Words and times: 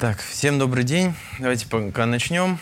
Так, 0.00 0.18
всем 0.22 0.58
добрый 0.58 0.84
день. 0.84 1.12
Давайте 1.38 1.66
пока 1.68 2.06
начнем. 2.06 2.58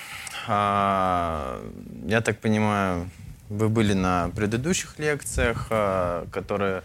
А, 0.48 1.64
я 2.04 2.20
так 2.20 2.40
понимаю, 2.40 3.08
вы 3.48 3.68
были 3.68 3.92
на 3.92 4.30
предыдущих 4.30 4.98
лекциях, 4.98 5.68
а, 5.70 6.26
которые 6.32 6.82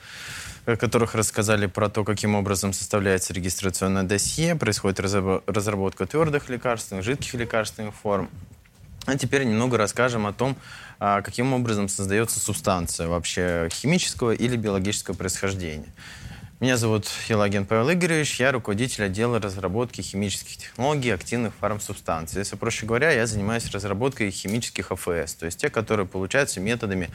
в 0.68 0.76
которых 0.76 1.16
рассказали 1.16 1.66
про 1.66 1.90
то, 1.90 2.04
каким 2.04 2.36
образом 2.36 2.72
составляется 2.72 3.34
регистрационное 3.34 4.04
досье, 4.04 4.54
происходит 4.56 5.00
разработка 5.00 6.06
твердых 6.06 6.50
лекарственных, 6.50 7.04
жидких 7.04 7.34
лекарственных 7.34 7.96
форм. 7.96 8.30
А 9.08 9.18
теперь 9.18 9.46
немного 9.46 9.80
расскажем 9.80 10.28
о 10.28 10.34
том, 10.34 10.56
а, 11.00 11.24
каким 11.24 11.52
образом 11.54 11.90
создается 11.90 12.40
субстанция 12.40 13.08
вообще 13.08 13.70
химического 13.72 14.34
или 14.34 14.56
биологического 14.56 15.16
происхождения. 15.16 15.92
Меня 16.64 16.78
зовут 16.78 17.10
Елагин 17.28 17.66
Павел 17.66 17.92
Игоревич, 17.92 18.40
я 18.40 18.54
руководитель 18.54 19.04
отдела 19.04 19.38
разработки 19.38 20.00
химических 20.00 20.56
технологий 20.56 21.10
активных 21.10 21.54
фармсубстанций. 21.56 22.40
Если 22.40 22.56
проще 22.56 22.86
говоря, 22.86 23.12
я 23.12 23.28
занимаюсь 23.28 23.70
разработкой 23.70 24.32
химических 24.32 24.94
АФС, 24.94 25.34
то 25.34 25.46
есть 25.46 25.60
те, 25.60 25.70
которые 25.70 26.08
получаются 26.08 26.62
методами 26.62 27.10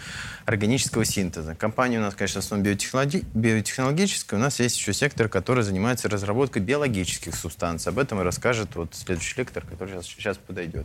органического 0.45 1.07
синтеза. 1.07 1.55
Компания 1.55 1.97
у 1.97 2.03
нас, 2.03 2.15
конечно, 2.15 2.43
в 2.43 2.45
основном 2.45 2.67
биотехнологи... 2.67 3.25
биотехнологическая, 3.33 4.39
у 4.39 4.43
нас 4.43 4.61
есть 4.61 4.77
еще 4.77 4.93
сектор, 4.93 5.31
который 5.31 5.65
занимается 5.65 6.11
разработкой 6.11 6.61
биологических 6.61 7.35
субстанций. 7.35 7.91
Об 7.91 7.99
этом 7.99 8.21
и 8.21 8.25
расскажет 8.25 8.77
вот 8.77 8.95
следующий 8.95 9.39
лектор, 9.39 9.65
который 9.65 9.95
сейчас, 9.95 10.07
сейчас 10.09 10.37
подойдет. 10.37 10.85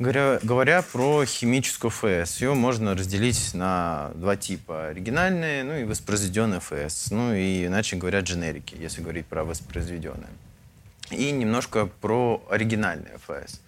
Говоря, 0.00 0.40
говоря 0.42 0.82
про 0.82 1.24
химическую 1.24 1.90
ФС, 1.90 2.40
ее 2.40 2.54
можно 2.54 2.94
разделить 2.94 3.54
на 3.54 4.10
два 4.16 4.34
типа. 4.34 4.88
Оригинальные, 4.88 5.62
ну 5.62 5.76
и 5.76 5.84
воспроизведенные 5.84 6.58
ФС. 6.58 7.12
Ну 7.12 7.32
и, 7.32 7.66
иначе 7.66 7.96
говоря, 7.96 8.20
дженерики, 8.20 8.74
если 8.74 9.02
говорить 9.02 9.26
про 9.26 9.44
воспроизведенные. 9.44 10.30
И 11.10 11.30
немножко 11.30 11.86
про 11.86 12.44
оригинальные 12.50 13.18
ФС. 13.18 13.60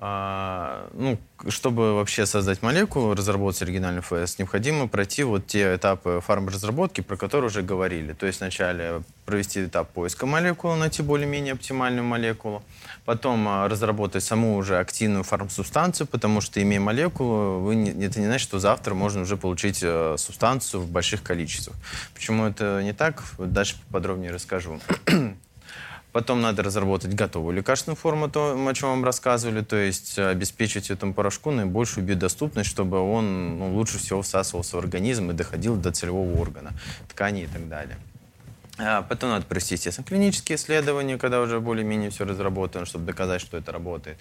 А, 0.00 0.88
ну, 0.92 1.18
чтобы 1.48 1.94
вообще 1.94 2.24
создать 2.24 2.62
молекулу, 2.62 3.14
разработать 3.14 3.62
оригинальный 3.62 4.00
ФС, 4.00 4.38
необходимо 4.38 4.86
пройти 4.86 5.24
вот 5.24 5.48
те 5.48 5.74
этапы 5.74 6.20
фармразработки, 6.24 7.00
про 7.00 7.16
которые 7.16 7.48
уже 7.48 7.62
говорили. 7.62 8.12
То 8.12 8.26
есть 8.26 8.38
вначале 8.38 9.02
провести 9.26 9.64
этап 9.64 9.90
поиска 9.90 10.24
молекулы, 10.24 10.76
найти 10.76 11.02
более-менее 11.02 11.54
оптимальную 11.54 12.04
молекулу, 12.04 12.62
потом 13.04 13.48
а, 13.48 13.68
разработать 13.68 14.22
саму 14.22 14.56
уже 14.56 14.78
активную 14.78 15.24
фармсубстанцию, 15.24 16.06
потому 16.06 16.40
что, 16.40 16.62
имея 16.62 16.80
молекулу, 16.80 17.58
вы 17.58 17.74
не, 17.74 17.90
это 18.04 18.20
не 18.20 18.26
значит, 18.26 18.46
что 18.46 18.60
завтра 18.60 18.94
можно 18.94 19.22
уже 19.22 19.36
получить 19.36 19.80
э, 19.82 20.14
субстанцию 20.16 20.82
в 20.82 20.88
больших 20.88 21.24
количествах. 21.24 21.76
Почему 22.14 22.46
это 22.46 22.80
не 22.84 22.92
так, 22.92 23.24
дальше 23.36 23.74
подробнее 23.90 24.30
расскажу. 24.30 24.78
Потом 26.18 26.40
надо 26.40 26.64
разработать 26.64 27.14
готовую 27.14 27.54
лекарственную 27.54 27.96
форму, 27.96 28.28
то, 28.28 28.52
о 28.52 28.74
чем 28.74 28.88
вам 28.88 29.04
рассказывали, 29.04 29.62
то 29.62 29.76
есть 29.76 30.18
обеспечить 30.18 30.90
этому 30.90 31.14
порошку 31.14 31.52
наибольшую 31.52 32.04
биодоступность, 32.04 32.68
чтобы 32.68 32.98
он 32.98 33.60
ну, 33.60 33.74
лучше 33.76 33.98
всего 33.98 34.22
всасывался 34.22 34.74
в 34.74 34.80
организм 34.80 35.30
и 35.30 35.32
доходил 35.32 35.76
до 35.76 35.92
целевого 35.92 36.36
органа, 36.40 36.72
ткани 37.08 37.44
и 37.44 37.46
так 37.46 37.68
далее. 37.68 37.96
А 38.78 39.02
потом 39.02 39.30
надо 39.30 39.46
провести, 39.46 39.76
естественно, 39.76 40.04
клинические 40.04 40.56
исследования, 40.56 41.18
когда 41.18 41.40
уже 41.40 41.60
более-менее 41.60 42.10
все 42.10 42.24
разработано, 42.24 42.84
чтобы 42.84 43.04
доказать, 43.04 43.40
что 43.40 43.56
это 43.56 43.70
работает. 43.70 44.18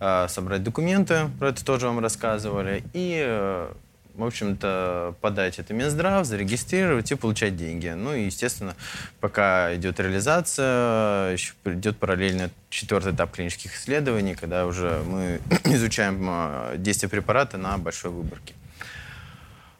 А, 0.00 0.28
собрать 0.28 0.62
документы, 0.62 1.30
про 1.38 1.48
это 1.48 1.64
тоже 1.64 1.86
вам 1.86 2.00
рассказывали. 2.00 2.84
И 2.92 3.22
э, 3.26 3.72
в 4.18 4.24
общем-то, 4.24 5.14
подать 5.20 5.60
это 5.60 5.72
Минздрав, 5.72 6.26
зарегистрировать 6.26 7.10
и 7.12 7.14
получать 7.14 7.56
деньги. 7.56 7.88
Ну 7.88 8.14
и, 8.14 8.24
естественно, 8.24 8.74
пока 9.20 9.74
идет 9.76 10.00
реализация, 10.00 11.32
еще 11.32 11.52
идет 11.64 11.96
параллельно 11.98 12.50
четвертый 12.68 13.14
этап 13.14 13.30
клинических 13.30 13.74
исследований, 13.76 14.34
когда 14.34 14.66
уже 14.66 15.02
мы 15.06 15.40
изучаем 15.72 16.26
а, 16.28 16.76
действие 16.76 17.08
препарата 17.08 17.58
на 17.58 17.78
большой 17.78 18.10
выборке. 18.10 18.54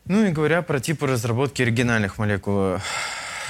Ну 0.05 0.25
и 0.25 0.31
говоря 0.31 0.63
про 0.63 0.79
типы 0.79 1.09
разработки 1.09 1.61
оригинальных 1.61 2.17
молекул, 2.17 2.79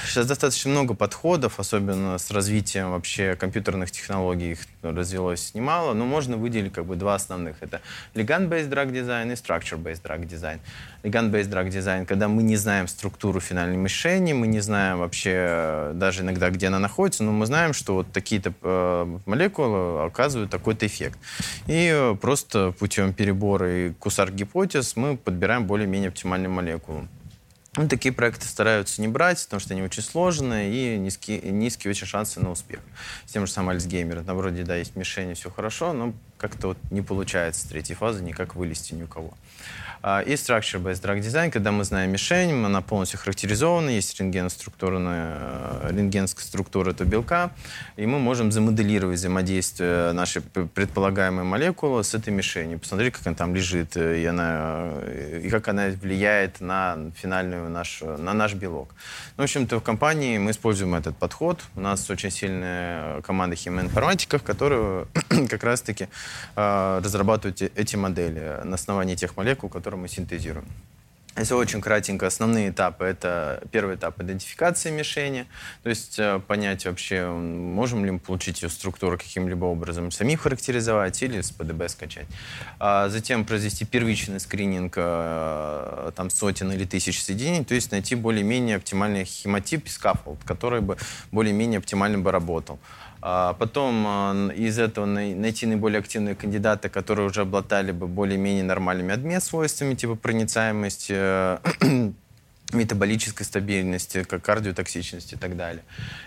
Сейчас 0.05 0.25
достаточно 0.25 0.71
много 0.71 0.93
подходов, 0.93 1.59
особенно 1.59 2.17
с 2.17 2.31
развитием 2.31 2.91
вообще 2.91 3.35
компьютерных 3.35 3.91
технологий, 3.91 4.51
их 4.51 4.59
развелось 4.81 5.53
немало, 5.53 5.93
но 5.93 6.05
можно 6.05 6.37
выделить 6.37 6.73
как 6.73 6.85
бы 6.85 6.95
два 6.95 7.15
основных. 7.15 7.57
Это 7.61 7.81
ligand-based 8.15 8.69
drug 8.69 8.91
design 8.91 9.31
и 9.31 9.35
structure-based 9.35 10.01
drug 10.01 10.27
design. 10.27 10.59
Ligand-based 11.03 11.49
drug 11.49 11.69
design, 11.69 12.05
когда 12.05 12.27
мы 12.27 12.43
не 12.43 12.55
знаем 12.55 12.87
структуру 12.87 13.39
финальной 13.39 13.77
мишени, 13.77 14.33
мы 14.33 14.47
не 14.47 14.59
знаем 14.61 14.99
вообще 14.99 15.33
э, 15.35 15.91
даже 15.95 16.21
иногда, 16.21 16.49
где 16.49 16.67
она 16.67 16.79
находится, 16.79 17.23
но 17.23 17.31
мы 17.31 17.45
знаем, 17.45 17.73
что 17.73 17.95
вот 17.95 18.11
такие-то 18.11 18.53
э, 18.61 19.17
молекулы 19.25 20.05
оказывают 20.05 20.49
такой-то 20.49 20.85
эффект. 20.87 21.19
И 21.67 21.89
э, 21.93 22.15
просто 22.15 22.73
путем 22.79 23.13
перебора 23.13 23.69
и 23.71 23.93
кусар 23.93 24.31
гипотез 24.31 24.95
мы 24.95 25.17
подбираем 25.17 25.65
более-менее 25.65 26.09
оптимальную 26.09 26.51
молекулу. 26.51 27.07
Ну, 27.79 27.87
такие 27.87 28.13
проекты 28.13 28.45
стараются 28.45 28.99
не 28.99 29.07
брать, 29.07 29.41
потому 29.45 29.61
что 29.61 29.73
они 29.73 29.81
очень 29.81 30.03
сложные 30.03 30.69
и 30.69 30.97
низкие, 30.97 31.39
низкие 31.39 31.91
очень 31.91 32.07
шансы 32.07 32.41
на 32.41 32.51
успех. 32.51 32.81
С 33.25 33.31
тем 33.31 33.47
же 33.47 33.53
самым 33.53 33.69
Альцгеймер. 33.69 34.21
На 34.23 34.33
вроде, 34.33 34.63
да, 34.63 34.75
есть 34.75 34.97
мишени, 34.97 35.33
все 35.33 35.49
хорошо, 35.49 35.93
но 35.93 36.13
как-то 36.39 36.69
вот 36.69 36.77
не 36.89 37.01
получается 37.01 37.67
третьей 37.69 37.95
фазы 37.95 38.23
никак 38.23 38.55
вылезти 38.55 38.93
ни 38.93 39.03
у 39.03 39.07
кого. 39.07 39.33
А, 40.01 40.21
и 40.21 40.33
structure-based 40.33 41.01
drug 41.01 41.19
design, 41.19 41.51
когда 41.51 41.71
мы 41.71 41.83
знаем 41.83 42.11
мишень, 42.11 42.51
она 42.65 42.81
полностью 42.81 43.19
характеризована, 43.19 43.89
есть 43.89 44.17
рентгеноструктурная, 44.17 45.37
э, 45.81 45.89
рентгенская 45.91 46.45
структура 46.45 46.91
этого 46.91 47.07
белка, 47.07 47.51
и 47.97 48.05
мы 48.05 48.17
можем 48.17 48.51
замоделировать 48.51 49.17
взаимодействие 49.17 50.13
нашей 50.13 50.41
предполагаемой 50.41 51.43
молекулы 51.43 52.05
с 52.05 52.15
этой 52.15 52.31
мишенью, 52.31 52.79
посмотреть, 52.79 53.13
как 53.13 53.27
она 53.27 53.35
там 53.35 53.53
лежит, 53.53 53.97
э, 53.97 54.21
и, 54.21 54.25
она, 54.25 54.93
э, 55.01 55.41
и 55.43 55.49
как 55.49 55.67
она 55.67 55.87
влияет 55.87 56.61
на 56.61 57.11
финальную 57.17 57.69
нашу, 57.69 58.17
на 58.17 58.33
наш 58.33 58.53
белок. 58.53 58.95
Ну, 59.35 59.43
в 59.43 59.45
общем-то, 59.45 59.79
в 59.79 59.83
компании 59.83 60.37
мы 60.37 60.51
используем 60.51 60.95
этот 60.95 61.17
подход. 61.17 61.59
У 61.75 61.81
нас 61.81 62.09
очень 62.09 62.31
сильная 62.31 63.21
команда 63.21 63.57
химиоинформатиков, 63.57 64.43
которые 64.43 65.07
как 65.49 65.63
раз-таки 65.63 66.07
разрабатывают 66.55 67.61
эти 67.61 67.95
модели 67.95 68.61
на 68.63 68.75
основании 68.75 69.15
тех 69.15 69.35
молекул, 69.35 69.69
которые 69.69 69.89
которые 69.89 70.01
мы 70.01 70.07
синтезируем. 70.07 70.65
Если 71.37 71.53
очень 71.53 71.79
кратенько, 71.79 72.27
основные 72.27 72.69
этапы— 72.69 73.05
это 73.05 73.61
первый 73.71 73.95
этап 73.95 74.19
идентификации 74.19 74.91
мишени, 74.91 75.45
то 75.83 75.89
есть 75.89 76.19
э, 76.19 76.41
понять 76.47 76.85
вообще, 76.85 77.27
можем 77.27 78.03
ли 78.03 78.11
мы 78.11 78.19
получить 78.19 78.61
ее 78.61 78.69
структуру 78.69 79.17
каким-либо 79.17 79.65
образом, 79.65 80.11
сами 80.11 80.35
характеризовать 80.35 81.23
или 81.23 81.39
с 81.39 81.51
PDB 81.51 81.87
скачать. 81.87 82.27
А 82.79 83.07
затем 83.09 83.45
произвести 83.45 83.85
первичный 83.85 84.39
скрининг 84.39 84.95
э, 84.97 86.11
там, 86.15 86.29
сотен 86.29 86.71
или 86.73 86.83
тысяч 86.83 87.23
соединений, 87.23 87.63
то 87.63 87.75
есть 87.75 87.91
найти 87.91 88.15
более-менее 88.15 88.75
оптимальный 88.75 89.23
хемотип 89.23 89.85
и 89.85 89.89
scaffold, 89.89 90.39
который 90.43 90.81
бы 90.81 90.97
более-менее 91.31 91.77
оптимально 91.77 92.19
бы 92.19 92.31
работал. 92.31 92.79
А 93.21 93.53
потом 93.53 94.05
а, 94.07 94.49
из 94.55 94.79
этого 94.79 95.05
найти 95.05 95.65
наиболее 95.65 95.99
активные 95.99 96.35
кандидаты, 96.35 96.89
которые 96.89 97.27
уже 97.27 97.41
обладали 97.41 97.91
бы 97.91 98.07
более-менее 98.07 98.63
нормальными 98.63 99.13
адмет-свойствами, 99.13 99.95
типа 99.95 100.15
проницаемости, 100.15 101.13
э, 101.15 101.57
метаболической 102.71 103.43
стабильности, 103.43 104.23
как 104.23 104.43
кардиотоксичности 104.43 105.35
и 105.35 105.37
так 105.37 105.57
далее. 105.57 105.83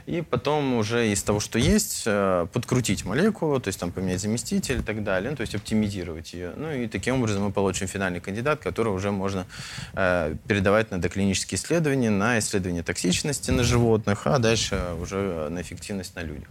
И 0.07 0.23
потом 0.23 0.75
уже 0.75 1.11
из 1.11 1.23
того, 1.23 1.41
что 1.41 1.59
есть, 1.59 2.03
э, 2.07 2.47
подкрутить 2.53 3.05
молекулу, 3.05 3.61
то 3.61 3.69
есть 3.69 3.79
там 3.81 3.91
поменять 3.93 4.21
заместитель 4.21 4.81
и 4.81 4.83
так 4.83 5.03
далее, 5.05 5.31
ну, 5.31 5.37
то 5.37 5.43
есть 5.43 5.55
оптимизировать 5.55 6.35
ее. 6.35 6.53
Ну 6.57 6.73
и 6.73 6.89
таким 6.89 7.17
образом 7.17 7.45
мы 7.45 7.53
получим 7.53 7.87
финальный 7.87 8.21
кандидат, 8.21 8.61
который 8.61 8.93
уже 8.93 9.13
можно 9.13 9.47
э, 9.95 10.35
передавать 10.47 10.91
на 10.91 11.01
доклинические 11.01 11.59
исследования, 11.59 12.11
на 12.11 12.39
исследование 12.39 12.83
токсичности 12.83 13.51
на 13.51 13.63
животных, 13.63 14.27
а 14.27 14.39
дальше 14.39 14.79
уже 15.01 15.49
на 15.49 15.63
эффективность 15.63 16.17
на 16.17 16.21
людях. 16.21 16.49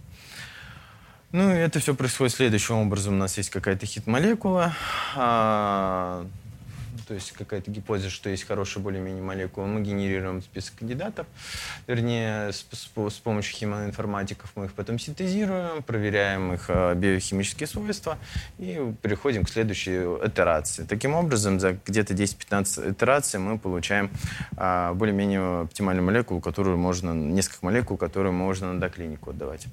Ну, 1.32 1.48
это 1.48 1.80
все 1.80 1.94
происходит 1.94 2.34
следующим 2.34 2.74
образом. 2.74 3.14
У 3.14 3.16
нас 3.16 3.38
есть 3.38 3.48
какая-то 3.48 3.86
хит-молекула, 3.86 4.74
а, 5.16 6.26
то 7.08 7.14
есть 7.14 7.32
какая-то 7.32 7.70
гипотеза, 7.70 8.10
что 8.10 8.28
есть 8.28 8.46
хорошая 8.46 8.84
более-менее 8.84 9.22
молекула. 9.22 9.64
Мы 9.64 9.80
генерируем 9.80 10.42
список 10.42 10.74
кандидатов, 10.80 11.26
вернее, 11.86 12.52
с, 12.52 12.66
с, 12.70 12.90
с 13.14 13.18
помощью 13.18 13.56
химоинформатиков 13.56 14.52
мы 14.56 14.66
их 14.66 14.74
потом 14.74 14.98
синтезируем, 14.98 15.82
проверяем 15.82 16.52
их 16.52 16.66
а, 16.68 16.94
биохимические 16.94 17.66
свойства 17.66 18.18
и 18.58 18.92
переходим 19.00 19.46
к 19.46 19.48
следующей 19.48 20.00
итерации. 20.26 20.84
Таким 20.84 21.14
образом, 21.14 21.60
за 21.60 21.78
где-то 21.86 22.12
10-15 22.12 22.92
итераций 22.92 23.40
мы 23.40 23.58
получаем 23.58 24.10
а, 24.58 24.92
более-менее 24.92 25.62
оптимальную 25.62 26.04
молекулу, 26.04 26.42
которую 26.42 26.76
можно, 26.76 27.14
несколько 27.14 27.64
молекул, 27.64 27.96
которые 27.96 28.32
можно 28.32 28.74
на 28.74 28.80
доклинику 28.80 29.30
отдавать. 29.30 29.66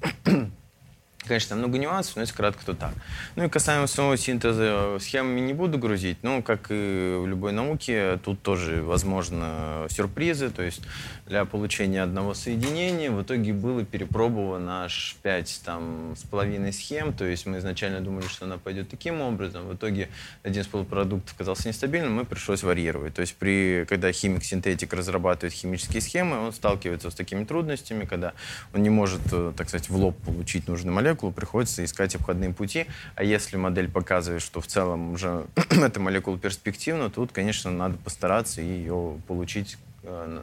Конечно, 1.26 1.54
много 1.54 1.76
нюансов, 1.76 2.16
но 2.16 2.22
если 2.22 2.34
кратко, 2.34 2.64
то 2.64 2.74
так. 2.74 2.92
Ну 3.36 3.44
и 3.44 3.48
касаемо 3.48 3.86
самого 3.86 4.16
синтеза, 4.16 4.96
схемами 5.00 5.40
не 5.40 5.52
буду 5.52 5.78
грузить. 5.78 6.16
Ну, 6.22 6.42
как 6.42 6.68
и 6.70 7.18
в 7.20 7.26
любой 7.26 7.52
науке, 7.52 8.18
тут 8.24 8.42
тоже 8.42 8.82
возможно 8.82 9.86
сюрпризы. 9.90 10.50
То 10.50 10.62
есть 10.62 10.80
для 11.26 11.44
получения 11.44 12.02
одного 12.02 12.32
соединения 12.32 13.10
в 13.10 13.22
итоге 13.22 13.52
было 13.52 13.84
перепробовано 13.84 14.84
аж 14.84 15.16
5 15.22 15.60
там, 15.64 16.14
с 16.16 16.22
половиной 16.22 16.72
схем. 16.72 17.12
То 17.12 17.26
есть 17.26 17.44
мы 17.44 17.58
изначально 17.58 18.00
думали, 18.00 18.26
что 18.26 18.46
она 18.46 18.56
пойдет 18.56 18.88
таким 18.88 19.20
образом. 19.20 19.68
В 19.68 19.74
итоге 19.74 20.08
один 20.42 20.62
из 20.62 20.68
полупродуктов 20.68 21.34
оказался 21.34 21.68
нестабильным, 21.68 22.14
мы 22.14 22.24
пришлось 22.24 22.62
варьировать. 22.62 23.14
То 23.14 23.20
есть 23.20 23.36
при, 23.36 23.84
когда 23.88 24.10
химик-синтетик 24.10 24.92
разрабатывает 24.94 25.52
химические 25.52 26.00
схемы, 26.00 26.38
он 26.38 26.52
сталкивается 26.52 27.10
с 27.10 27.14
такими 27.14 27.44
трудностями, 27.44 28.06
когда 28.06 28.32
он 28.72 28.82
не 28.82 28.90
может, 28.90 29.20
э, 29.32 29.52
так 29.54 29.68
сказать, 29.68 29.90
в 29.90 29.96
лоб 29.96 30.16
получить 30.24 30.66
нужную 30.66 30.94
молекулу, 30.94 31.09
молекулу, 31.10 31.32
приходится 31.32 31.84
искать 31.84 32.14
обходные 32.14 32.52
пути. 32.52 32.86
А 33.16 33.24
если 33.24 33.56
модель 33.56 33.90
показывает, 33.90 34.42
что 34.42 34.60
в 34.60 34.66
целом 34.66 35.12
уже 35.12 35.46
эта 35.70 36.00
молекула 36.00 36.38
перспективна, 36.38 37.10
тут, 37.10 37.32
конечно, 37.32 37.70
надо 37.70 37.96
постараться 37.98 38.60
ее 38.60 39.18
получить, 39.26 39.76
э, 40.04 40.40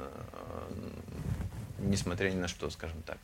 несмотря 1.80 2.30
ни 2.30 2.38
на 2.38 2.48
что, 2.48 2.70
скажем 2.70 3.02
так. 3.06 3.18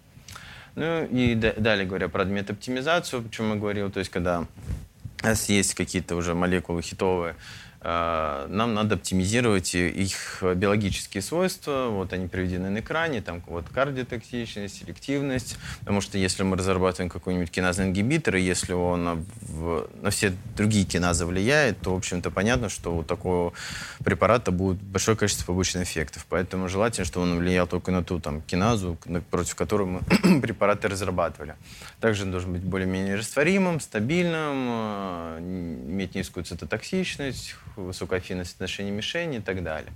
Ну 0.76 1.06
и 1.06 1.36
далее 1.36 1.86
говоря 1.86 2.10
про 2.10 2.24
оптимизацию, 2.24 3.24
о 3.26 3.30
чем 3.30 3.52
я 3.54 3.56
говорил, 3.56 3.92
то 3.92 4.00
есть 4.00 4.10
когда 4.10 4.46
у 5.22 5.26
нас 5.26 5.48
есть 5.50 5.76
какие-то 5.76 6.16
уже 6.16 6.34
молекулы 6.34 6.82
хитовые, 6.82 7.36
Э, 7.36 7.38
нам 7.84 8.74
надо 8.74 8.96
оптимизировать 8.96 9.76
их 9.76 10.42
биологические 10.42 11.22
свойства. 11.22 11.88
Вот 11.90 12.14
они 12.14 12.28
приведены 12.28 12.70
на 12.70 12.80
экране, 12.80 13.22
там 13.22 13.42
вот 13.48 13.68
кардиотоксичность, 13.70 14.80
селективность. 14.80 15.58
Потому 15.80 16.00
что 16.00 16.18
если 16.18 16.44
мы 16.44 16.56
разрабатываем 16.56 17.10
какой-нибудь 17.10 17.52
киназный 17.52 17.88
ингибитор, 17.88 18.38
и 18.38 18.42
если 18.42 18.74
он 18.74 19.26
в, 19.42 19.90
на 20.02 20.12
все 20.12 20.34
другие 20.56 20.86
киназы 20.86 21.26
влияет, 21.26 21.82
то, 21.82 21.94
в 21.94 21.98
общем-то, 21.98 22.32
понятно, 22.32 22.70
что 22.70 22.96
у 22.96 23.04
такого 23.04 23.54
препарата 24.04 24.52
будет 24.52 24.82
большое 24.82 25.18
количество 25.18 25.46
побочных 25.46 25.84
эффектов. 25.84 26.26
Поэтому 26.30 26.70
желательно, 26.70 27.06
чтобы 27.06 27.26
он 27.26 27.40
влиял 27.40 27.68
только 27.68 27.92
на 27.92 28.04
ту 28.04 28.20
там, 28.20 28.42
киназу, 28.42 28.98
против 29.30 29.56
которой 29.56 29.88
мы 29.88 30.42
препараты 30.42 30.88
разрабатывали. 30.88 31.56
Также 32.00 32.24
он 32.24 32.32
должен 32.32 32.54
быть 32.54 32.64
более-менее 32.64 33.16
растворимым, 33.16 33.80
стабильным, 33.80 34.68
э, 34.70 35.38
иметь 35.42 36.16
низкую 36.16 36.46
цитотоксичность, 36.46 37.56
высокая 37.76 38.20
афинность 38.20 38.56
отношений 38.56 38.92
мишени 38.92 39.38
и 39.38 39.42
так 39.42 39.64
далее. 39.64 39.92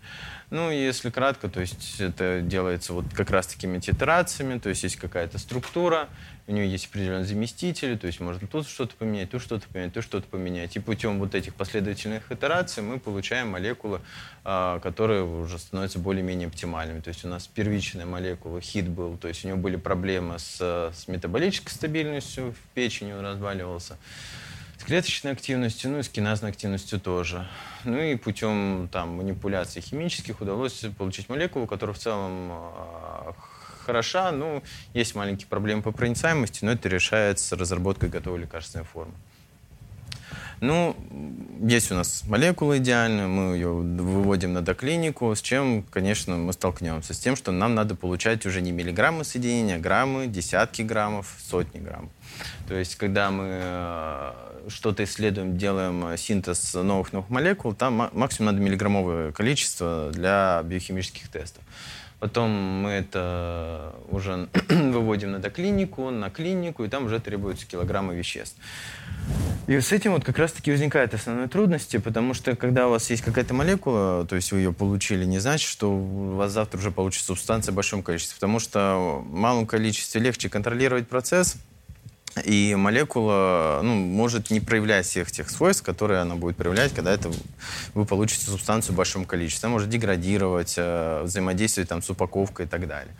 Ну, 0.49 0.71
если 0.71 1.09
кратко, 1.09 1.49
то 1.49 1.59
есть 1.59 1.99
это 1.99 2.41
делается 2.41 2.93
вот 2.93 3.05
как 3.13 3.31
раз 3.31 3.47
такими 3.47 3.79
титрациями, 3.79 4.59
то 4.59 4.69
есть 4.69 4.83
есть 4.83 4.95
какая-то 4.95 5.37
структура, 5.37 6.07
у 6.47 6.53
нее 6.53 6.69
есть 6.71 6.87
определенные 6.87 7.25
заместители, 7.25 7.97
то 7.97 8.07
есть 8.07 8.21
можно 8.21 8.47
тут 8.47 8.67
что-то 8.67 8.95
поменять, 8.95 9.31
тут 9.31 9.41
что-то 9.41 9.67
поменять, 9.67 9.93
тут 9.93 10.03
что-то 10.03 10.27
поменять. 10.27 10.77
И 10.77 10.79
путем 10.79 11.19
вот 11.19 11.35
этих 11.35 11.53
последовательных 11.53 12.31
итераций 12.31 12.81
мы 12.81 12.99
получаем 12.99 13.49
молекулы, 13.49 13.99
а, 14.45 14.79
которые 14.79 15.23
уже 15.23 15.59
становятся 15.59 15.99
более-менее 15.99 16.47
оптимальными. 16.47 17.01
То 17.01 17.09
есть 17.09 17.25
у 17.25 17.27
нас 17.27 17.47
первичная 17.47 18.05
молекула, 18.05 18.61
хит 18.61 18.87
был, 18.87 19.17
то 19.17 19.27
есть 19.27 19.43
у 19.43 19.49
него 19.49 19.57
были 19.57 19.75
проблемы 19.75 20.39
с, 20.39 20.61
с 20.61 21.07
метаболической 21.09 21.71
стабильностью, 21.71 22.53
в 22.53 22.73
печени 22.73 23.11
он 23.11 23.25
разваливался 23.25 23.97
клеточной 24.87 25.33
активностью, 25.33 25.91
ну 25.91 25.99
и 25.99 26.03
с 26.03 26.07
киназной 26.07 26.49
активностью 26.51 26.97
тоже. 26.97 27.45
Ну 27.83 27.99
и 27.99 28.15
путем 28.15 28.87
там, 28.89 29.17
манипуляций 29.17 29.81
химических 29.81 30.39
удалось 30.39 30.85
получить 30.97 31.27
молекулу, 31.27 31.67
которая 31.67 31.93
в 31.93 31.99
целом 31.99 32.51
э, 32.53 33.33
хороша. 33.85 34.31
Ну, 34.31 34.63
есть 34.93 35.13
маленькие 35.13 35.49
проблемы 35.49 35.81
по 35.81 35.91
проницаемости, 35.91 36.63
но 36.63 36.71
это 36.71 36.87
решается 36.87 37.57
разработкой 37.57 38.07
готовой 38.07 38.39
лекарственной 38.39 38.85
формы. 38.85 39.13
Ну, 40.59 40.95
есть 41.61 41.91
у 41.91 41.95
нас 41.95 42.23
молекула 42.27 42.79
идеальная, 42.79 43.27
мы 43.27 43.55
ее 43.55 43.69
выводим 43.73 44.53
на 44.53 44.61
доклинику, 44.61 45.35
с 45.35 45.41
чем, 45.41 45.83
конечно, 45.83 46.35
мы 46.35 46.51
столкнемся. 46.53 47.13
С 47.13 47.19
тем, 47.19 47.35
что 47.35 47.51
нам 47.51 47.75
надо 47.75 47.95
получать 47.95 48.45
уже 48.45 48.61
не 48.61 48.71
миллиграммы 48.71 49.23
соединения, 49.23 49.75
а 49.75 49.79
граммы, 49.79 50.25
десятки 50.27 50.81
граммов, 50.81 51.35
сотни 51.39 51.79
граммов. 51.79 52.09
То 52.67 52.75
есть, 52.75 52.95
когда 52.95 53.29
мы 53.29 53.45
э, 53.49 54.31
что-то 54.69 55.03
исследуем, 55.03 55.57
делаем 55.57 56.17
синтез 56.17 56.73
новых 56.73 57.13
новых 57.13 57.29
молекул, 57.29 57.73
там 57.73 58.09
максимум 58.13 58.53
надо 58.53 58.63
миллиграммовое 58.63 59.31
количество 59.33 60.09
для 60.11 60.61
биохимических 60.63 61.27
тестов. 61.27 61.63
Потом 62.19 62.49
мы 62.49 62.91
это 62.91 63.93
уже 64.09 64.49
выводим 64.69 65.33
на 65.33 65.39
доклинику, 65.39 66.09
на 66.09 66.31
клинику, 66.31 66.83
и 66.83 66.87
там 66.87 67.05
уже 67.05 67.19
требуются 67.19 67.67
килограммы 67.67 68.15
веществ. 68.15 68.57
И 69.67 69.77
с 69.81 69.91
этим 69.91 70.13
вот 70.13 70.23
как 70.23 70.37
раз-таки 70.37 70.71
возникают 70.71 71.13
основные 71.13 71.49
трудности, 71.49 71.97
потому 71.97 72.33
что 72.33 72.55
когда 72.55 72.87
у 72.87 72.91
вас 72.91 73.09
есть 73.09 73.21
какая-то 73.21 73.53
молекула, 73.53 74.25
то 74.25 74.37
есть 74.37 74.53
вы 74.53 74.59
ее 74.59 74.71
получили, 74.71 75.25
не 75.25 75.39
значит, 75.39 75.69
что 75.69 75.91
у 75.91 76.35
вас 76.35 76.53
завтра 76.53 76.77
уже 76.77 76.89
получится 76.89 77.27
субстанция 77.27 77.73
в 77.73 77.75
большом 77.75 78.01
количестве, 78.01 78.35
потому 78.35 78.59
что 78.59 79.21
в 79.25 79.33
малом 79.33 79.67
количестве 79.67 80.21
легче 80.21 80.47
контролировать 80.47 81.09
процесс, 81.09 81.57
и 82.45 82.75
молекула 82.75 83.81
ну, 83.83 83.95
может 83.95 84.51
не 84.51 84.59
проявлять 84.59 85.05
всех 85.05 85.31
тех 85.31 85.49
свойств, 85.49 85.83
которые 85.83 86.21
она 86.21 86.35
будет 86.35 86.55
проявлять, 86.55 86.93
когда 86.93 87.11
это 87.11 87.31
вы 87.93 88.05
получите 88.05 88.45
субстанцию 88.45 88.93
в 88.93 88.97
большом 88.97 89.25
количестве. 89.25 89.67
Она 89.67 89.73
может 89.73 89.89
деградировать, 89.89 90.75
э, 90.77 91.23
взаимодействовать 91.23 91.89
там, 91.89 92.01
с 92.01 92.09
упаковкой 92.09 92.67
и 92.67 92.69
так 92.69 92.87
далее. 92.87 93.13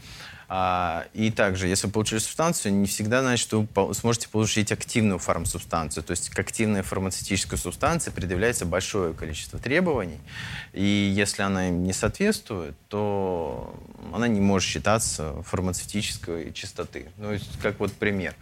А, 0.50 1.06
и 1.14 1.30
также, 1.30 1.68
если 1.68 1.88
вы 1.88 1.94
получили 1.94 2.20
субстанцию, 2.20 2.74
не 2.74 2.88
всегда 2.88 3.22
значит, 3.22 3.44
что 3.44 3.66
вы 3.76 3.94
сможете 3.94 4.30
получить 4.30 4.72
активную 4.72 5.20
фармсубстанцию. 5.20 6.04
То 6.04 6.12
есть 6.12 6.30
к 6.30 6.40
активной 6.40 6.84
фармацевтической 6.84 7.58
субстанции 7.58 8.12
предъявляется 8.12 8.66
большое 8.66 9.14
количество 9.14 9.60
требований. 9.60 10.20
И 10.72 10.84
если 10.84 11.42
она 11.42 11.68
им 11.68 11.84
не 11.84 11.92
соответствует, 11.92 12.76
то 12.88 13.78
она 14.14 14.28
не 14.30 14.40
может 14.40 14.70
считаться 14.70 15.44
фармацевтической 15.44 16.54
чистоты. 16.54 17.10
Ну, 17.18 17.38
как 17.62 17.80
вот 17.80 17.92
пример. 17.92 18.34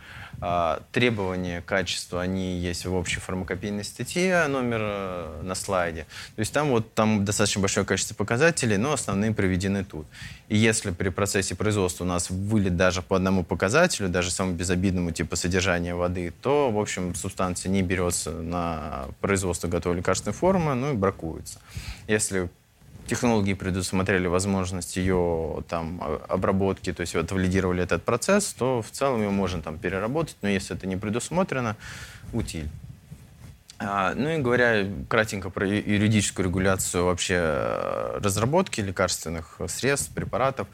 А, 0.41 0.81
требования 0.91 1.61
качества, 1.61 2.21
они 2.21 2.59
есть 2.59 2.85
в 2.85 2.93
общей 2.93 3.19
фармакопейной 3.19 3.83
статье, 3.83 4.47
номер 4.47 4.79
э, 4.81 5.41
на 5.43 5.55
слайде. 5.55 6.05
То 6.35 6.39
есть 6.39 6.53
там 6.53 6.69
вот 6.69 6.93
там 6.93 7.25
достаточно 7.25 7.61
большое 7.61 7.85
количество 7.85 8.15
показателей, 8.15 8.77
но 8.77 8.93
основные 8.93 9.33
приведены 9.33 9.83
тут. 9.83 10.05
И 10.47 10.57
если 10.57 10.91
при 10.91 11.09
процессе 11.09 11.55
производства 11.55 12.03
у 12.03 12.07
нас 12.07 12.29
вылет 12.29 12.75
даже 12.75 13.01
по 13.01 13.15
одному 13.15 13.43
показателю, 13.43 14.09
даже 14.09 14.29
самому 14.29 14.55
безобидному 14.55 15.11
типа 15.11 15.35
содержания 15.35 15.95
воды, 15.95 16.33
то, 16.41 16.69
в 16.69 16.79
общем, 16.79 17.15
субстанция 17.15 17.69
не 17.69 17.81
берется 17.81 18.31
на 18.31 19.05
производство 19.21 19.67
готовой 19.67 19.97
лекарственной 19.97 20.33
формы, 20.33 20.75
ну 20.75 20.93
и 20.93 20.95
бракуется. 20.95 21.59
Если 22.07 22.49
технологии 23.07 23.53
предусмотрели 23.53 24.27
возможность 24.27 24.97
ее 24.97 25.63
там 25.67 26.01
обработки, 26.27 26.93
то 26.93 27.01
есть 27.01 27.15
вот 27.15 27.31
валидировали 27.31 27.83
этот 27.83 28.03
процесс, 28.03 28.53
то 28.53 28.81
в 28.81 28.91
целом 28.91 29.21
ее 29.21 29.29
можно 29.29 29.61
там 29.61 29.77
переработать, 29.77 30.37
но 30.41 30.49
если 30.49 30.75
это 30.75 30.87
не 30.87 30.97
предусмотрено, 30.97 31.75
утиль. 32.33 32.69
А, 33.77 34.13
ну 34.15 34.29
и 34.29 34.37
говоря 34.37 34.85
кратенько 35.09 35.49
про 35.49 35.67
юридическую 35.67 36.45
регуляцию 36.45 37.05
вообще 37.05 37.35
э, 37.37 38.19
разработки 38.23 38.79
лекарственных 38.79 39.59
средств, 39.67 40.13
препаратов, 40.13 40.67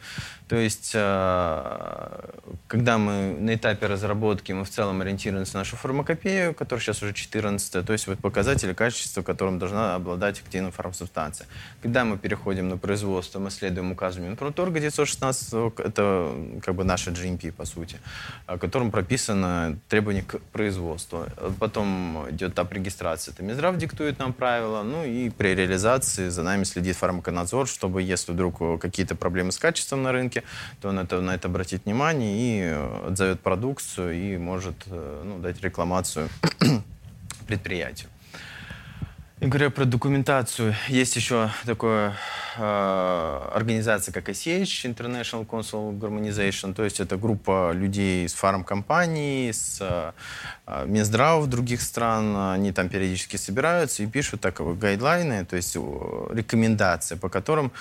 то 0.51 0.57
есть, 0.57 0.91
э, 0.95 2.29
когда 2.67 2.97
мы 2.97 3.37
на 3.39 3.55
этапе 3.55 3.85
разработки, 3.85 4.51
мы 4.51 4.65
в 4.65 4.69
целом 4.69 4.99
ориентируемся 4.99 5.53
на 5.53 5.59
нашу 5.59 5.77
фармакопею, 5.77 6.53
которая 6.53 6.83
сейчас 6.83 7.01
уже 7.01 7.13
14 7.13 7.85
то 7.85 7.93
есть 7.93 8.05
вот 8.07 8.19
показатели 8.19 8.73
качества, 8.73 9.21
которым 9.21 9.59
должна 9.59 9.95
обладать 9.95 10.41
активная 10.41 10.71
фармсубстанция. 10.71 11.47
Когда 11.81 12.03
мы 12.03 12.17
переходим 12.17 12.67
на 12.67 12.77
производство, 12.77 13.39
мы 13.39 13.49
следуем 13.49 13.93
указу 13.93 14.19
Минпромторга 14.19 14.81
916, 14.81 15.53
это 15.77 16.35
как 16.61 16.75
бы 16.75 16.83
наша 16.83 17.11
GMP, 17.11 17.53
по 17.53 17.63
сути, 17.63 17.97
в 18.45 18.57
котором 18.57 18.91
прописано 18.91 19.79
требования 19.87 20.23
к 20.23 20.41
производству. 20.51 21.27
Потом 21.61 22.25
идет 22.29 22.51
этап 22.51 22.73
регистрации, 22.73 23.31
это 23.31 23.41
Минздрав 23.41 23.77
диктует 23.77 24.19
нам 24.19 24.33
правила, 24.33 24.83
ну 24.83 25.05
и 25.05 25.29
при 25.29 25.55
реализации 25.55 26.27
за 26.27 26.43
нами 26.43 26.65
следит 26.65 26.97
фармаконадзор, 26.97 27.69
чтобы 27.69 28.01
если 28.01 28.33
вдруг 28.33 28.81
какие-то 28.81 29.15
проблемы 29.15 29.53
с 29.53 29.57
качеством 29.57 30.03
на 30.03 30.11
рынке, 30.11 30.40
то 30.79 30.89
он 30.89 30.99
это, 30.99 31.21
на 31.21 31.35
это 31.35 31.47
обратит 31.47 31.85
внимание 31.85 32.37
и 32.37 32.61
э, 32.63 33.07
отзовет 33.07 33.41
продукцию 33.41 34.13
и 34.13 34.37
может 34.37 34.75
э, 34.87 35.23
ну, 35.25 35.39
дать 35.39 35.61
рекламацию 35.61 36.29
предприятию. 37.47 38.09
И 39.41 39.47
говоря 39.47 39.71
про 39.71 39.85
документацию, 39.85 40.75
есть 40.87 41.15
еще 41.15 41.49
такое 41.65 42.13
э, 42.59 43.49
организация 43.55 44.13
как 44.13 44.29
ICH, 44.29 44.85
International 44.85 45.47
Council 45.47 45.99
Harmonization, 45.99 46.75
то 46.75 46.83
есть 46.83 46.99
это 46.99 47.17
группа 47.17 47.71
людей 47.71 48.29
с 48.29 48.33
фармкомпаний, 48.33 49.51
с 49.51 49.79
э, 49.81 50.11
Минздравов 50.85 51.47
других 51.47 51.81
стран, 51.81 52.53
они 52.53 52.71
там 52.71 52.87
периодически 52.87 53.37
собираются 53.37 54.03
и 54.03 54.05
пишут 54.05 54.41
так 54.41 54.61
гайдлайны, 54.77 55.43
то 55.43 55.55
есть 55.55 55.75
рекомендации, 55.75 57.15
по 57.15 57.27
которым 57.27 57.71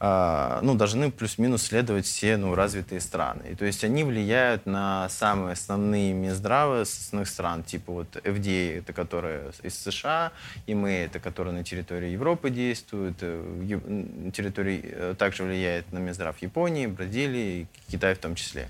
э, 0.00 0.60
ну, 0.62 0.74
должны 0.74 1.10
плюс-минус 1.10 1.64
следовать 1.64 2.06
все 2.06 2.38
ну, 2.38 2.54
развитые 2.54 3.02
страны. 3.02 3.42
И, 3.50 3.54
то 3.54 3.66
есть 3.66 3.84
они 3.84 4.04
влияют 4.04 4.64
на 4.64 5.10
самые 5.10 5.52
основные 5.52 6.14
Минздравы 6.14 6.80
основных 6.80 7.28
стран, 7.28 7.62
типа 7.62 7.92
вот 7.92 8.16
FDA, 8.16 8.78
это 8.78 8.94
которые 8.94 9.52
из 9.62 9.78
США, 9.78 10.32
EMA, 10.66 11.09
это 11.10 11.18
которые 11.18 11.54
на 11.54 11.64
территории 11.64 12.10
Европы 12.10 12.50
действуют, 12.50 13.16
э, 13.20 13.80
на 13.86 14.30
территории 14.30 14.80
э, 14.82 15.14
также 15.18 15.42
влияет 15.42 15.92
на 15.92 15.98
Минздрав 15.98 16.40
Японии, 16.42 16.86
Бразилии, 16.86 17.66
Китай 17.88 18.14
в 18.14 18.18
том 18.18 18.34
числе. 18.34 18.68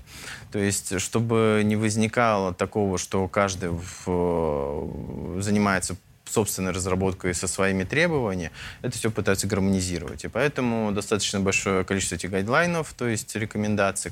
То 0.51 0.59
есть, 0.59 0.99
чтобы 0.99 1.61
не 1.63 1.75
возникало 1.75 2.53
такого, 2.53 2.97
что 2.97 3.27
каждый 3.27 3.69
в, 3.69 4.07
э, 4.07 5.41
занимается 5.41 5.95
собственной 6.25 6.71
разработкой 6.71 7.33
со 7.33 7.47
своими 7.47 7.83
требованиями, 7.83 8.51
это 8.81 8.97
все 8.97 9.11
пытаются 9.11 9.47
гармонизировать. 9.47 10.23
И 10.23 10.29
поэтому 10.29 10.91
достаточно 10.93 11.41
большое 11.41 11.83
количество 11.83 12.15
этих 12.15 12.31
гайдлайнов, 12.31 12.93
то 12.93 13.05
есть 13.07 13.35
рекомендаций, 13.35 14.11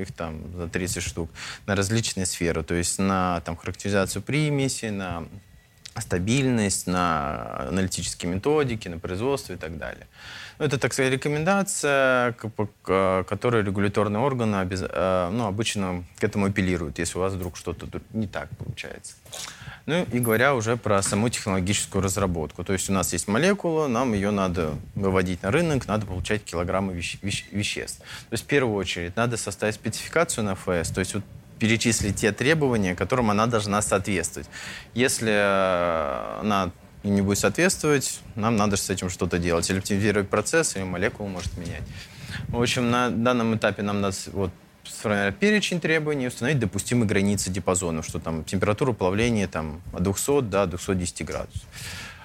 их 0.00 0.12
там 0.12 0.56
за 0.56 0.68
30 0.68 1.02
штук, 1.02 1.30
на 1.66 1.76
различные 1.76 2.24
сферы, 2.24 2.62
то 2.62 2.74
есть 2.74 2.98
на 2.98 3.42
там, 3.44 3.56
характеризацию 3.56 4.22
примесей, 4.22 4.90
на 4.90 5.24
стабильность, 6.02 6.86
на 6.86 7.68
аналитические 7.68 8.32
методики, 8.32 8.88
на 8.88 8.98
производство 8.98 9.54
и 9.54 9.56
так 9.56 9.78
далее. 9.78 10.06
Ну, 10.58 10.66
это, 10.66 10.78
так 10.78 10.92
сказать, 10.92 11.12
рекомендация, 11.12 12.34
которую 12.82 13.64
регуляторные 13.64 14.22
органы 14.22 14.68
э, 14.70 15.30
ну, 15.32 15.46
обычно 15.46 16.04
к 16.18 16.24
этому 16.24 16.46
апеллируют, 16.46 16.98
если 16.98 17.18
у 17.18 17.20
вас 17.20 17.32
вдруг 17.32 17.56
что-то 17.56 17.86
не 18.12 18.26
так 18.26 18.48
получается. 18.56 19.14
Ну 19.86 20.06
и 20.12 20.18
говоря 20.20 20.54
уже 20.54 20.76
про 20.76 21.02
саму 21.02 21.28
технологическую 21.28 22.02
разработку. 22.02 22.62
То 22.62 22.72
есть 22.72 22.88
у 22.88 22.92
нас 22.92 23.12
есть 23.12 23.26
молекула, 23.26 23.88
нам 23.88 24.12
ее 24.12 24.30
надо 24.30 24.74
выводить 24.94 25.42
на 25.42 25.50
рынок, 25.50 25.88
надо 25.88 26.06
получать 26.06 26.44
килограммы 26.44 26.92
веще 26.92 27.18
веществ. 27.50 27.98
То 27.98 28.32
есть 28.32 28.44
в 28.44 28.46
первую 28.46 28.76
очередь 28.76 29.16
надо 29.16 29.36
составить 29.36 29.74
спецификацию 29.74 30.44
на 30.44 30.54
ФС, 30.54 30.90
то 30.90 31.00
есть 31.00 31.14
вот 31.14 31.24
перечислить 31.62 32.16
те 32.16 32.32
требования, 32.32 32.96
которым 32.96 33.30
она 33.30 33.46
должна 33.46 33.82
соответствовать. 33.82 34.48
Если 34.94 35.30
э, 35.30 36.40
она 36.40 36.72
не 37.04 37.22
будет 37.22 37.38
соответствовать, 37.38 38.18
нам 38.34 38.56
надо 38.56 38.76
с 38.76 38.90
этим 38.90 39.08
что-то 39.08 39.38
делать. 39.38 39.70
Или 39.70 39.78
оптимизировать 39.78 40.28
процесс, 40.28 40.74
или 40.74 40.82
молекулу 40.82 41.28
может 41.28 41.56
менять. 41.56 41.84
В 42.48 42.60
общем, 42.60 42.90
на 42.90 43.10
данном 43.10 43.54
этапе 43.54 43.82
нам 43.82 44.00
надо 44.00 44.16
вот, 44.32 44.50
сформировать 44.82 45.36
перечень 45.36 45.78
требований, 45.78 46.26
установить 46.26 46.58
допустимые 46.58 47.06
границы 47.06 47.48
диапазонов, 47.48 48.06
что 48.06 48.18
там 48.18 48.42
температура 48.42 48.92
плавления 48.92 49.46
там, 49.46 49.82
от 49.92 50.02
200 50.02 50.40
до 50.40 50.66
210 50.66 51.24
градусов. 51.24 51.62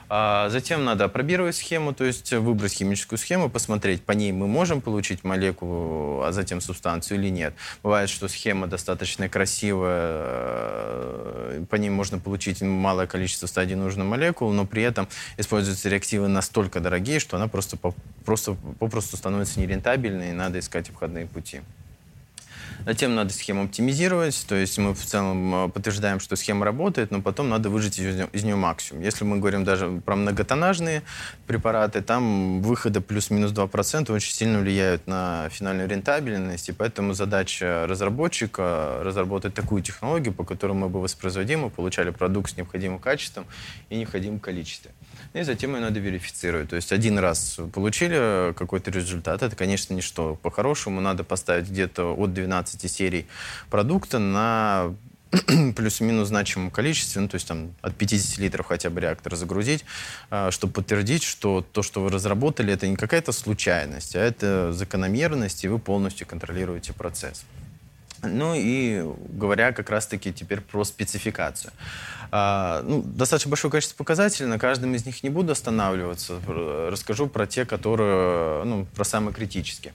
А 0.10 0.50
затем 0.50 0.86
надо 0.86 1.06
опробировать 1.06 1.56
схему, 1.56 1.94
то 1.94 2.06
есть 2.06 2.32
выбрать 2.32 2.74
химическую 2.74 3.20
схему, 3.20 3.50
посмотреть, 3.50 4.04
по 4.04 4.14
ней 4.14 4.32
мы 4.32 4.48
можем 4.48 4.80
получить 4.80 5.26
молекулу, 5.26 6.22
а 6.24 6.32
затем 6.32 6.62
субстанцию 6.62 7.20
или 7.20 7.30
нет. 7.30 7.54
Бывает, 7.84 8.10
что 8.10 8.30
схема 8.30 8.68
достаточно 8.68 9.28
красивая, 9.28 10.22
э, 10.24 11.66
по 11.70 11.76
ней 11.76 11.90
можно 11.90 12.20
получить 12.20 12.62
малое 12.62 13.06
количество 13.06 13.48
стадий 13.48 13.76
нужной 13.76 14.06
молекулы, 14.06 14.54
но 14.54 14.66
при 14.66 14.84
этом 14.84 15.10
используются 15.36 15.90
реактивы 15.90 16.30
настолько 16.30 16.80
дорогие, 16.80 17.20
что 17.20 17.36
она 17.36 17.50
просто, 17.50 17.78
просто 18.24 18.56
попросту 18.80 19.18
становится 19.18 19.60
нерентабельной, 19.60 20.30
и 20.30 20.34
надо 20.34 20.60
искать 20.60 20.90
обходные 20.90 21.26
пути. 21.26 21.62
Затем 22.88 23.15
надо 23.15 23.34
схему 23.34 23.65
оптимизировать, 23.65 24.46
то 24.48 24.56
есть 24.56 24.77
мы 24.77 24.94
в 24.94 25.06
целом 25.06 25.65
э, 25.65 25.67
подтверждаем, 25.67 26.22
что 26.22 26.38
схема 26.38 26.63
работает, 26.63 27.12
но 27.12 27.22
потом 27.22 27.50
надо 27.50 27.70
выжать 27.70 28.00
из, 28.00 28.17
из 28.32 28.44
нее 28.46 28.56
максимум. 28.56 29.03
Если 29.03 29.25
мы 29.25 29.39
говорим 29.39 29.65
даже 29.65 29.89
про 30.06 30.15
многотоннажные 30.15 31.03
препараты, 31.48 32.01
там 32.01 32.62
выходы 32.62 33.01
плюс-минус 33.01 33.51
2% 33.51 34.10
очень 34.13 34.34
сильно 34.34 34.60
влияют 34.60 35.06
на 35.06 35.50
финальную 35.50 35.89
рентабельность, 35.89 36.70
и 36.70 36.72
поэтому 36.72 37.12
задача 37.12 37.86
разработчика 37.89 39.01
разработать 39.01 39.53
такую 39.53 39.84
технологию, 39.84 40.34
по 40.34 40.46
которой 40.46 40.72
мы 40.72 40.88
бы 40.88 41.01
воспроизводимо 41.01 41.67
получали 41.67 42.12
продукт 42.12 42.51
с 42.51 42.56
необходимым 42.56 43.00
качеством 43.00 43.48
и 43.89 43.98
необходимым 43.98 44.39
количеством 44.39 44.94
и 45.34 45.44
затем 45.44 45.76
ее 45.76 45.82
надо 45.82 46.00
верифицировать. 46.00 46.70
То 46.70 46.76
есть 46.76 46.92
один 46.92 47.20
раз 47.20 47.60
получили 47.74 48.54
какой-то 48.54 48.92
результат, 48.92 49.44
это, 49.44 49.56
конечно, 49.56 49.94
ничто. 49.94 50.36
По-хорошему 50.36 51.02
надо 51.02 51.24
поставить 51.24 51.70
где-то 51.70 52.16
от 52.16 52.34
12 52.34 52.92
серий 52.92 53.28
продукта 53.70 54.20
на 54.20 54.96
плюс-минус 55.76 56.30
значимом 56.30 56.72
количестве, 56.72 57.22
ну, 57.22 57.28
то 57.28 57.36
есть 57.36 57.48
там 57.48 57.74
от 57.82 57.96
50 57.96 58.38
литров 58.40 58.66
хотя 58.66 58.90
бы 58.90 59.02
реактор 59.02 59.36
загрузить, 59.36 59.84
а, 60.30 60.52
чтобы 60.52 60.74
подтвердить, 60.74 61.24
что 61.24 61.66
то, 61.72 61.84
что 61.84 62.02
вы 62.02 62.10
разработали, 62.10 62.74
это 62.74 62.88
не 62.88 62.96
какая-то 62.96 63.32
случайность, 63.32 64.16
а 64.16 64.20
это 64.20 64.72
закономерность, 64.74 65.64
и 65.64 65.68
вы 65.68 65.80
полностью 65.80 66.28
контролируете 66.28 66.94
процесс. 66.94 67.44
Ну 68.24 68.54
и 68.56 69.04
говоря 69.30 69.72
как 69.72 69.90
раз-таки 69.90 70.34
теперь 70.34 70.62
про 70.62 70.84
спецификацию. 70.84 71.72
А, 72.32 72.82
ну, 72.84 73.02
достаточно 73.02 73.50
большое 73.50 73.72
количество 73.72 73.96
показателей, 73.96 74.48
на 74.48 74.60
каждом 74.60 74.94
из 74.96 75.06
них 75.06 75.24
не 75.24 75.30
буду 75.30 75.52
останавливаться. 75.52 76.40
Расскажу 76.90 77.28
про 77.28 77.48
те, 77.48 77.66
которые, 77.66 78.64
ну, 78.66 78.86
про 78.96 79.04
самые 79.04 79.34
критические. 79.34 79.94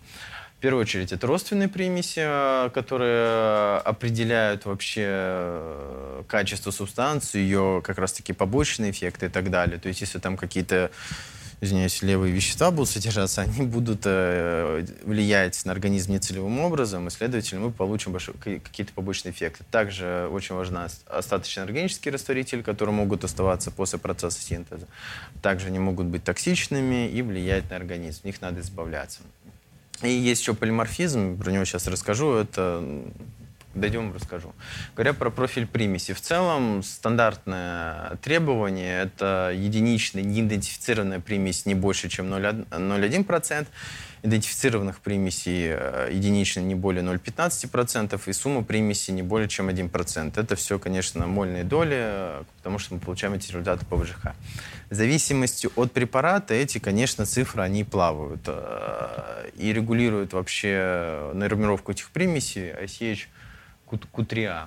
В 0.58 0.62
первую 0.62 0.82
очередь, 0.82 1.10
это 1.10 1.26
родственные 1.26 1.68
примеси, 1.68 2.20
а, 2.24 2.70
которые 2.70 3.78
определяют 3.78 4.64
вообще 4.64 5.04
э, 5.04 6.22
качество 6.28 6.70
субстанции, 6.70 7.40
ее 7.40 7.82
как 7.84 7.98
раз-таки 7.98 8.32
побочные 8.32 8.92
эффекты 8.92 9.26
и 9.26 9.28
так 9.28 9.50
далее. 9.50 9.80
То 9.80 9.88
есть, 9.88 10.00
если 10.00 10.20
там 10.20 10.36
какие-то 10.36 10.92
извиняюсь, 11.62 12.02
левые 12.02 12.32
вещества 12.32 12.72
будут 12.72 12.90
содержаться, 12.90 13.42
они 13.42 13.64
будут 13.66 14.00
э, 14.04 14.84
влиять 15.04 15.64
на 15.64 15.70
организм 15.70 16.12
нецелевым 16.12 16.58
образом, 16.58 17.06
и, 17.06 17.10
следовательно, 17.10 17.66
мы 17.66 17.70
получим 17.70 18.12
какие-то 18.12 18.92
побочные 18.92 19.30
эффекты. 19.32 19.64
Также 19.70 20.28
очень 20.32 20.56
важна 20.56 20.88
остаточный 21.06 21.62
органический 21.62 22.10
растворитель, 22.10 22.64
которые 22.64 22.94
могут 22.94 23.22
оставаться 23.22 23.70
после 23.70 24.00
процесса 24.00 24.42
синтеза. 24.42 24.88
Также 25.40 25.68
они 25.68 25.78
могут 25.78 26.06
быть 26.06 26.24
токсичными 26.24 27.08
и 27.08 27.22
влиять 27.22 27.70
на 27.70 27.76
организм. 27.76 28.18
От 28.18 28.24
них 28.24 28.40
надо 28.42 28.60
избавляться. 28.60 29.20
И 30.02 30.10
есть 30.10 30.40
еще 30.40 30.54
полиморфизм, 30.54 31.38
про 31.38 31.52
него 31.52 31.64
сейчас 31.64 31.86
расскажу. 31.86 32.32
Это 32.32 32.84
дойдем, 33.74 34.12
расскажу. 34.14 34.52
Говоря 34.94 35.12
про 35.12 35.30
профиль 35.30 35.66
примеси, 35.66 36.12
в 36.12 36.20
целом 36.20 36.82
стандартное 36.82 38.16
требование– 38.22 39.02
это 39.04 39.52
единичная 39.54 40.22
неидентифицированная 40.22 41.20
примесь 41.20 41.66
не 41.66 41.74
больше, 41.74 42.08
чем 42.08 42.32
0,1%, 42.32 43.66
идентифицированных 44.22 45.00
примесей 45.00 45.72
э, 45.74 46.10
единичная 46.12 46.62
не 46.62 46.74
более 46.74 47.02
0,15% 47.02 48.20
и 48.24 48.32
сумма 48.32 48.62
примеси 48.62 49.10
не 49.10 49.22
более 49.22 49.48
чем 49.48 49.68
1%. 49.68 50.40
Это 50.40 50.56
все, 50.56 50.78
конечно, 50.78 51.26
мольные 51.26 51.64
доли, 51.64 52.44
потому 52.58 52.78
что 52.78 52.94
мы 52.94 53.00
получаем 53.00 53.34
эти 53.34 53.48
результаты 53.48 53.84
по 53.86 53.96
ВЖХ. 53.96 54.28
В 54.90 54.94
зависимости 54.94 55.68
от 55.74 55.92
препарата 55.92 56.54
эти, 56.54 56.78
конечно, 56.78 57.26
цифры, 57.26 57.62
они 57.62 57.82
плавают 57.82 58.42
э, 58.46 59.50
и 59.56 59.72
регулируют 59.72 60.34
вообще 60.34 61.32
нормировку 61.34 61.92
этих 61.92 62.10
примесей. 62.10 62.70
ICH– 62.70 63.26
Q3A. 63.96 64.66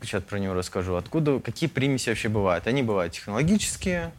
Сейчас 0.00 0.22
про 0.22 0.38
него 0.38 0.54
расскажу. 0.54 0.96
Откуда, 0.96 1.38
какие 1.40 1.68
примеси 1.68 2.08
вообще 2.08 2.28
бывают? 2.28 2.66
Они 2.66 2.82
бывают 2.82 3.12
технологические, 3.12 4.12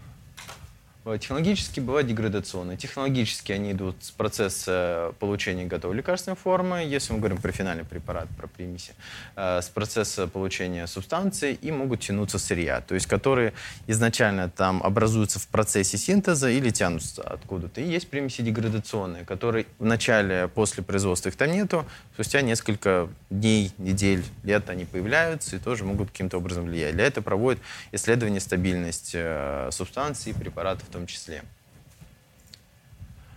Технологически 1.04 1.82
бывают 1.82 2.08
деградационные. 2.08 2.78
Технологически 2.78 3.52
они 3.52 3.74
идут 3.74 3.98
с 4.00 4.12
процесса 4.12 5.14
получения 5.20 5.66
готовой 5.66 5.98
лекарственной 5.98 6.38
формы, 6.38 6.86
если 6.86 7.12
мы 7.12 7.20
говорим 7.20 7.40
про 7.40 7.52
финальный 7.52 7.84
препарат, 7.84 8.30
про 8.38 8.48
примеси, 8.48 8.94
э, 9.36 9.62
с 9.62 9.68
процесса 9.68 10.28
получения 10.28 10.88
субстанции 10.88 11.58
и 11.62 11.72
могут 11.72 12.00
тянуться 12.00 12.40
сырья, 12.40 12.80
то 12.80 12.96
есть 12.96 13.08
которые 13.08 13.54
изначально 13.86 14.50
там 14.50 14.82
образуются 14.82 15.40
в 15.40 15.48
процессе 15.50 15.98
синтеза 15.98 16.50
или 16.50 16.70
тянутся 16.70 17.22
откуда-то. 17.22 17.82
И 17.82 17.84
есть 17.84 18.08
примеси 18.08 18.42
деградационные, 18.42 19.26
которые 19.26 19.66
в 19.80 19.86
начале, 19.86 20.48
после 20.48 20.84
производства 20.84 21.28
их 21.28 21.36
там 21.36 21.52
нету, 21.52 21.86
спустя 22.14 22.42
несколько 22.42 23.10
дней, 23.30 23.74
недель, 23.78 24.24
лет 24.44 24.70
они 24.70 24.86
появляются 24.86 25.58
и 25.58 25.60
тоже 25.60 25.84
могут 25.84 26.12
каким-то 26.12 26.38
образом 26.38 26.64
влиять. 26.64 26.94
Для 26.94 27.08
этого 27.08 27.26
проводят 27.26 27.62
исследование 27.92 28.40
стабильности 28.40 29.18
э, 29.20 29.70
субстанции 29.74 30.30
и 30.30 30.34
препаратов 30.34 30.93
том 30.94 31.08
числе. 31.08 31.44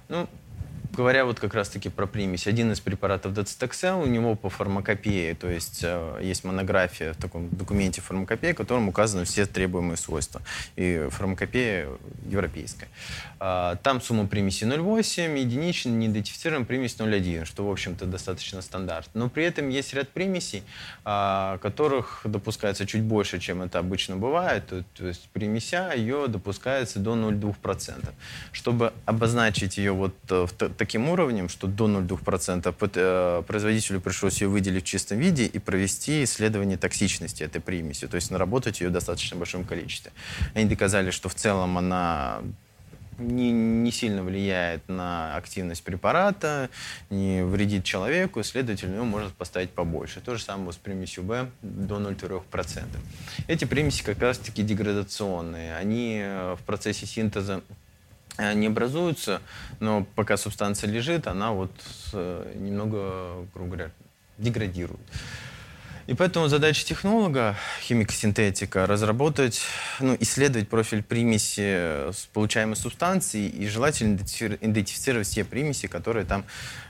Ну, 0.09 0.29
говоря 0.97 1.25
вот 1.25 1.39
как 1.39 1.55
раз-таки 1.55 1.89
про 1.91 2.07
примесь, 2.07 2.47
один 2.47 2.73
из 2.73 2.81
препаратов 2.81 3.35
доцитоксел, 3.35 4.01
у 4.01 4.07
него 4.07 4.35
по 4.35 4.49
фармакопее, 4.49 5.35
то 5.35 5.49
есть 5.49 5.81
э, 5.85 6.21
есть 6.23 6.45
монография 6.45 7.13
в 7.13 7.17
таком 7.17 7.51
документе 7.51 8.01
фармакопеи, 8.01 8.53
в 8.53 8.57
котором 8.57 8.89
указаны 8.89 9.25
все 9.25 9.47
требуемые 9.47 9.97
свойства. 9.97 10.41
И 10.77 11.07
фармакопея 11.11 11.89
европейская. 12.27 12.89
А, 13.39 13.77
там 13.77 14.01
сумма 14.01 14.27
примеси 14.27 14.65
0,8, 14.65 15.39
единичная, 15.39 15.93
неидентифицируем 15.93 16.65
примесь 16.65 16.97
0,1, 16.97 17.45
что, 17.45 17.67
в 17.67 17.71
общем-то, 17.71 18.07
достаточно 18.07 18.63
стандарт. 18.63 19.11
Но 19.15 19.29
при 19.29 19.45
этом 19.45 19.69
есть 19.69 19.93
ряд 19.95 20.09
примесей, 20.09 20.63
а, 21.05 21.59
которых 21.59 22.23
допускается 22.25 22.87
чуть 22.87 23.03
больше, 23.03 23.39
чем 23.39 23.63
это 23.63 23.79
обычно 23.79 24.17
бывает. 24.17 24.67
То, 24.67 25.07
есть 25.07 25.29
примеся 25.33 25.93
ее 25.93 26.27
допускается 26.29 26.99
до 26.99 27.15
0,2%. 27.15 28.09
Чтобы 28.53 28.93
обозначить 29.05 29.77
ее 29.77 29.93
вот 29.93 30.15
э, 30.31 30.47
таким 30.87 31.09
уровнем, 31.09 31.49
что 31.49 31.67
до 31.67 31.89
0,2%, 31.89 32.91
э, 32.95 33.43
производителю 33.43 34.01
пришлось 34.01 34.41
ее 34.41 34.49
выделить 34.49 34.85
в 34.85 34.87
чистом 34.87 35.19
виде 35.19 35.45
и 35.45 35.59
провести 35.59 36.23
исследование 36.23 36.79
токсичности 36.79 37.43
этой 37.43 37.61
примеси, 37.61 38.07
то 38.07 38.15
есть 38.15 38.31
наработать 38.31 38.81
ее 38.81 38.91
в 38.91 38.93
достаточно 38.93 39.37
большом 39.37 39.65
количестве. 39.65 40.13
Они 40.55 40.65
доказали, 40.65 41.11
что 41.11 41.29
в 41.29 41.35
целом 41.35 41.77
она 41.77 42.41
не, 43.19 43.51
не 43.51 43.91
сильно 43.91 44.23
влияет 44.23 44.89
на 44.89 45.35
активность 45.37 45.83
препарата, 45.83 46.69
не 47.11 47.43
вредит 47.43 47.83
человеку, 47.83 48.45
следовательно, 48.45 48.95
его 48.95 49.05
можно 49.05 49.31
поставить 49.31 49.71
побольше. 49.71 50.21
То 50.21 50.37
же 50.37 50.43
самое 50.45 50.73
с 50.73 50.77
примесью 50.77 51.25
В 51.25 51.49
до 51.63 51.97
0,3%. 51.97 52.85
Эти 53.49 53.65
примеси 53.65 54.05
как 54.05 54.21
раз-таки 54.21 54.63
деградационные. 54.63 55.77
Они 55.77 56.21
э, 56.23 56.55
в 56.55 56.63
процессе 56.65 57.07
синтеза 57.07 57.63
не 58.39 58.67
образуются, 58.67 59.41
но 59.81 60.07
пока 60.15 60.37
субстанция 60.37 60.91
лежит, 60.91 61.27
она 61.27 61.53
вот 61.53 61.73
э, 62.13 62.55
немного, 62.57 63.47
грубо 63.55 63.77
говоря, 63.77 63.91
деградирует. 64.39 65.01
И 66.07 66.15
поэтому 66.15 66.47
задача 66.47 66.85
технолога, 66.85 67.57
химико-синтетика, 67.83 68.87
разработать, 68.87 69.61
ну, 69.99 70.17
исследовать 70.21 70.69
профиль 70.69 71.03
примеси 71.03 72.13
с 72.13 72.29
получаемой 72.33 72.77
субстанции 72.77 73.49
и 73.49 73.67
желательно 73.67 74.17
идентифицировать 74.17 75.27
все 75.27 75.45
примеси, 75.45 75.89
которые 75.89 76.25
там 76.25 76.45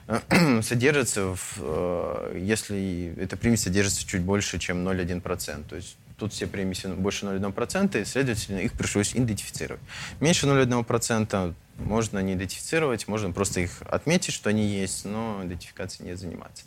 э, 0.06 0.60
содержатся, 0.62 1.34
в, 1.34 1.54
э, 1.60 2.38
если 2.42 3.14
эта 3.18 3.38
примесь 3.38 3.62
содержится 3.62 4.06
чуть 4.06 4.20
больше, 4.20 4.58
чем 4.58 4.86
0,1%. 4.86 5.64
То 5.66 5.76
есть 5.76 5.96
тут 6.18 6.32
все 6.32 6.46
примеси 6.46 6.88
больше 6.88 7.26
0,1%, 7.26 8.00
и, 8.00 8.04
следовательно, 8.04 8.58
их 8.58 8.72
пришлось 8.72 9.14
идентифицировать. 9.14 9.80
Меньше 10.20 10.46
0,1% 10.46 11.54
можно 11.78 12.20
не 12.20 12.34
идентифицировать, 12.34 13.06
можно 13.06 13.32
просто 13.32 13.60
их 13.60 13.82
отметить, 13.82 14.32
что 14.32 14.50
они 14.50 14.66
есть, 14.66 15.04
но 15.04 15.42
идентификацией 15.44 16.10
не 16.10 16.16
заниматься. 16.16 16.64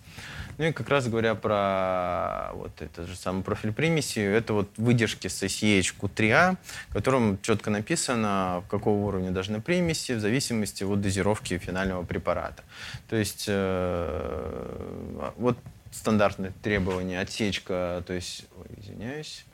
Ну 0.58 0.66
и 0.66 0.72
как 0.74 0.90
раз 0.90 1.08
говоря 1.08 1.36
про 1.36 2.52
вот 2.54 2.82
этот 2.82 3.08
же 3.08 3.16
самый 3.16 3.44
профиль 3.44 3.72
примеси, 3.72 4.20
это 4.20 4.54
вот 4.54 4.70
выдержки 4.78 5.28
с 5.28 5.42
ACH 5.42 5.96
Q3A, 6.00 6.58
в 6.90 6.94
котором 6.94 7.40
четко 7.42 7.70
написано, 7.70 8.64
какого 8.70 9.06
уровня 9.06 9.32
должны 9.32 9.62
примеси 9.62 10.12
в 10.12 10.20
зависимости 10.20 10.84
от 10.84 11.00
дозировки 11.02 11.58
финального 11.58 12.04
препарата. 12.04 12.64
То 13.10 13.16
есть 13.16 13.46
э, 13.48 15.32
вот 15.38 15.58
стандартные 15.92 16.54
требования, 16.62 17.20
отсечка, 17.20 18.04
то 18.06 18.14
есть, 18.14 18.46
ой, 18.58 18.68
извиняюсь, 18.82 19.46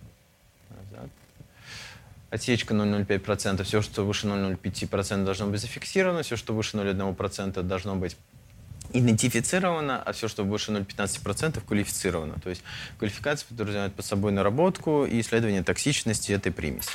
назад. 0.70 1.10
Отсечка 2.30 2.74
0,05%, 2.74 3.64
все, 3.64 3.82
что 3.82 4.06
выше 4.06 4.28
0,05% 4.28 5.24
должно 5.24 5.48
быть 5.48 5.62
зафиксировано, 5.62 6.24
все, 6.24 6.36
что 6.36 6.54
выше 6.54 6.78
0,1% 6.78 7.62
должно 7.64 7.96
быть 7.96 8.18
идентифицировано, 8.94 10.02
а 10.02 10.12
все, 10.14 10.28
что 10.28 10.44
больше 10.44 10.72
0,15%, 10.72 11.62
квалифицировано. 11.66 12.36
То 12.44 12.50
есть 12.50 12.64
квалификация 12.98 13.48
подразумевает 13.48 13.94
под 13.94 14.06
собой 14.06 14.32
наработку 14.32 15.06
и 15.06 15.20
исследование 15.22 15.64
токсичности 15.64 16.32
этой 16.32 16.52
примеси. 16.52 16.92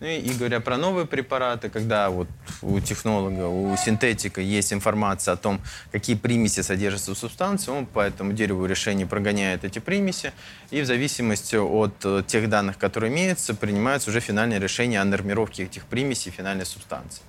Ну 0.00 0.06
и, 0.06 0.18
и 0.18 0.32
говоря 0.34 0.60
про 0.60 0.76
новые 0.76 1.06
препараты, 1.06 1.70
когда 1.70 2.10
вот 2.10 2.28
у 2.62 2.80
технолога, 2.80 3.46
у 3.46 3.76
синтетика 3.76 4.40
есть 4.40 4.72
информация 4.72 5.34
о 5.34 5.36
том, 5.36 5.60
какие 5.92 6.16
примеси 6.16 6.60
содержатся 6.60 7.14
в 7.14 7.18
субстанции, 7.18 7.70
он 7.70 7.86
по 7.86 8.00
этому 8.00 8.32
дереву 8.32 8.66
решений 8.66 9.04
прогоняет 9.04 9.64
эти 9.64 9.78
примеси, 9.78 10.32
и 10.70 10.80
в 10.80 10.86
зависимости 10.86 11.56
от 11.56 11.94
э, 12.04 12.22
тех 12.26 12.48
данных, 12.48 12.78
которые 12.78 13.12
имеются, 13.12 13.54
принимается 13.54 14.10
уже 14.10 14.20
финальное 14.20 14.58
решение 14.58 15.00
о 15.00 15.04
нормировке 15.04 15.64
этих 15.64 15.84
примесей 15.84 16.30
финальной 16.30 16.66
субстанции. 16.66 17.22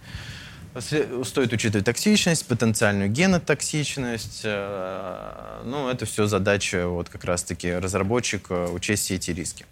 Стоит 0.78 1.54
учитывать 1.54 1.86
токсичность, 1.86 2.46
потенциальную 2.48 3.10
генотоксичность. 3.10 4.42
Э, 4.44 5.62
ну, 5.64 5.88
это 5.88 6.06
все 6.06 6.28
задача 6.28 6.88
вот 6.88 7.08
как 7.08 7.24
раз-таки 7.24 7.74
разработчика 7.74 8.68
учесть 8.68 9.04
все 9.04 9.16
эти 9.16 9.32
риски. 9.32 9.66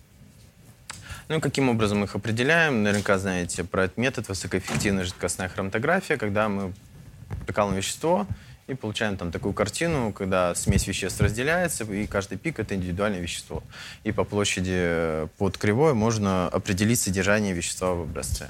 Ну, 1.28 1.42
каким 1.42 1.68
образом 1.68 2.06
их 2.06 2.16
определяем? 2.16 2.84
Наверняка 2.84 3.18
знаете 3.18 3.66
про 3.66 3.86
этот 3.86 3.98
метод 3.98 4.30
высокоэффективная 4.30 5.04
жидкостная 5.04 5.50
хроматография, 5.50 6.16
когда 6.16 6.48
мы 6.48 6.74
прикалываем 7.46 7.78
вещество 7.78 8.26
и 8.68 8.74
получаем 8.74 9.18
там 9.18 9.30
такую 9.32 9.54
картину, 9.54 10.14
когда 10.14 10.56
смесь 10.56 10.88
веществ 10.88 11.20
разделяется, 11.20 11.84
и 11.84 12.08
каждый 12.08 12.38
пик— 12.38 12.60
это 12.60 12.76
индивидуальное 12.76 13.20
вещество. 13.20 13.62
И 14.06 14.14
по 14.14 14.24
площади 14.24 14.72
э, 14.74 15.28
под 15.38 15.58
кривой 15.58 15.94
можно 15.94 16.48
определить 16.48 17.02
содержание 17.02 17.54
вещества 17.54 17.94
в 17.94 18.04
образце. 18.04 18.50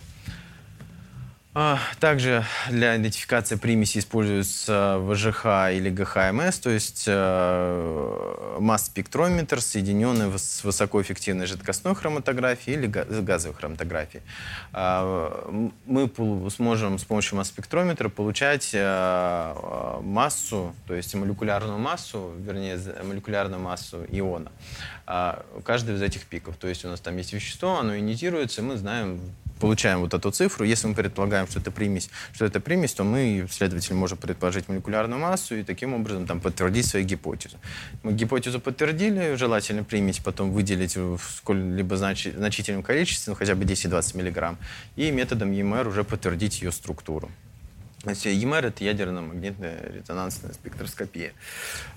А, 1.55 1.77
также 1.99 2.43
для 2.69 2.97
идентификации 2.97 3.57
примеси 3.57 3.99
используется 3.99 4.97
ВЖХ 5.01 5.45
или 5.71 5.91
ГХМС, 5.91 6.57
то 6.57 6.71
есть 6.71 7.03
э, 7.05 8.57
масс-спектрометр, 8.59 9.61
соединенный 9.61 10.35
с 10.35 10.63
высокоэффективной 10.63 11.45
жидкостной 11.45 11.93
хроматографией 11.93 12.79
или 12.79 12.87
газовой 12.87 13.55
хроматографией. 13.55 14.23
А, 14.71 15.47
мы 15.85 16.09
сможем 16.49 16.97
с 16.97 17.03
помощью 17.03 17.37
масс-спектрометра 17.37 18.09
получать 18.09 18.71
э, 18.73 19.99
массу, 20.01 20.73
то 20.87 20.95
есть 20.95 21.13
молекулярную 21.13 21.77
массу, 21.77 22.31
вернее, 22.39 22.79
молекулярную 23.03 23.61
массу 23.61 24.03
иона 24.09 24.51
а, 25.05 25.45
каждый 25.63 25.95
из 25.95 26.01
этих 26.01 26.25
пиков. 26.25 26.57
То 26.57 26.67
есть 26.67 26.83
у 26.83 26.87
нас 26.87 26.99
там 26.99 27.15
есть 27.17 27.31
вещество, 27.31 27.77
оно 27.77 27.95
ионизируется, 27.95 28.61
и 28.61 28.63
мы 28.63 28.75
знаем 28.75 29.19
получаем 29.63 30.01
вот 30.01 30.13
эту 30.13 30.29
цифру. 30.31 30.65
Если 30.65 30.87
мы 30.87 30.93
предполагаем, 30.93 31.47
что 31.47 31.59
это 31.59 31.71
примесь, 31.71 32.09
что 32.33 32.43
это 32.43 32.59
примесь, 32.59 32.93
то 32.93 33.05
мы, 33.05 33.47
следовательно, 33.49 33.97
можем 33.97 34.17
предположить 34.17 34.67
молекулярную 34.67 35.21
массу 35.21 35.55
и 35.55 35.63
таким 35.63 35.93
образом 35.93 36.27
там, 36.27 36.41
подтвердить 36.41 36.85
свою 36.85 37.05
гипотезу. 37.05 37.55
Мы 38.03 38.11
гипотезу 38.11 38.59
подтвердили, 38.59 39.35
желательно 39.35 39.85
примесь 39.85 40.19
потом 40.19 40.51
выделить 40.51 40.97
в 40.97 41.17
сколь-либо 41.37 41.95
знач 41.95 42.27
значительном 42.27 42.83
количестве, 42.83 43.31
ну, 43.31 43.35
хотя 43.37 43.55
бы 43.55 43.63
10-20 43.63 44.17
миллиграмм, 44.17 44.57
и 44.97 45.11
методом 45.11 45.53
EMR 45.53 45.87
уже 45.87 46.03
подтвердить 46.03 46.61
ее 46.61 46.73
структуру. 46.73 47.31
EMR— 48.03 48.65
это 48.67 48.83
ядерно-магнитная 48.83 49.77
резонансная 49.93 50.51
спектроскопия. 50.51 51.31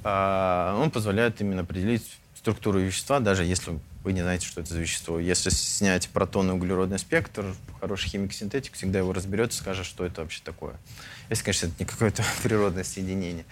А, 0.04 0.78
он 0.80 0.92
позволяет 0.92 1.40
именно 1.40 1.62
определить 1.62 2.16
структуру 2.46 2.78
вещества, 2.78 3.18
даже 3.18 3.42
если 3.42 3.76
вы 4.04 4.12
не 4.12 4.22
знаете, 4.22 4.46
что 4.46 4.60
это 4.60 4.72
за 4.72 4.78
вещество. 4.78 5.18
Если 5.18 5.50
снять 5.50 6.08
протонный 6.08 6.54
углеродный 6.54 7.00
спектр, 7.00 7.44
хороший 7.80 8.08
химик-синтетик 8.08 8.74
всегда 8.74 9.00
его 9.00 9.12
разберет 9.12 9.50
и 9.50 9.54
скажет, 9.56 9.84
что 9.84 10.06
это 10.06 10.20
вообще 10.20 10.40
такое. 10.44 10.76
Если, 11.28 11.42
конечно, 11.42 11.66
это 11.66 11.74
не 11.80 11.86
какое-то 11.86 12.22
природное 12.44 12.84
соединение. 12.84 13.44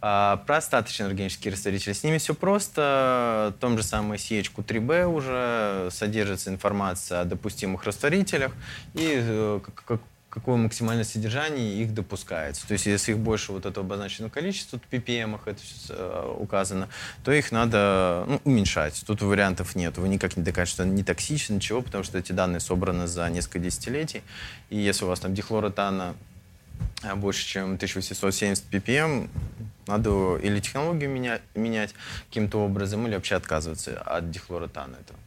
А, 0.00 0.36
про 0.46 0.58
остаточные 0.58 1.08
органические 1.08 1.52
растворители. 1.52 1.92
С 1.92 2.04
ними 2.04 2.18
все 2.18 2.32
просто. 2.32 3.52
В 3.56 3.60
том 3.60 3.76
же 3.76 3.82
самом 3.82 4.12
CHQ3B 4.12 5.06
уже 5.06 5.90
содержится 5.90 6.50
информация 6.50 7.22
о 7.22 7.24
допустимых 7.24 7.82
растворителях. 7.82 8.52
И 8.94 9.16
э, 9.20 9.60
какое 10.30 10.56
максимальное 10.56 11.04
содержание 11.04 11.82
их 11.82 11.94
допускается. 11.94 12.66
То 12.66 12.72
есть 12.72 12.86
если 12.86 13.12
их 13.12 13.18
больше 13.18 13.52
вот 13.52 13.66
этого 13.66 13.84
обозначенного 13.84 14.30
количества, 14.30 14.78
в 14.78 14.92
ppm 14.92 15.40
это 15.44 15.60
все 15.62 15.94
э, 15.94 16.34
указано, 16.38 16.88
то 17.24 17.32
их 17.32 17.50
надо 17.50 18.24
ну, 18.26 18.40
уменьшать. 18.44 19.02
Тут 19.06 19.22
вариантов 19.22 19.74
нет. 19.74 19.96
Вы 19.96 20.08
никак 20.08 20.36
не 20.36 20.42
докажете, 20.42 20.74
что 20.74 20.82
они 20.82 20.92
не 20.92 21.02
токсичны, 21.02 21.54
ничего, 21.54 21.80
потому 21.80 22.04
что 22.04 22.18
эти 22.18 22.32
данные 22.32 22.60
собраны 22.60 23.06
за 23.06 23.28
несколько 23.30 23.58
десятилетий. 23.58 24.22
И 24.68 24.76
если 24.76 25.04
у 25.04 25.08
вас 25.08 25.20
там 25.20 25.34
дихлоротана 25.34 26.14
э, 27.02 27.14
больше, 27.14 27.46
чем 27.46 27.74
1870 27.74 28.64
ppm, 28.70 29.30
надо 29.86 30.36
или 30.36 30.60
технологию 30.60 31.08
менять, 31.08 31.40
менять 31.54 31.94
каким-то 32.28 32.58
образом, 32.58 33.06
или 33.06 33.14
вообще 33.14 33.36
отказываться 33.36 33.98
от 34.02 34.30
дихлоротана 34.30 34.96
этого. 34.96 35.18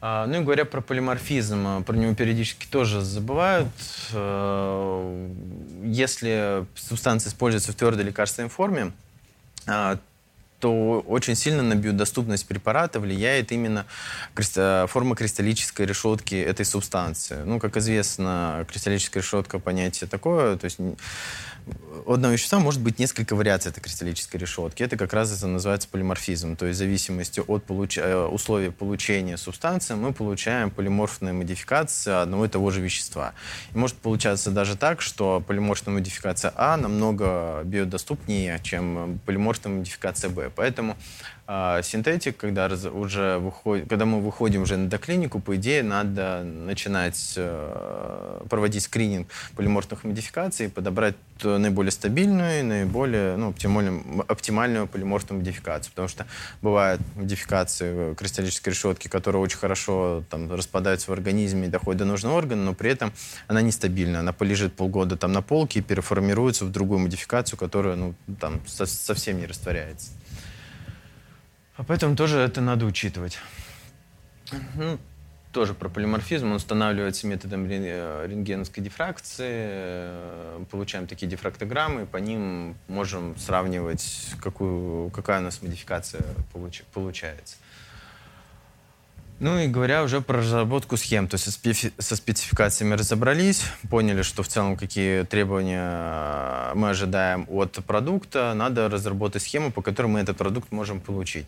А, 0.00 0.26
ну 0.26 0.40
и 0.40 0.44
говоря 0.44 0.64
про 0.64 0.80
полиморфизм, 0.80 1.66
а, 1.66 1.82
про 1.82 1.96
него 1.96 2.14
периодически 2.14 2.66
тоже 2.66 3.00
забывают. 3.00 3.68
А, 4.12 5.30
если 5.84 6.66
субстанция 6.74 7.30
используется 7.30 7.72
в 7.72 7.76
твердой 7.76 8.04
лекарственной 8.04 8.48
форме, 8.48 8.92
то 10.60 11.00
очень 11.06 11.34
сильно 11.34 11.62
на 11.62 11.74
биодоступность 11.74 12.46
препарата 12.46 12.98
влияет 12.98 13.52
именно 13.52 13.84
форма 14.88 15.14
кристаллической 15.14 15.84
решетки 15.84 16.34
этой 16.34 16.64
субстанции. 16.64 17.42
Ну, 17.44 17.58
как 17.58 17.76
известно, 17.76 18.64
кристаллическая 18.70 19.22
решетка 19.22 19.58
понятие 19.58 20.08
такое, 20.08 20.56
то 20.56 20.64
есть 20.64 20.78
одного 22.06 22.34
вещества 22.34 22.58
может 22.58 22.80
быть 22.80 22.98
несколько 22.98 23.34
вариаций 23.34 23.70
этой 23.70 23.80
кристаллической 23.80 24.38
решетки. 24.38 24.82
Это 24.82 24.96
как 24.96 25.12
раз 25.12 25.36
это 25.36 25.46
называется 25.46 25.88
полиморфизм. 25.88 26.56
То 26.56 26.66
есть 26.66 26.76
в 26.76 26.78
зависимости 26.78 27.42
от 27.46 27.64
получ... 27.64 27.98
Э, 27.98 28.26
условий 28.26 28.70
получения 28.70 29.36
субстанции 29.36 29.94
мы 29.94 30.12
получаем 30.12 30.70
полиморфные 30.70 31.32
модификации 31.32 32.12
одного 32.12 32.44
и 32.44 32.48
того 32.48 32.70
же 32.70 32.80
вещества. 32.80 33.32
И 33.74 33.78
может 33.78 33.96
получаться 33.96 34.50
даже 34.50 34.76
так, 34.76 35.00
что 35.00 35.42
полиморфная 35.46 35.94
модификация 35.94 36.52
А 36.54 36.76
намного 36.76 37.62
биодоступнее, 37.64 38.60
чем 38.62 39.20
полиморфная 39.26 39.74
модификация 39.78 40.30
Б. 40.30 40.50
Поэтому 40.54 40.96
а 41.48 41.80
синтетик, 41.82 42.36
когда 42.36 42.66
уже 42.66 43.38
выходит, 43.38 43.88
когда 43.88 44.04
мы 44.04 44.20
выходим 44.20 44.62
уже 44.62 44.76
на 44.76 44.88
доклинику, 44.88 45.38
по 45.38 45.54
идее, 45.54 45.84
надо 45.84 46.42
начинать 46.42 47.34
э, 47.36 48.40
проводить 48.50 48.82
скрининг 48.82 49.28
полиморфных 49.54 50.02
модификаций, 50.02 50.68
подобрать 50.68 51.14
наиболее 51.44 51.92
стабильную, 51.92 52.64
наиболее 52.64 53.36
ну, 53.36 53.50
оптимальную, 53.50 54.24
оптимальную 54.26 54.88
полиморфную 54.88 55.38
модификацию. 55.38 55.92
Потому 55.92 56.08
что 56.08 56.26
бывают 56.62 57.00
модификации 57.14 58.14
кристаллической 58.14 58.72
решетки, 58.72 59.06
которые 59.06 59.40
очень 59.40 59.58
хорошо 59.58 60.24
там, 60.28 60.52
распадаются 60.52 61.10
в 61.10 61.14
организме 61.14 61.68
и 61.68 61.70
доходят 61.70 61.98
до 62.00 62.06
нужного 62.06 62.38
органа, 62.38 62.64
но 62.64 62.74
при 62.74 62.90
этом 62.90 63.12
она 63.46 63.62
нестабильна. 63.62 64.18
Она 64.18 64.32
полежит 64.32 64.74
полгода 64.74 65.16
там 65.16 65.30
на 65.30 65.42
полке 65.42 65.78
и 65.78 65.82
переформируется 65.82 66.64
в 66.64 66.72
другую 66.72 66.98
модификацию, 66.98 67.56
которая 67.56 67.94
ну, 67.94 68.14
там, 68.40 68.60
совсем 68.66 69.38
не 69.38 69.46
растворяется. 69.46 70.10
А 71.76 71.84
поэтому 71.84 72.16
тоже 72.16 72.38
это 72.38 72.60
надо 72.60 72.86
учитывать. 72.86 73.38
Ну, 74.74 74.98
тоже 75.52 75.74
про 75.74 75.88
полиморфизм. 75.88 76.46
Он 76.46 76.52
устанавливается 76.52 77.26
методом 77.26 77.66
э, 77.66 78.26
рентгеновской 78.26 78.82
дифракции. 78.82 79.54
Э, 79.68 80.64
получаем 80.70 81.06
такие 81.06 81.26
дифрактограммы, 81.26 82.06
по 82.06 82.18
ним 82.18 82.76
можем 82.88 83.36
сравнивать, 83.38 84.34
какую, 84.42 85.10
какая 85.10 85.40
у 85.40 85.42
нас 85.42 85.62
модификация 85.62 86.22
получ, 86.52 86.82
получается. 86.92 87.56
Ну 89.38 89.58
и 89.58 89.66
говоря 89.66 90.02
уже 90.02 90.22
про 90.22 90.38
разработку 90.38 90.96
схем, 90.96 91.28
то 91.28 91.34
есть 91.34 91.44
со 91.98 92.16
спецификациями 92.16 92.94
разобрались, 92.94 93.64
поняли, 93.90 94.22
что 94.22 94.42
в 94.42 94.48
целом 94.48 94.78
какие 94.78 95.24
требования 95.24 95.82
э, 95.82 96.72
мы 96.74 96.88
ожидаем 96.88 97.46
от 97.50 97.72
продукта, 97.86 98.54
надо 98.54 98.88
разработать 98.88 99.42
схему, 99.42 99.70
по 99.70 99.82
которой 99.82 100.06
мы 100.06 100.20
этот 100.20 100.38
продукт 100.38 100.72
можем 100.72 101.00
получить. 101.00 101.44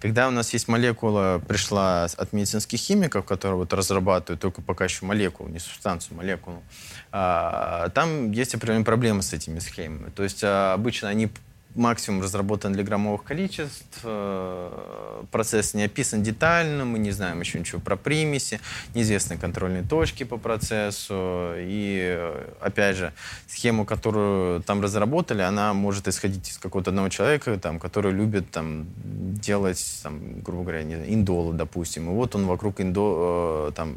Когда 0.00 0.28
у 0.28 0.30
нас 0.30 0.52
есть 0.52 0.68
молекула, 0.68 1.40
пришла 1.48 2.04
от 2.04 2.32
медицинских 2.34 2.78
химиков, 2.78 3.24
которые 3.24 3.56
вот 3.56 3.72
разрабатывают 3.72 4.38
только 4.38 4.60
пока 4.60 4.84
еще 4.84 5.06
молекулу, 5.06 5.48
не 5.48 5.60
субстанцию, 5.60 6.18
молекулу, 6.18 6.62
а, 7.10 7.88
там 7.88 8.32
есть 8.32 8.54
определенные 8.54 8.84
проблемы 8.84 9.22
с 9.22 9.32
этими 9.32 9.60
схемами. 9.60 10.10
То 10.10 10.24
есть 10.24 10.44
а, 10.44 10.74
обычно 10.74 11.08
они 11.08 11.30
максимум 11.74 12.22
разработан 12.22 12.72
для 12.72 12.82
граммовых 12.82 13.22
количеств, 13.22 14.00
э, 14.02 15.22
процесс 15.30 15.74
не 15.74 15.84
описан 15.84 16.22
детально, 16.22 16.84
мы 16.84 16.98
не 16.98 17.12
знаем 17.12 17.40
еще 17.40 17.58
ничего 17.60 17.80
про 17.80 17.96
примеси, 17.96 18.60
неизвестны 18.94 19.36
контрольные 19.36 19.82
точки 19.82 20.24
по 20.24 20.36
процессу, 20.36 21.52
и, 21.56 22.32
опять 22.60 22.96
же, 22.96 23.12
схему, 23.46 23.84
которую 23.84 24.62
там 24.62 24.80
разработали, 24.80 25.42
она 25.42 25.72
может 25.72 26.08
исходить 26.08 26.50
из 26.50 26.58
какого-то 26.58 26.90
одного 26.90 27.08
человека, 27.08 27.58
там, 27.58 27.78
который 27.78 28.12
любит 28.12 28.50
там, 28.50 28.86
делать, 29.40 30.00
там, 30.02 30.40
грубо 30.40 30.62
говоря, 30.62 30.82
не, 30.82 30.94
индолы, 31.14 31.54
допустим, 31.54 32.10
и 32.10 32.12
вот 32.12 32.34
он 32.34 32.46
вокруг 32.46 32.80
индо, 32.80 33.68
э, 33.68 33.72
там, 33.74 33.96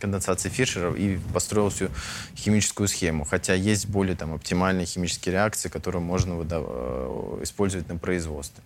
конденсации 0.00 0.50
Фишера 0.50 0.92
и 0.94 1.18
построил 1.32 1.70
всю 1.70 1.88
химическую 2.36 2.88
схему, 2.88 3.24
хотя 3.24 3.54
есть 3.54 3.88
более 3.88 4.16
там, 4.16 4.34
оптимальные 4.34 4.86
химические 4.86 5.32
реакции, 5.32 5.68
которые 5.68 6.02
можно 6.02 6.34
выдавать 6.34 6.68
э, 6.68 7.05
использовать 7.42 7.88
на 7.88 7.96
производстве. 7.96 8.62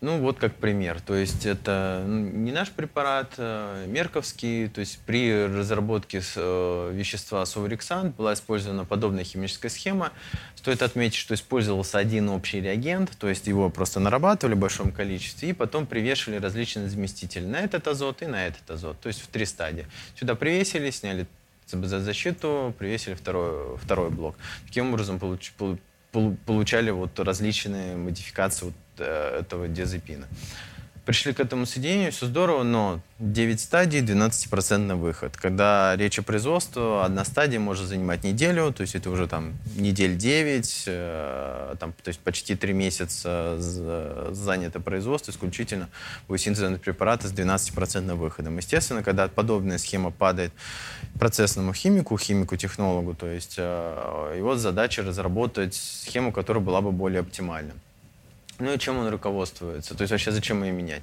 Ну, 0.00 0.18
вот 0.18 0.38
как 0.38 0.54
пример. 0.54 1.00
То 1.00 1.16
есть 1.16 1.44
это 1.44 2.04
ну, 2.06 2.20
не 2.20 2.52
наш 2.52 2.70
препарат, 2.70 3.34
а 3.36 3.84
мерковский. 3.86 4.68
То 4.68 4.80
есть 4.80 5.00
при 5.04 5.46
разработке 5.46 6.22
э, 6.36 6.92
вещества 6.94 7.44
сувариксан 7.44 8.10
была 8.10 8.34
использована 8.34 8.84
подобная 8.84 9.24
химическая 9.24 9.70
схема. 9.70 10.12
Стоит 10.54 10.82
отметить, 10.82 11.16
что 11.16 11.34
использовался 11.34 11.98
один 11.98 12.28
общий 12.28 12.60
реагент, 12.60 13.10
то 13.18 13.28
есть 13.28 13.48
его 13.48 13.70
просто 13.70 13.98
нарабатывали 13.98 14.54
в 14.54 14.58
большом 14.58 14.92
количестве 14.92 15.50
и 15.50 15.52
потом 15.52 15.86
привешивали 15.86 16.38
различные 16.38 16.88
заместители 16.88 17.46
на 17.46 17.56
этот 17.56 17.88
азот 17.88 18.22
и 18.22 18.26
на 18.26 18.46
этот 18.46 18.70
азот. 18.70 19.00
То 19.00 19.08
есть 19.08 19.20
в 19.20 19.26
три 19.26 19.46
стадии. 19.46 19.86
Сюда 20.14 20.36
привесили, 20.36 20.90
сняли 20.90 21.26
за 21.70 22.00
защиту, 22.00 22.74
привесили 22.78 23.14
второй, 23.14 23.76
второй 23.78 24.10
блок. 24.10 24.36
Таким 24.66 24.92
образом 24.92 25.18
получ, 25.18 25.52
получали 26.46 26.90
вот 26.90 27.18
различные 27.20 27.96
модификации 27.96 28.66
вот 28.66 28.74
э, 28.98 29.40
этого 29.40 29.68
диазепина 29.68 30.26
пришли 31.08 31.32
к 31.32 31.40
этому 31.40 31.64
соединению, 31.64 32.12
все 32.12 32.26
здорово, 32.26 32.64
но 32.64 33.00
9 33.18 33.58
стадий, 33.58 34.02
12% 34.02 34.94
выход. 34.96 35.38
Когда 35.38 35.96
речь 35.96 36.18
о 36.18 36.22
производстве, 36.22 36.82
одна 37.02 37.24
стадия 37.24 37.58
может 37.58 37.86
занимать 37.86 38.24
неделю, 38.24 38.74
то 38.74 38.82
есть 38.82 38.94
это 38.94 39.08
уже 39.08 39.26
там 39.26 39.54
недель 39.76 40.18
9, 40.18 40.84
э, 40.86 41.76
там, 41.80 41.94
то 41.94 42.08
есть 42.08 42.20
почти 42.20 42.56
3 42.56 42.74
месяца 42.74 43.56
занято 43.58 44.80
производство 44.80 45.30
исключительно 45.30 45.88
у 46.28 46.36
синтезного 46.36 46.76
препарата 46.76 47.26
с 47.26 47.32
12% 47.32 48.14
выходом. 48.14 48.58
Естественно, 48.58 49.02
когда 49.02 49.28
подобная 49.28 49.78
схема 49.78 50.10
падает 50.10 50.52
процессному 51.18 51.72
химику, 51.72 52.18
химику-технологу, 52.18 53.14
то 53.14 53.26
есть 53.26 53.54
э, 53.56 54.34
его 54.36 54.56
задача 54.56 55.02
разработать 55.02 55.74
схему, 55.74 56.32
которая 56.32 56.62
была 56.62 56.82
бы 56.82 56.92
более 56.92 57.20
оптимальна. 57.20 57.72
Ну 58.58 58.72
и 58.72 58.78
чем 58.78 58.98
он 58.98 59.08
руководствуется? 59.08 59.94
То 59.94 60.02
есть 60.02 60.10
вообще 60.10 60.32
зачем 60.32 60.62
ее 60.64 60.72
менять? 60.72 61.02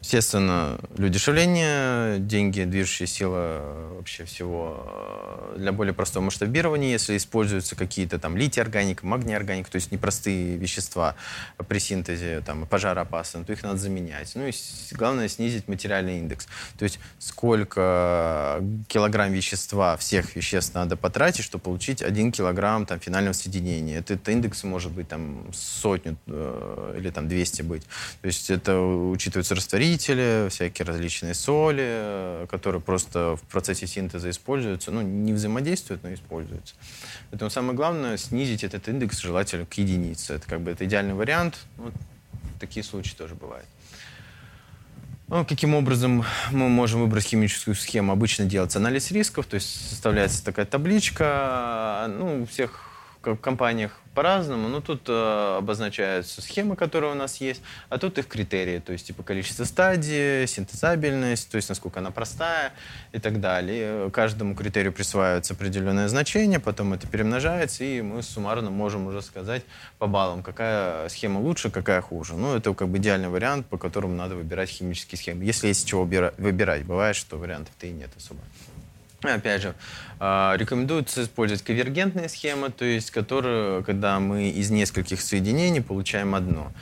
Естественно, 0.00 0.78
для 0.94 1.08
удешевления, 1.08 2.18
деньги, 2.18 2.62
движущая 2.62 3.08
сила 3.08 3.90
вообще 3.96 4.24
всего 4.24 4.86
э, 4.86 5.56
для 5.58 5.72
более 5.72 5.92
простого 5.92 6.22
масштабирования, 6.22 6.92
если 6.92 7.16
используются 7.16 7.74
какие-то 7.74 8.20
там 8.20 8.36
литий-органика, 8.36 9.04
магний-органика, 9.04 9.68
то 9.68 9.74
есть 9.74 9.90
непростые 9.90 10.56
вещества 10.56 11.16
при 11.66 11.80
синтезе, 11.80 12.42
там, 12.46 12.64
пожароопасные, 12.66 13.44
то 13.44 13.52
их 13.52 13.64
надо 13.64 13.78
заменять. 13.78 14.30
Ну 14.36 14.46
и 14.46 14.52
главное 14.92 15.26
снизить 15.26 15.66
материальный 15.66 16.18
индекс. 16.18 16.46
То 16.78 16.84
есть 16.84 17.00
сколько 17.18 18.62
килограмм 18.86 19.32
вещества, 19.32 19.96
всех 19.96 20.36
веществ 20.36 20.74
надо 20.74 20.96
потратить, 20.96 21.44
чтобы 21.44 21.64
получить 21.64 22.02
один 22.02 22.30
килограмм 22.30 22.86
там, 22.86 23.00
финального 23.00 23.32
соединения. 23.32 23.98
Этот 23.98 24.28
индекс 24.28 24.62
может 24.62 24.92
быть 24.92 25.08
там 25.08 25.52
сотню 25.52 26.16
э, 26.28 26.94
или 26.98 27.10
там 27.10 27.28
200 27.28 27.62
быть. 27.62 27.82
То 28.20 28.26
есть 28.28 28.48
это 28.48 28.78
учитывается 28.78 29.56
растворение 29.56 29.87
растворители, 29.88 30.48
всякие 30.50 30.86
различные 30.86 31.34
соли, 31.34 32.46
которые 32.50 32.80
просто 32.80 33.36
в 33.36 33.42
процессе 33.42 33.86
синтеза 33.86 34.30
используются, 34.30 34.90
ну, 34.90 35.02
не 35.02 35.32
взаимодействуют, 35.32 36.02
но 36.02 36.12
используются. 36.12 36.74
Поэтому 37.30 37.50
самое 37.50 37.74
главное 37.74 38.16
снизить 38.16 38.64
этот 38.64 38.88
индекс 38.88 39.20
желательно 39.20 39.66
к 39.66 39.74
единице. 39.74 40.34
Это 40.34 40.46
как 40.46 40.60
бы 40.60 40.70
это 40.70 40.84
идеальный 40.84 41.14
вариант. 41.14 41.58
Вот 41.76 41.94
такие 42.60 42.84
случаи 42.84 43.14
тоже 43.14 43.34
бывают. 43.34 43.66
Ну, 45.28 45.44
каким 45.44 45.74
образом 45.74 46.24
мы 46.50 46.68
можем 46.68 47.00
выбрать 47.00 47.24
химическую 47.24 47.74
схему? 47.74 48.12
Обычно 48.12 48.46
делается 48.46 48.78
анализ 48.78 49.10
рисков, 49.10 49.46
то 49.46 49.56
есть 49.56 49.90
составляется 49.90 50.42
такая 50.44 50.64
табличка. 50.66 52.06
Ну, 52.08 52.42
у 52.42 52.46
всех 52.46 52.84
в 53.22 53.36
компаниях 53.36 54.00
по-разному, 54.18 54.68
но 54.68 54.80
тут 54.80 55.02
э, 55.06 55.56
обозначаются 55.58 56.42
схемы, 56.42 56.74
которые 56.74 57.12
у 57.12 57.14
нас 57.14 57.36
есть, 57.36 57.62
а 57.88 57.98
тут 57.98 58.18
их 58.18 58.26
критерии, 58.26 58.80
то 58.80 58.90
есть 58.92 59.06
типа 59.06 59.22
количество 59.22 59.62
стадий, 59.62 60.44
синтезабельность, 60.48 61.48
то 61.48 61.54
есть 61.54 61.68
насколько 61.68 62.00
она 62.00 62.10
простая 62.10 62.72
и 63.12 63.20
так 63.20 63.40
далее. 63.40 64.08
И 64.08 64.10
каждому 64.10 64.56
критерию 64.56 64.92
присваивается 64.92 65.54
определенное 65.54 66.08
значение, 66.08 66.58
потом 66.58 66.94
это 66.94 67.06
перемножается, 67.06 67.84
и 67.84 68.02
мы 68.02 68.24
суммарно 68.24 68.70
можем 68.70 69.06
уже 69.06 69.22
сказать 69.22 69.62
по 69.98 70.08
баллам, 70.08 70.42
какая 70.42 71.08
схема 71.10 71.38
лучше, 71.38 71.70
какая 71.70 72.00
хуже. 72.00 72.34
Ну, 72.34 72.56
это 72.56 72.74
как 72.74 72.88
бы 72.88 72.98
идеальный 72.98 73.28
вариант, 73.28 73.66
по 73.66 73.78
которому 73.78 74.14
надо 74.14 74.34
выбирать 74.34 74.68
химические 74.68 75.16
схемы. 75.16 75.44
Если 75.44 75.68
есть 75.68 75.86
чего 75.86 76.02
выбирать, 76.02 76.84
бывает, 76.84 77.14
что 77.14 77.36
вариантов-то 77.36 77.86
и 77.86 77.90
нет 77.90 78.10
особо. 78.16 78.40
Опять 79.22 79.62
же, 79.62 79.74
а, 80.20 80.54
рекомендуется 80.56 81.24
использовать 81.24 81.64
конвергентные 81.64 82.28
схемы, 82.28 82.70
то 82.70 82.84
есть 82.84 83.10
которые, 83.10 83.82
когда 83.82 84.20
мы 84.20 84.50
из 84.50 84.70
нескольких 84.70 85.20
соединений 85.20 85.80
получаем 85.80 86.36
одно. 86.36 86.72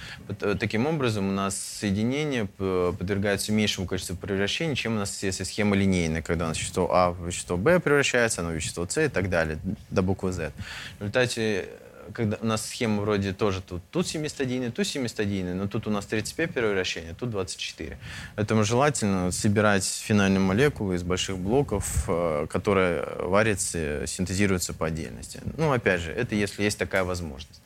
Э, 0.40 0.54
таким 0.58 0.86
образом, 0.86 1.30
у 1.30 1.32
нас 1.32 1.56
соединение 1.56 2.44
подвергается 2.46 3.52
меньшему 3.52 3.86
количеству 3.86 4.16
превращений, 4.16 4.76
чем 4.76 4.96
у 4.96 4.98
нас 4.98 5.22
если 5.22 5.44
схема 5.44 5.76
линейная, 5.76 6.20
когда 6.20 6.44
у 6.44 6.48
нас 6.48 6.58
вещество 6.58 6.92
А 6.92 7.12
в 7.12 7.26
вещество 7.26 7.56
Б 7.56 7.80
превращается, 7.80 8.42
оно 8.42 8.50
в 8.50 8.54
вещество 8.54 8.86
С 8.86 9.00
и 9.02 9.08
так 9.08 9.30
далее, 9.30 9.58
до 9.88 10.02
буквы 10.02 10.32
Z. 10.32 10.52
В 10.98 11.00
результате 11.00 11.68
когда 12.12 12.38
у 12.40 12.46
нас 12.46 12.66
схема 12.66 13.02
вроде 13.02 13.32
тоже 13.32 13.60
тут, 13.60 13.82
тут 13.90 14.06
71, 14.06 14.72
тут 14.72 14.86
71, 14.86 15.56
но 15.56 15.66
тут 15.68 15.86
у 15.86 15.90
нас 15.90 16.06
35 16.06 16.52
превращения, 16.52 17.14
тут 17.14 17.30
24. 17.30 17.98
Поэтому 18.36 18.64
желательно 18.64 19.30
собирать 19.30 19.84
финальную 19.84 20.44
молекулу 20.44 20.94
из 20.94 21.02
больших 21.02 21.38
блоков, 21.38 22.04
э, 22.08 22.46
которые 22.48 23.06
варятся, 23.18 24.06
синтезируются 24.06 24.74
по 24.74 24.86
отдельности. 24.86 25.40
Ну, 25.56 25.72
опять 25.72 26.00
же, 26.00 26.12
это 26.12 26.34
если 26.34 26.62
есть 26.62 26.78
такая 26.78 27.04
возможность. 27.04 27.60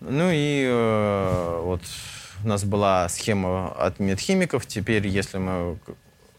Ну 0.00 0.30
и 0.32 0.64
э, 0.66 1.60
вот 1.64 1.82
у 2.44 2.48
нас 2.48 2.64
была 2.64 3.08
схема 3.08 3.72
от 3.72 3.98
медхимиков. 3.98 4.66
Теперь, 4.66 5.06
если 5.06 5.38
мы, 5.38 5.78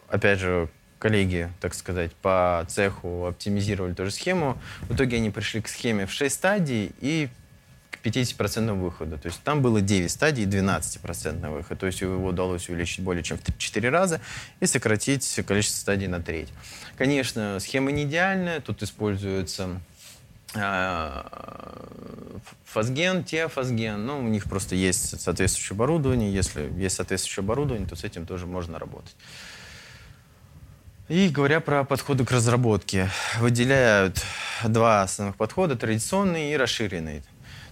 опять 0.07 0.39
же, 0.39 0.69
коллеги, 0.99 1.49
так 1.61 1.73
сказать, 1.73 2.11
по 2.13 2.65
цеху 2.67 3.25
оптимизировали 3.25 3.93
ту 3.93 4.05
же 4.05 4.11
схему, 4.11 4.57
в 4.81 4.95
итоге 4.95 5.17
они 5.17 5.31
пришли 5.31 5.61
к 5.61 5.67
схеме 5.67 6.05
в 6.05 6.11
6 6.11 6.35
стадий 6.35 6.91
и 6.99 7.29
к 7.89 8.05
50% 8.05 8.73
выхода. 8.73 9.17
То 9.17 9.27
есть 9.27 9.41
там 9.43 9.61
было 9.61 9.81
9 9.81 10.11
стадий 10.11 10.43
и 10.43 10.47
12% 10.47 11.49
выход. 11.49 11.79
То 11.79 11.87
есть 11.87 12.01
его 12.01 12.27
удалось 12.27 12.69
увеличить 12.69 12.99
более 12.99 13.23
чем 13.23 13.37
в 13.37 13.57
4 13.57 13.89
раза 13.89 14.21
и 14.59 14.65
сократить 14.65 15.39
количество 15.47 15.79
стадий 15.79 16.07
на 16.07 16.21
треть. 16.21 16.49
Конечно, 16.97 17.59
схема 17.59 17.91
не 17.91 18.03
идеальная. 18.03 18.59
Тут 18.59 18.83
используется 18.83 19.79
а, 20.55 21.87
фазген, 22.65 23.23
теофазген, 23.23 24.03
ну, 24.03 24.19
у 24.19 24.27
них 24.27 24.45
просто 24.45 24.75
есть 24.75 25.21
соответствующее 25.21 25.75
оборудование. 25.75 26.33
Если 26.33 26.71
есть 26.77 26.95
соответствующее 26.95 27.43
оборудование, 27.43 27.87
то 27.87 27.95
с 27.95 28.03
этим 28.03 28.25
тоже 28.25 28.47
можно 28.47 28.79
работать. 28.79 29.15
И 31.09 31.27
говоря 31.29 31.59
про 31.59 31.83
подходы 31.83 32.23
к 32.23 32.29
разработке, 32.29 33.09
выделяют 33.39 34.23
два 34.63 35.01
основных 35.01 35.37
подхода, 35.37 35.75
традиционный 35.75 36.51
и 36.51 36.55
расширенный. 36.55 37.23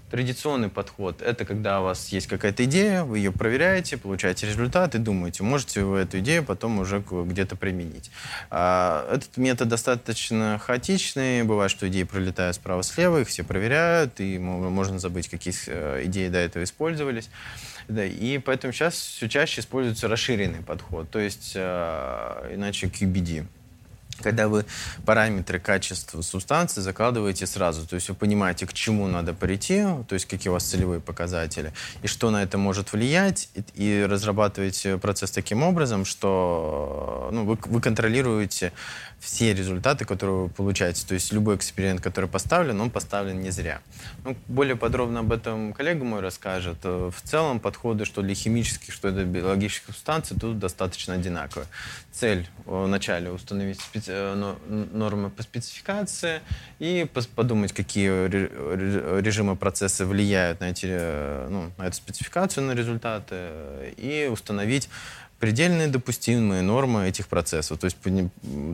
Традиционный 0.10 0.70
подход– 0.70 1.22
это 1.26 1.43
когда 1.43 1.82
у 1.82 1.84
вас 1.84 2.08
есть 2.10 2.28
какая-то 2.28 2.63
идея, 2.63 3.04
вы 3.04 3.17
ее 3.17 3.34
проверяете, 3.34 3.98
получаете 3.98 4.48
результат 4.48 4.96
и 4.96 5.00
думаете, 5.00 5.43
можете 5.43 5.84
вы 5.84 6.00
эту 6.00 6.20
идею 6.20 6.46
потом 6.46 6.80
уже 6.80 7.04
где-то 7.10 7.58
применить. 7.58 8.10
А, 8.50 9.06
этот 9.13 9.36
метод 9.36 9.67
достаточно 9.67 10.62
хаотичный. 10.63 11.43
Бывает, 11.43 11.70
что 11.72 11.89
идеи 11.89 12.04
пролетают 12.04 12.56
справа-слева, 12.56 13.20
их 13.20 13.28
все 13.28 13.43
проверяют, 13.43 14.22
и 14.22 14.39
можно 14.39 14.98
забыть, 14.98 15.28
какие 15.28 15.54
э, 15.67 16.04
идеи 16.06 16.30
до 16.30 16.38
этого 16.38 16.63
использовались. 16.63 17.30
Да, 17.89 18.06
и 18.06 18.38
поэтому 18.38 18.72
сейчас 18.72 18.96
все 18.96 19.28
чаще 19.28 19.60
используется 19.60 20.08
расширенный 20.08 20.62
подход, 20.62 21.10
то 21.10 21.20
есть 21.20 21.52
э, 21.56 22.52
иначе 22.54 22.88
QBD 22.88 23.46
когда 24.21 24.47
вы 24.47 24.65
параметры 25.06 25.60
качества 25.60 26.21
субстанции 26.21 26.82
закладываете 26.82 27.45
сразу. 27.47 27.86
То 27.88 27.95
есть 27.95 28.10
вы 28.10 28.15
понимаете, 28.15 28.65
к 28.65 28.73
чему 28.73 29.08
надо 29.08 29.34
прийти, 29.34 29.84
то 30.08 30.13
есть 30.13 30.25
какие 30.25 30.49
у 30.49 30.53
вас 30.53 30.63
целевые 30.63 30.99
показатели, 30.99 31.73
и 32.01 32.08
что 32.08 32.30
на 32.30 32.43
это 32.43 32.58
может 32.58 32.93
влиять, 32.93 33.49
и, 33.56 33.63
и 34.01 34.06
разрабатываете 34.06 34.97
процесс 34.97 35.32
таким 35.32 35.63
образом, 35.63 36.06
что 36.06 37.30
ну, 37.32 37.45
вы, 37.45 37.58
вы 37.65 37.82
контролируете 37.82 38.73
все 39.19 39.53
результаты, 39.53 40.06
которые 40.06 40.43
вы 40.43 40.49
получаете. 40.49 41.06
То 41.06 41.13
есть 41.13 41.34
любой 41.34 41.56
эксперимент, 41.56 42.01
который 42.01 42.30
поставлен, 42.30 42.80
он 42.80 42.89
поставлен 42.89 43.41
не 43.41 43.49
зря. 43.49 43.82
Ну, 44.23 44.38
более 44.47 44.75
подробно 44.75 45.21
об 45.21 45.32
этом 45.32 45.73
коллега 45.73 46.03
мой 46.03 46.21
расскажет. 46.21 46.84
В 46.84 47.15
целом 47.23 47.60
подходы, 47.60 48.06
что 48.06 48.21
для 48.21 48.36
химических, 48.36 48.93
что 48.93 49.12
для 49.12 49.25
биологических 49.25 49.88
субстанций, 49.88 50.38
тут 50.39 50.60
достаточно 50.60 51.15
одинаковые. 51.15 51.67
Цель 52.12 52.47
вначале 52.65 53.32
установить 53.32 53.82
специ... 53.82 54.12
Э, 54.12 54.56
нормы 54.67 55.30
по 55.30 55.43
спецификации 55.43 56.41
и 56.80 57.08
подумать, 57.36 57.73
какие 57.73 58.27
режимы 59.21 59.56
процесса 59.56 60.06
влияют 60.06 60.60
на, 60.60 60.71
эти, 60.71 60.88
э, 60.89 61.47
ну, 61.49 61.71
на 61.77 61.84
эту 61.84 61.95
спецификацию, 61.95 62.65
на 62.65 62.73
результаты, 62.73 63.49
и 63.97 64.30
установить 64.32 64.89
предельные 65.39 65.88
допустимые 65.88 66.62
нормы 66.62 67.08
этих 67.08 67.28
процессов. 67.28 67.80
То 67.80 67.86
есть 67.86 67.97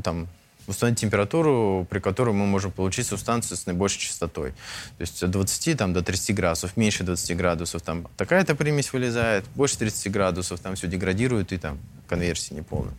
там 0.03 0.27
установить 0.67 0.99
температуру, 0.99 1.85
при 1.89 1.99
которой 1.99 2.33
мы 2.33 2.45
можем 2.45 2.71
получить 2.71 3.07
субстанцию 3.07 3.57
с 3.57 3.65
наибольшей 3.65 4.01
частотой. 4.01 4.51
То 4.97 5.01
есть 5.01 5.21
от 5.23 5.31
20 5.31 5.77
там, 5.77 5.93
до 5.93 6.01
30 6.01 6.35
градусов, 6.35 6.77
меньше 6.77 7.03
20 7.03 7.37
градусов, 7.37 7.81
там 7.81 8.07
такая-то 8.17 8.55
примесь 8.55 8.93
вылезает, 8.93 9.45
больше 9.55 9.77
30 9.77 10.11
градусов, 10.11 10.59
там 10.59 10.75
все 10.75 10.87
деградирует 10.87 11.51
и 11.51 11.57
там 11.57 11.79
конверсия 12.07 12.55
неполная, 12.55 12.95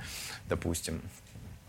допустим. 0.48 1.00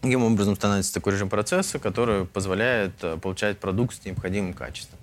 Таким 0.01 0.23
образом 0.23 0.55
становится 0.55 0.93
такой 0.93 1.13
режим 1.13 1.29
процесса, 1.29 1.79
который 1.79 2.25
позволяет 2.25 2.91
э, 3.01 3.17
получать 3.17 3.57
продукт 3.57 3.99
с 3.99 4.05
необходимым 4.05 4.53
качеством. 4.53 4.99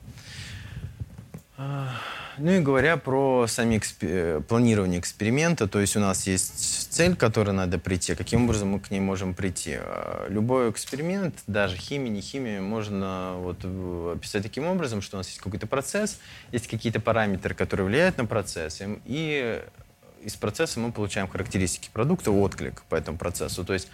Ну 2.39 2.51
и 2.51 2.61
говоря 2.61 2.97
про 2.97 3.47
сами 3.47 3.77
эксп... 3.77 3.99
Э, 4.03 4.41
планирование 4.49 4.99
эксперимента, 4.99 5.69
то 5.69 5.81
есть 5.81 5.97
у 5.97 6.01
нас 6.01 6.27
есть 6.27 6.91
цель, 6.91 7.15
к 7.15 7.21
которой 7.21 7.51
надо 7.51 7.79
прийти, 7.79 8.15
каким 8.15 8.45
образом 8.45 8.69
мы 8.69 8.81
к 8.81 8.91
ней 8.91 9.01
можем 9.01 9.35
прийти. 9.35 9.77
А, 9.79 10.27
любой 10.29 10.71
эксперимент, 10.71 11.35
даже 11.47 11.77
химия, 11.77 12.11
не 12.11 12.23
химия, 12.23 12.63
можно 12.63 13.35
вот 13.37 13.65
описать 14.17 14.43
таким 14.43 14.67
образом, 14.67 15.03
что 15.03 15.17
у 15.17 15.19
нас 15.19 15.29
есть 15.29 15.41
какой-то 15.41 15.67
процесс, 15.67 16.19
есть 16.53 16.69
какие-то 16.69 17.01
параметры, 17.01 17.55
которые 17.55 17.87
влияют 17.87 18.17
на 18.17 18.25
процесс, 18.25 18.81
и 19.05 19.63
из 20.25 20.35
процесса 20.37 20.81
мы 20.81 20.91
получаем 20.91 21.29
характеристики 21.29 21.91
продукта, 21.93 22.31
отклик 22.31 22.83
по 22.89 22.95
этому 22.95 23.19
процессу. 23.19 23.65
То 23.65 23.75
есть 23.75 23.89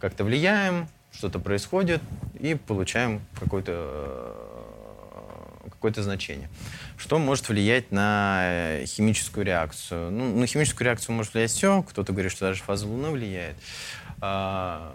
как-то 0.00 0.24
влияем, 0.24 0.88
что-то 1.12 1.38
происходит, 1.38 2.02
и 2.38 2.54
получаем 2.54 3.20
какой-то 3.38 3.72
э, 3.72 4.56
какое-то 5.70 6.02
значение. 6.02 6.48
Что 6.96 7.18
может 7.18 7.48
влиять 7.48 7.92
на 7.92 8.40
э, 8.42 8.84
химическую 8.86 9.44
реакцию? 9.44 10.10
Ну, 10.10 10.36
на 10.38 10.46
химическую 10.46 10.86
реакцию 10.86 11.14
может 11.14 11.34
влиять 11.34 11.50
все. 11.50 11.82
Кто-то 11.82 12.12
говорит, 12.12 12.32
что 12.32 12.46
даже 12.46 12.62
фаза 12.62 12.86
Луны 12.86 13.10
влияет. 13.10 13.56
А, 14.20 14.94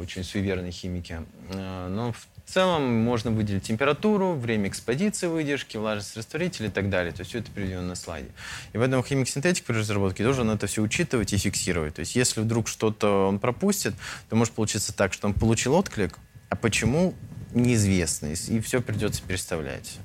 очень 0.00 0.24
суеверные 0.24 0.72
химики. 0.72 1.20
А, 1.54 1.88
но 1.88 2.12
в 2.12 2.26
целом 2.44 2.92
можно 2.92 3.30
выделить 3.30 3.62
температуру, 3.62 4.34
время 4.34 4.68
экспозиции 4.68 5.28
выдержки, 5.28 5.76
влажность 5.76 6.16
растворителя 6.16 6.66
и 6.66 6.70
так 6.70 6.90
далее. 6.90 7.12
То 7.12 7.20
есть 7.20 7.30
все 7.30 7.38
это 7.38 7.52
приведено 7.52 7.82
на 7.82 7.94
слайде. 7.94 8.30
И 8.72 8.78
в 8.78 8.82
этом 8.82 9.02
химик-синтетик 9.04 9.64
при 9.64 9.74
разработке 9.74 10.24
должен 10.24 10.50
это 10.50 10.66
все 10.66 10.82
учитывать 10.82 11.32
и 11.32 11.38
фиксировать. 11.38 11.94
То 11.94 12.00
есть 12.00 12.16
если 12.16 12.40
вдруг 12.40 12.66
что-то 12.66 13.28
он 13.28 13.38
пропустит, 13.38 13.94
то 14.28 14.34
может 14.34 14.54
получиться 14.54 14.92
так, 14.92 15.12
что 15.12 15.28
он 15.28 15.34
получил 15.34 15.74
отклик, 15.74 16.18
а 16.48 16.56
почему 16.56 17.14
неизвестный, 17.54 18.32
и 18.32 18.60
все 18.60 18.80
придется 18.80 19.22
переставлять. 19.22 19.98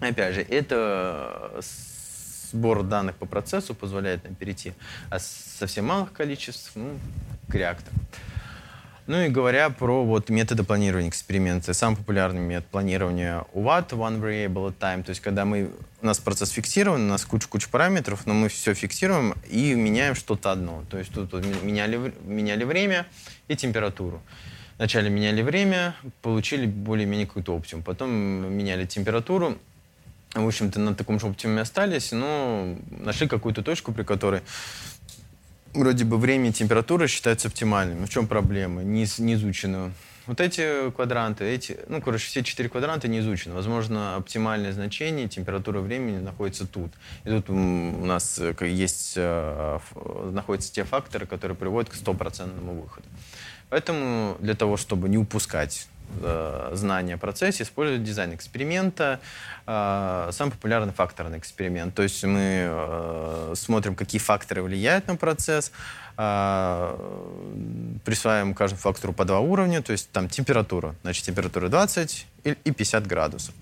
Опять 0.00 0.34
же, 0.34 0.42
это 0.42 1.60
сбор 2.52 2.82
данных 2.82 3.16
по 3.16 3.26
процессу 3.26 3.74
позволяет 3.74 4.24
нам 4.24 4.34
перейти 4.34 4.72
от 5.10 5.22
совсем 5.22 5.86
малых 5.86 6.12
количеств 6.12 6.72
ну, 6.74 6.98
к 7.48 7.54
реактору. 7.54 7.96
Ну 9.06 9.22
и 9.22 9.28
говоря 9.28 9.70
про 9.70 10.04
вот 10.04 10.30
методы 10.30 10.64
планирования 10.64 11.08
эксперимента, 11.08 11.72
самый 11.74 11.96
популярный 11.96 12.40
метод 12.40 12.66
планирования 12.66 13.44
UVAT, 13.54 13.90
One 13.90 14.20
Variable 14.20 14.74
Time, 14.76 15.04
то 15.04 15.10
есть 15.10 15.20
когда 15.20 15.44
мы, 15.44 15.70
у 16.02 16.06
нас 16.06 16.18
процесс 16.18 16.50
фиксирован, 16.50 17.02
у 17.02 17.08
нас 17.08 17.24
куча-куча 17.24 17.68
параметров, 17.68 18.26
но 18.26 18.34
мы 18.34 18.48
все 18.48 18.74
фиксируем 18.74 19.34
и 19.48 19.74
меняем 19.74 20.16
что-то 20.16 20.50
одно. 20.50 20.82
То 20.90 20.98
есть 20.98 21.12
тут 21.12 21.32
меняли, 21.62 22.12
меняли 22.24 22.64
время 22.64 23.06
и 23.46 23.54
температуру. 23.54 24.20
Вначале 24.76 25.08
меняли 25.08 25.40
время, 25.40 25.94
получили 26.20 26.66
более-менее 26.66 27.28
какой-то 27.28 27.54
оптимум. 27.54 27.84
Потом 27.84 28.10
меняли 28.10 28.86
температуру. 28.86 29.56
В 30.44 30.46
общем-то, 30.46 30.78
на 30.78 30.94
таком 30.94 31.18
же 31.18 31.26
оптимуме 31.26 31.62
остались, 31.62 32.12
но 32.12 32.76
нашли 32.90 33.26
какую-то 33.26 33.62
точку, 33.62 33.92
при 33.92 34.02
которой 34.02 34.42
вроде 35.72 36.04
бы 36.04 36.18
время 36.18 36.50
и 36.50 36.52
температура 36.52 37.06
считаются 37.06 37.48
оптимальными. 37.48 38.04
В 38.04 38.10
чем 38.10 38.26
проблема? 38.26 38.82
Не, 38.82 39.06
не 39.18 39.34
изучено. 39.34 39.92
Вот 40.26 40.40
эти 40.40 40.90
квадранты, 40.90 41.44
эти, 41.44 41.78
ну, 41.88 42.02
короче, 42.02 42.26
все 42.26 42.42
четыре 42.42 42.68
квадранта 42.68 43.06
не 43.06 43.20
изучены. 43.20 43.54
Возможно, 43.54 44.16
оптимальное 44.16 44.72
значение 44.72 45.28
температуры 45.28 45.80
времени 45.80 46.18
находится 46.18 46.66
тут. 46.66 46.90
И 47.24 47.28
тут 47.30 47.48
у 47.48 47.54
нас 47.54 48.40
э, 48.40 48.54
есть, 48.66 49.14
э, 49.16 49.78
находятся 50.32 50.72
те 50.72 50.82
факторы, 50.82 51.26
которые 51.26 51.56
приводят 51.56 51.90
к 51.90 51.94
стопроцентному 51.94 52.82
выходу. 52.82 53.06
Поэтому 53.68 54.36
для 54.40 54.54
того, 54.54 54.76
чтобы 54.76 55.08
не 55.08 55.18
упускать 55.18 55.86
знания 56.72 57.14
о 57.14 57.18
процессе, 57.18 57.62
используют 57.62 58.02
дизайн 58.02 58.34
эксперимента, 58.34 59.20
э, 59.66 60.30
самый 60.32 60.50
популярный 60.50 60.92
факторный 60.92 61.38
эксперимент. 61.38 61.94
То 61.94 62.02
есть 62.02 62.24
мы 62.24 62.66
э, 62.68 63.52
смотрим, 63.54 63.94
какие 63.94 64.20
факторы 64.20 64.62
влияют 64.62 65.06
на 65.08 65.16
процесс, 65.16 65.72
э, 66.16 67.98
присваиваем 68.04 68.54
каждому 68.54 68.80
фактору 68.80 69.12
по 69.12 69.24
два 69.24 69.40
уровня, 69.40 69.82
то 69.82 69.92
есть 69.92 70.10
там 70.10 70.28
температура, 70.28 70.94
значит 71.02 71.24
температура 71.24 71.68
20 71.68 72.26
и 72.44 72.70
50 72.70 73.06
градусов. 73.06 73.54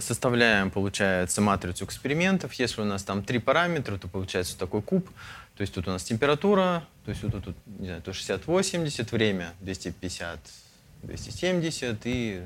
Составляем, 0.00 0.68
получается, 0.68 1.40
матрицу 1.40 1.84
экспериментов. 1.84 2.54
Если 2.54 2.80
у 2.80 2.84
нас 2.84 3.04
там 3.04 3.22
три 3.22 3.38
параметра, 3.38 3.96
то 3.96 4.08
получается 4.08 4.58
такой 4.58 4.82
куб. 4.82 5.08
То 5.58 5.62
есть 5.62 5.74
тут 5.74 5.88
у 5.88 5.90
нас 5.90 6.04
температура, 6.04 6.84
то 7.04 7.10
есть 7.10 7.20
тут, 7.20 7.44
тут 7.44 7.56
не 7.66 7.86
знаю, 7.86 8.00
то 8.00 8.12
60-80, 8.12 9.10
время 9.10 9.52
250 9.58 10.38
270 11.02 11.98
и 12.04 12.40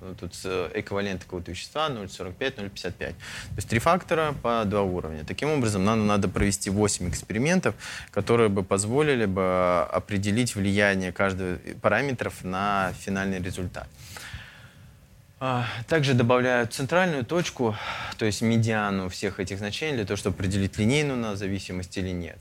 э, 0.00 0.14
тут 0.18 0.32
эквивалент 0.72 1.24
какого-то 1.24 1.50
вещества 1.50 1.90
0,45, 1.90 2.38
0,55. 2.38 2.92
То 2.98 3.14
есть 3.56 3.68
три 3.68 3.78
фактора 3.78 4.34
по 4.42 4.64
два 4.64 4.82
уровня. 4.82 5.22
Таким 5.26 5.50
образом, 5.50 5.84
нам 5.84 6.06
надо 6.06 6.28
провести 6.28 6.70
8 6.70 7.10
экспериментов, 7.10 7.74
которые 8.10 8.48
бы 8.48 8.62
позволили 8.62 9.26
бы 9.26 9.82
определить 9.92 10.54
влияние 10.56 11.12
каждого 11.12 11.58
параметров 11.82 12.42
на 12.42 12.94
финальный 12.98 13.42
результат. 13.42 13.86
А, 15.38 15.66
также 15.86 16.14
добавляют 16.14 16.72
центральную 16.72 17.22
точку, 17.22 17.76
то 18.16 18.24
есть 18.24 18.40
медиану 18.40 19.10
всех 19.10 19.38
этих 19.40 19.58
значений, 19.58 19.96
для 19.96 20.06
того, 20.06 20.16
чтобы 20.16 20.36
определить 20.36 20.78
линейную 20.78 21.18
на 21.18 21.36
зависимость 21.36 21.98
или 21.98 22.08
нет. 22.08 22.38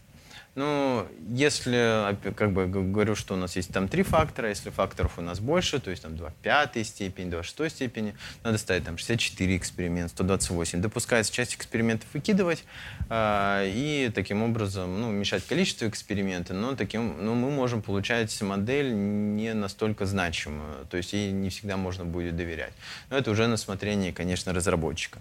Ну, 0.55 1.05
если, 1.27 2.17
как 2.35 2.53
бы 2.53 2.65
говорю, 2.67 3.15
что 3.15 3.33
у 3.33 3.37
нас 3.37 3.57
есть 3.57 3.73
там 3.73 3.89
три 3.89 4.03
фактора, 4.03 4.47
если 4.47 4.69
факторов 4.69 5.19
у 5.19 5.21
нас 5.21 5.41
больше, 5.41 5.81
то 5.81 5.89
есть 5.91 6.03
там 6.03 6.15
2 6.15 6.29
в 6.29 6.33
пятой 6.35 6.85
степени, 6.85 7.29
2 7.29 7.41
в 7.41 7.45
шестой 7.45 7.69
степени, 7.69 8.15
надо 8.41 8.57
ставить 8.57 8.85
там 8.85 8.97
64 8.97 9.57
эксперимент, 9.57 10.11
128. 10.11 10.81
Допускается 10.81 11.33
часть 11.33 11.55
экспериментов 11.55 12.07
выкидывать 12.13 12.63
э, 13.09 13.69
и 13.69 14.09
таким 14.15 14.43
образом 14.43 15.01
ну, 15.01 15.09
уменьшать 15.09 15.45
количество 15.45 15.89
экспериментов, 15.89 16.55
но 16.55 16.73
таким, 16.73 17.25
ну, 17.25 17.35
мы 17.35 17.51
можем 17.51 17.81
получать 17.81 18.41
модель 18.41 18.93
не 18.93 19.53
настолько 19.53 20.05
значимую, 20.05 20.85
то 20.89 20.95
есть 20.95 21.11
ей 21.11 21.33
не 21.33 21.49
всегда 21.49 21.75
можно 21.75 22.05
будет 22.05 22.37
доверять. 22.37 22.73
Но 23.09 23.17
это 23.17 23.29
уже 23.29 23.47
на 23.47 23.57
смотрение, 23.57 24.13
конечно, 24.13 24.53
разработчика. 24.53 25.19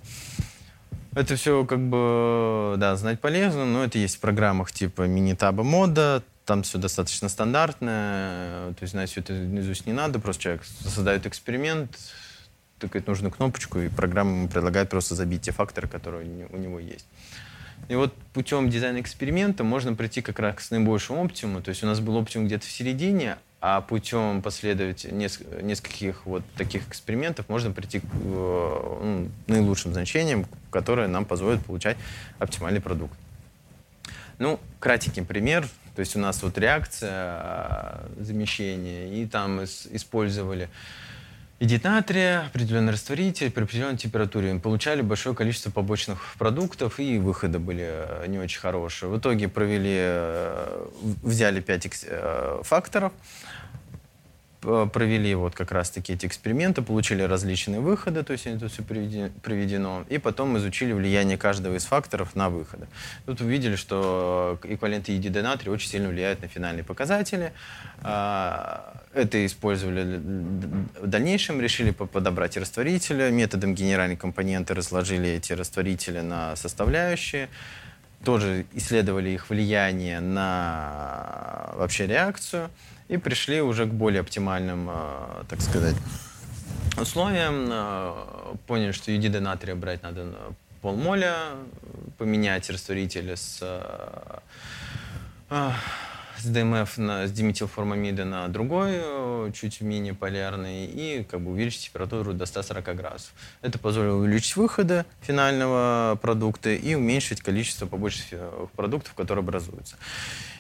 Это 1.17 1.37
все 1.37 1.65
как 1.65 1.79
бы, 1.79 2.75
да, 2.79 2.97
знать 2.97 3.21
полезно, 3.21 3.65
но 3.65 3.85
это 3.85 3.99
есть 3.99 4.17
в 4.17 4.21
программах 4.21 4.73
типа 4.73 5.03
мини-таба 5.03 5.63
мода, 5.63 6.23
там 6.45 6.63
все 6.63 6.79
достаточно 6.79 7.29
стандартное, 7.29 8.73
то 8.73 8.83
есть 8.83 8.93
знать 8.93 9.11
все 9.11 9.21
это 9.21 9.33
наизусть 9.33 9.87
не 9.87 9.93
надо, 9.93 10.19
просто 10.19 10.43
человек 10.43 10.65
создает 10.65 11.25
эксперимент, 11.27 11.97
тыкает 12.79 13.07
нужную 13.07 13.33
кнопочку, 13.33 13.79
и 13.79 13.89
программа 13.89 14.33
ему 14.33 14.49
предлагает 14.49 14.91
просто 14.91 15.15
забить 15.15 15.43
те 15.43 15.53
факторы, 15.53 15.89
которые 15.89 16.49
у 16.51 16.57
него 16.57 16.81
есть. 16.81 17.07
И 17.89 17.95
вот 17.95 18.15
путем 18.33 18.71
дизайна 18.71 19.01
эксперимента 19.01 19.63
можно 19.63 19.95
прийти 19.95 20.23
как 20.23 20.39
раз 20.39 20.57
к 20.57 20.71
наибольшему 20.71 21.25
оптимуму. 21.25 21.61
То 21.61 21.69
есть 21.69 21.83
у 21.83 21.87
нас 21.87 22.01
был 22.01 22.17
оптимум 22.17 22.47
где-то 22.47 22.67
в 22.67 22.71
середине, 22.71 23.37
а 23.67 23.81
путем 23.81 24.43
последовать 24.43 25.11
нескольких 25.11 26.27
вот 26.27 26.43
таких 26.55 26.87
экспериментов 26.87 27.49
можно 27.49 27.71
прийти 27.71 28.01
к 28.01 28.05
э, 28.05 28.07
ну, 28.13 29.31
наилучшим 29.47 29.95
значениям, 29.95 30.45
которые 30.71 31.09
нам 31.09 31.25
позволят 31.25 31.65
получать 31.65 31.97
оптимальный 32.39 32.83
продукт. 32.83 33.19
Ну, 34.39 34.61
кратенький 34.81 35.25
пример. 35.25 35.67
То 35.97 36.01
есть 36.01 36.15
у 36.15 36.19
нас 36.19 36.43
вот 36.43 36.59
реакция 36.59 37.11
а, 37.11 38.11
замещения, 38.21 39.07
и 39.07 39.25
там 39.25 39.65
использовали 39.65 40.69
идит 41.61 41.85
натрия, 41.85 42.47
определенный 42.47 42.93
растворитель 42.93 43.51
при 43.51 43.63
определенной 43.63 43.97
температуре. 43.97 44.55
Получали 44.59 45.03
большое 45.03 45.35
количество 45.35 45.71
побочных 45.71 46.35
продуктов, 46.39 47.01
и 47.01 47.19
выходы 47.19 47.59
были 47.59 47.85
э, 47.87 48.27
не 48.29 48.39
очень 48.39 48.61
хорошие. 48.61 49.11
В 49.11 49.19
итоге 49.19 49.49
провели, 49.49 49.97
э, 49.97 50.87
взяли 51.23 51.61
5 51.61 52.07
факторов, 52.63 53.13
Э, 53.13 53.84
провели 54.93 55.35
вот 55.35 55.55
как 55.55 55.73
раз-таки 55.73 56.15
эти 56.15 56.27
эксперименты, 56.27 56.83
получили 56.83 57.23
различные 57.23 57.81
выходы, 57.81 58.23
то 58.23 58.33
есть 58.33 58.47
это 58.47 58.69
все 58.69 58.83
приведено, 58.83 60.05
и 60.09 60.19
потом 60.19 60.57
изучили 60.59 60.93
влияние 60.93 61.37
каждого 61.37 61.77
из 61.77 61.85
факторов 61.85 62.35
на 62.35 62.49
выходы. 62.49 62.87
Тут 63.27 63.41
увидели, 63.41 63.77
что 63.77 64.59
эквиваленты 64.63 65.17
EDD 65.17 65.43
натрия 65.43 65.73
очень 65.73 65.89
сильно 65.91 66.09
влияют 66.09 66.43
на 66.43 66.49
финальные 66.49 66.85
показатели. 66.85 67.53
А, 68.03 69.03
это 69.13 69.45
использовали 69.45 70.17
в 70.17 71.07
дальнейшем, 71.07 71.61
решили 71.61 71.91
подобрать 71.91 72.57
растворители, 72.57 73.31
методом 73.31 73.75
генеральной 73.75 74.17
компоненты 74.17 74.75
разложили 74.75 75.29
эти 75.29 75.53
растворители 75.53 76.21
на 76.21 76.57
составляющие, 76.57 77.49
тоже 78.25 78.65
исследовали 78.73 79.31
их 79.31 79.51
влияние 79.51 80.21
на 80.21 81.71
вообще 81.75 82.07
реакцию 82.07 82.71
и 83.09 83.17
пришли 83.17 83.61
уже 83.61 83.87
к 83.87 83.91
более 83.91 84.21
оптимальным, 84.21 84.89
э, 84.91 85.45
так 85.49 85.61
сказать, 85.61 85.97
условиям. 87.01 87.69
Э, 87.71 88.13
поняли, 88.67 88.93
что 88.93 89.13
едида 89.13 89.41
натрия 89.41 89.75
брать 89.75 90.03
надо 90.03 90.35
полмоля, 90.81 91.37
поменять 92.19 92.69
растворитель 92.71 93.37
с 93.37 93.59
э, 93.61 94.39
с 96.37 96.47
ДМФ 96.47 96.99
на, 96.99 97.27
с 97.27 97.33
диметилформамида 97.33 98.25
на 98.25 98.49
другой, 98.49 99.01
чуть 99.53 99.81
менее 99.81 100.15
полярный, 100.15 100.85
и 100.85 101.25
как 101.25 101.41
бы 101.41 101.53
увеличить 101.53 101.85
температуру 101.85 102.35
до 102.35 102.45
140 102.45 102.85
градусов. 102.97 103.33
Это 103.63 103.79
позволило 103.79 104.17
увеличить 104.17 104.57
выходы 104.57 105.07
финального 105.23 106.19
продукта 106.21 106.71
и 106.71 106.95
уменьшить 106.95 107.41
количество 107.41 107.87
побочных 107.87 108.41
продуктов, 108.75 109.15
которые 109.15 109.43
образуются. 109.43 109.97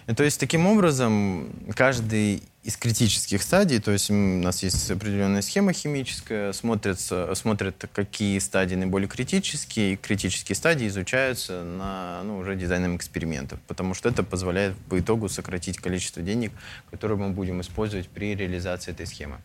И, 0.06 0.14
то 0.14 0.22
есть 0.22 0.38
таким 0.38 0.66
образом 0.66 1.50
каждый 1.74 2.42
из 2.62 2.76
критических 2.76 3.42
стадий, 3.42 3.78
то 3.78 3.90
есть 3.90 4.10
у 4.10 4.14
нас 4.14 4.62
есть 4.62 4.90
определенная 4.90 5.42
схема 5.42 5.72
химическая, 5.72 6.52
смотрится, 6.52 7.34
смотрят, 7.34 7.84
какие 7.92 8.38
стадии 8.38 8.74
наиболее 8.74 9.08
критические, 9.08 9.94
и 9.94 9.96
критические 9.96 10.56
стадии 10.56 10.88
изучаются 10.88 11.62
на 11.62 12.22
ну, 12.22 12.38
уже 12.38 12.56
дизайном 12.56 12.96
экспериментов, 12.96 13.60
потому 13.66 13.92
что 13.94 14.08
это 14.08 14.22
позволяет 14.22 14.76
по 14.88 14.98
итогу 14.98 15.28
сократить 15.28 15.78
количество 15.78 16.22
денег, 16.22 16.52
которые 16.90 17.18
мы 17.18 17.30
будем 17.30 17.60
использовать 17.60 18.08
при 18.08 18.34
реализации 18.34 18.92
этой 18.92 19.06
схемы. 19.06 19.36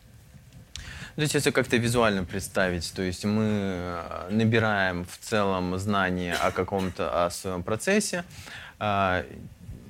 То 1.16 1.22
есть 1.22 1.34
если 1.34 1.50
как-то 1.50 1.76
визуально 1.76 2.24
представить, 2.24 2.90
то 2.94 3.02
есть 3.02 3.24
мы 3.24 3.44
э, 3.44 4.28
набираем 4.30 5.04
в 5.04 5.18
целом 5.18 5.76
знания 5.78 6.34
о 6.34 6.50
каком-то 6.52 7.26
о 7.26 7.30
своем 7.30 7.62
процессе, 7.62 8.24
а, 8.78 9.26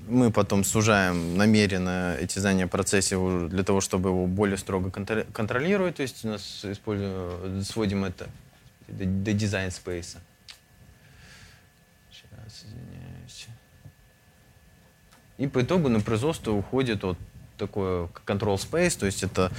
мы 0.08 0.30
потом 0.30 0.64
сужаем 0.64 1.36
намеренно 1.36 2.16
эти 2.18 2.38
знания 2.38 2.64
о 2.64 2.68
процессе 2.68 3.16
для 3.48 3.62
того, 3.62 3.80
чтобы 3.80 4.10
его 4.10 4.26
более 4.26 4.56
строго 4.56 4.90
контролировать. 4.90 5.96
То 5.96 6.02
есть 6.02 6.24
у 6.24 6.28
нас 6.28 6.64
используем, 6.64 7.62
сводим 7.62 8.04
это 8.04 8.28
до, 8.88 9.04
до 9.04 9.32
дизайн 9.32 9.70
спейса. 9.70 10.18
Сейчас, 12.10 12.64
извиняюсь. 12.64 13.46
И 15.38 15.46
по 15.46 15.62
итогу 15.62 15.88
на 15.88 16.00
производство 16.00 16.52
уходит 16.52 17.02
вот 17.02 17.16
такой 17.56 18.06
control 18.26 18.56
space, 18.56 18.98
то 18.98 19.06
есть 19.06 19.22
это 19.22 19.52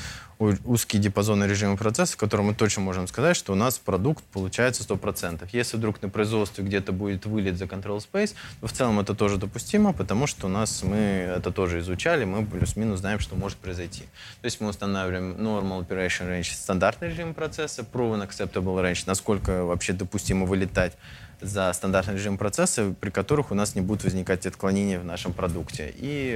узкий 0.66 0.98
диапазон 0.98 1.44
режима 1.46 1.78
процесса, 1.78 2.14
в 2.14 2.18
котором 2.18 2.46
мы 2.46 2.54
точно 2.54 2.82
можем 2.82 3.08
сказать, 3.08 3.38
что 3.38 3.54
у 3.54 3.56
нас 3.56 3.78
продукт 3.78 4.24
получается 4.26 4.84
100%. 4.84 5.48
Если 5.52 5.78
вдруг 5.78 6.02
на 6.02 6.10
производстве 6.10 6.64
где-то 6.64 6.92
будет 6.92 7.26
вылет 7.26 7.58
за 7.58 7.66
control 7.66 7.98
space, 7.98 8.34
то 8.60 8.68
в 8.68 8.72
целом 8.72 9.00
это 9.00 9.14
тоже 9.14 9.38
допустимо, 9.38 9.94
потому 9.94 10.28
что 10.28 10.48
у 10.48 10.50
нас 10.50 10.84
мы 10.84 10.98
это 10.98 11.52
тоже 11.52 11.80
изучали, 11.80 12.26
мы 12.26 12.46
плюс-минус 12.46 13.00
знаем, 13.00 13.20
что 13.20 13.36
может 13.36 13.58
произойти. 13.58 14.04
То 14.42 14.46
есть 14.46 14.60
мы 14.62 14.70
устанавливаем 14.70 15.36
normal 15.36 15.88
operation 15.88 16.30
range, 16.30 16.54
стандартный 16.54 17.10
режим 17.10 17.34
процесса, 17.34 17.86
proven 17.92 18.28
acceptable 18.28 18.82
range, 18.82 19.04
насколько 19.06 19.64
вообще 19.66 19.94
допустимо 19.94 20.46
вылетать 20.46 20.94
за 21.42 21.74
стандартный 21.74 22.16
режим 22.16 22.38
процесса, 22.38 22.94
при 23.00 23.10
которых 23.10 23.52
у 23.52 23.56
нас 23.56 23.76
не 23.76 23.82
будут 23.82 24.04
возникать 24.04 24.46
отклонения 24.46 25.00
в 25.00 25.06
нашем 25.06 25.34
продукте. 25.34 25.92
И 25.98 26.34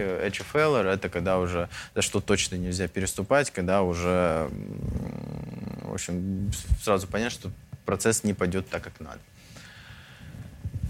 failure— 0.54 0.92
это 0.94 1.10
когда 1.10 1.38
уже 1.38 1.70
за 1.94 2.02
что 2.02 2.20
точно 2.20 2.56
нельзя 2.56 2.88
переступать, 2.88 3.52
когда 3.52 3.84
уже, 3.84 3.95
в 4.04 5.94
общем, 5.94 6.52
сразу 6.82 7.08
понятно, 7.08 7.32
что 7.32 7.52
процесс 7.86 8.24
не 8.24 8.34
пойдет 8.34 8.70
так, 8.70 8.84
как 8.84 9.00
надо. 9.00 9.20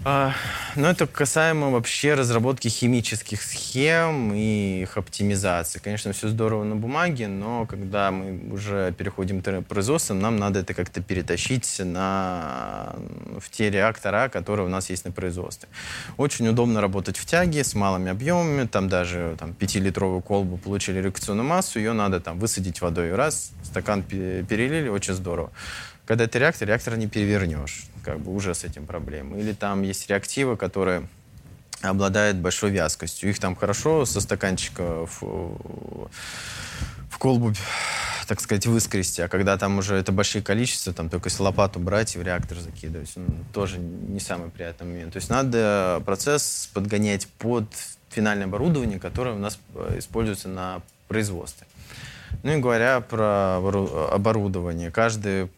А, 0.07 0.35
ну, 0.75 0.85
это 0.85 1.07
касаемо 1.07 1.71
вообще 1.71 2.13
разработки 2.13 2.67
химических 2.67 3.41
схем 3.41 4.35
и 4.35 4.83
их 4.83 4.97
оптимизации. 4.97 5.79
Конечно, 5.79 6.13
все 6.13 6.27
здорово 6.27 6.63
на 6.63 6.75
бумаге, 6.75 7.27
но 7.27 7.65
когда 7.65 8.11
мы 8.11 8.53
уже 8.53 8.93
переходим 8.95 9.41
к 9.41 9.63
производству, 9.63 10.13
нам 10.13 10.37
надо 10.37 10.59
это 10.59 10.75
как-то 10.75 11.01
перетащить 11.01 11.81
на, 11.83 12.95
в 13.39 13.49
те 13.49 13.71
реактора, 13.71 14.29
которые 14.29 14.67
у 14.67 14.69
нас 14.69 14.91
есть 14.91 15.05
на 15.05 15.11
производстве. 15.11 15.69
Очень 16.17 16.49
удобно 16.49 16.81
работать 16.81 17.17
в 17.17 17.25
тяге 17.25 17.63
с 17.63 17.73
малыми 17.73 18.11
объемами, 18.11 18.67
там 18.67 18.87
даже 18.87 19.35
там, 19.39 19.55
5-литровую 19.59 20.21
колбу 20.21 20.57
получили 20.57 20.99
реакционную 20.99 21.47
массу, 21.47 21.79
ее 21.79 21.93
надо 21.93 22.19
там 22.19 22.37
высадить 22.37 22.79
водой. 22.79 23.11
Раз, 23.15 23.53
стакан 23.63 24.03
перелили, 24.03 24.87
очень 24.87 25.15
здорово. 25.15 25.51
Когда 26.05 26.25
это 26.25 26.37
реактор, 26.37 26.67
реактор 26.67 26.95
не 26.95 27.07
перевернешь. 27.07 27.87
Как 28.05 28.19
бы 28.19 28.33
уже 28.33 28.53
с 28.53 28.63
этим 28.63 28.85
проблемы. 28.85 29.39
Или 29.39 29.53
там 29.53 29.81
есть 29.81 30.07
реактивы, 30.07 30.57
которые 30.57 31.07
обладают 31.81 32.37
большой 32.37 32.69
вязкостью. 32.69 33.31
Их 33.31 33.39
там 33.39 33.55
хорошо 33.55 34.05
со 34.05 34.21
стаканчика 34.21 35.07
в, 35.07 35.57
в 37.09 37.17
колбу, 37.17 37.51
так 38.27 38.39
сказать, 38.39 38.67
выскрести. 38.67 39.21
А 39.21 39.27
когда 39.27 39.57
там 39.57 39.79
уже 39.79 39.95
это 39.95 40.11
большие 40.11 40.43
количества, 40.43 40.93
там 40.93 41.09
только 41.09 41.29
если 41.29 41.41
лопату 41.41 41.79
брать 41.79 42.15
и 42.15 42.19
в 42.19 42.21
реактор 42.21 42.59
закидывать, 42.59 43.11
ну, 43.15 43.25
тоже 43.51 43.79
не 43.79 44.19
самый 44.19 44.51
приятный 44.51 44.85
момент. 44.85 45.13
То 45.13 45.17
есть 45.17 45.29
надо 45.29 46.01
процесс 46.05 46.69
подгонять 46.73 47.27
под 47.39 47.65
финальное 48.09 48.45
оборудование, 48.45 48.99
которое 48.99 49.35
у 49.35 49.39
нас 49.39 49.57
э, 49.73 49.95
используется 49.97 50.47
на 50.47 50.81
производстве. 51.07 51.65
Ну 52.43 52.53
и 52.53 52.57
говоря 52.57 53.01
про 53.01 53.57
оборудование, 54.11 54.91
каждый 54.91 55.49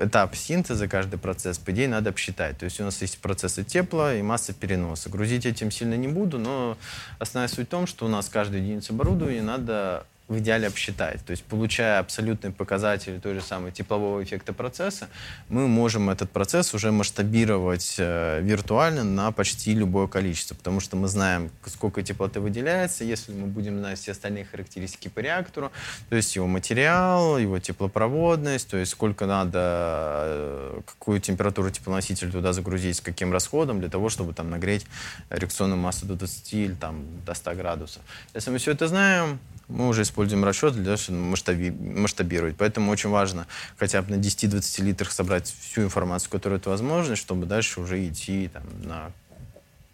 этап 0.00 0.34
синтеза, 0.34 0.88
каждый 0.88 1.18
процесс, 1.18 1.58
по 1.58 1.70
идее, 1.70 1.88
надо 1.88 2.10
обсчитать. 2.10 2.58
То 2.58 2.64
есть 2.64 2.80
у 2.80 2.84
нас 2.84 3.00
есть 3.02 3.18
процессы 3.18 3.64
тепла 3.64 4.14
и 4.14 4.22
масса 4.22 4.52
переноса. 4.52 5.10
Грузить 5.10 5.46
этим 5.46 5.70
сильно 5.70 5.94
не 5.94 6.08
буду, 6.08 6.38
но 6.38 6.76
основная 7.18 7.48
суть 7.48 7.68
в 7.68 7.70
том, 7.70 7.86
что 7.86 8.06
у 8.06 8.08
нас 8.08 8.28
каждую 8.28 8.62
единицу 8.62 8.92
оборудования 8.92 9.42
надо 9.42 10.06
в 10.30 10.38
идеале 10.38 10.68
обсчитать. 10.68 11.24
То 11.26 11.32
есть, 11.32 11.42
получая 11.42 11.98
абсолютные 11.98 12.52
показатели 12.52 13.18
той 13.18 13.34
же 13.34 13.40
самой 13.40 13.72
теплового 13.72 14.22
эффекта 14.22 14.52
процесса, 14.52 15.08
мы 15.48 15.66
можем 15.66 16.08
этот 16.08 16.30
процесс 16.30 16.72
уже 16.72 16.92
масштабировать 16.92 17.96
э, 17.98 18.40
виртуально 18.40 19.02
на 19.02 19.32
почти 19.32 19.74
любое 19.74 20.06
количество, 20.06 20.54
потому 20.54 20.78
что 20.78 20.96
мы 20.96 21.08
знаем, 21.08 21.50
сколько 21.66 22.02
теплоты 22.02 22.38
выделяется, 22.38 23.02
если 23.02 23.32
мы 23.32 23.48
будем 23.48 23.80
знать 23.80 23.98
все 23.98 24.12
остальные 24.12 24.44
характеристики 24.44 25.08
по 25.08 25.18
реактору, 25.18 25.72
то 26.08 26.16
есть 26.16 26.36
его 26.36 26.46
материал, 26.46 27.36
его 27.36 27.58
теплопроводность, 27.58 28.70
то 28.70 28.76
есть 28.76 28.92
сколько 28.92 29.26
надо, 29.26 29.58
э, 29.58 30.80
какую 30.86 31.20
температуру 31.20 31.70
теплоноситель 31.70 32.30
туда 32.30 32.52
загрузить, 32.52 32.98
с 32.98 33.00
каким 33.00 33.32
расходом, 33.32 33.80
для 33.80 33.88
того, 33.88 34.08
чтобы 34.08 34.32
там 34.32 34.48
нагреть 34.48 34.86
реакционную 35.28 35.80
массу 35.80 36.06
до 36.06 36.14
20 36.14 36.54
или 36.54 36.74
там, 36.74 37.04
до 37.26 37.34
100 37.34 37.54
градусов. 37.56 38.02
Если 38.32 38.52
мы 38.52 38.58
все 38.58 38.70
это 38.70 38.86
знаем, 38.86 39.40
мы 39.70 39.88
уже 39.88 40.02
используем 40.02 40.44
расчет 40.44 40.74
для 40.74 40.84
того, 40.84 40.96
чтобы 40.96 41.18
масштаби 41.18 41.70
масштабировать. 41.70 42.56
Поэтому 42.56 42.90
очень 42.90 43.10
важно 43.10 43.46
хотя 43.78 44.02
бы 44.02 44.16
на 44.16 44.20
10-20 44.20 44.82
литрах 44.82 45.12
собрать 45.12 45.54
всю 45.60 45.82
информацию, 45.82 46.30
которая 46.30 46.58
это 46.58 46.70
возможно, 46.70 47.16
чтобы 47.16 47.46
дальше 47.46 47.80
уже 47.80 48.06
идти 48.06 48.48
там, 48.52 48.62
на 48.82 49.12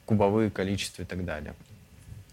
кубовые 0.07 0.51
количества 0.51 1.03
и 1.03 1.05
так 1.05 1.25
далее. 1.25 1.55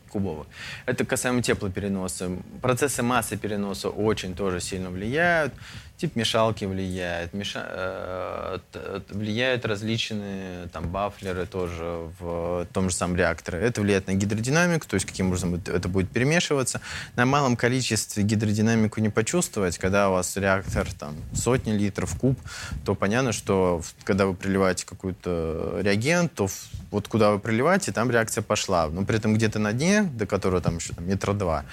Кубовые. 0.09 0.45
Это 0.85 1.05
касаемо 1.05 1.41
теплопереноса. 1.41 2.31
Процессы 2.61 3.01
массы 3.01 3.35
переноса 3.35 3.89
очень 3.89 4.35
тоже 4.35 4.59
сильно 4.59 4.89
влияют. 4.91 5.53
Тип 5.97 6.15
мешалки 6.15 6.65
влияет, 6.65 7.33
меша... 7.33 8.59
э, 8.73 8.99
влияют 9.09 9.65
различные 9.65 10.67
там 10.69 10.89
бафлеры 10.89 11.45
тоже 11.45 12.09
в 12.19 12.67
том 12.73 12.89
же 12.89 12.95
самом 12.95 13.15
реакторе. 13.15 13.59
Это 13.59 13.81
влияет 13.81 14.07
на 14.07 14.13
гидродинамику, 14.15 14.87
то 14.87 14.95
есть 14.95 15.05
каким 15.05 15.27
образом 15.27 15.55
это 15.55 15.87
будет 15.87 16.09
перемешиваться. 16.09 16.81
На 17.15 17.25
малом 17.25 17.55
количестве 17.55 18.23
гидродинамику 18.23 19.01
не 19.01 19.09
почувствовать, 19.09 19.77
когда 19.77 20.09
у 20.09 20.13
вас 20.13 20.35
реактор 20.35 20.91
там 20.91 21.15
сотни 21.33 21.71
литров, 21.71 22.17
куб, 22.19 22.39
то 22.83 22.95
понятно, 22.95 23.31
что 23.31 23.81
когда 24.03 24.25
вы 24.25 24.33
приливаете 24.33 24.85
какой-то 24.85 25.79
реагент, 25.81 26.33
то 26.33 26.49
вот 26.89 27.07
куда 27.07 27.31
вы 27.31 27.39
приливаете, 27.39 27.91
там 27.91 28.09
реакция 28.09 28.41
пошла. 28.41 28.87
Но 28.87 29.05
при 29.05 29.17
этом 29.17 29.35
где-то 29.35 29.59
на 29.59 29.73
дне, 29.73 30.03
до 30.03 30.25
которого 30.25 30.59
там 30.59 30.77
еще 30.77 30.93
там, 30.93 31.07
метра 31.07 31.33
два, 31.33 31.65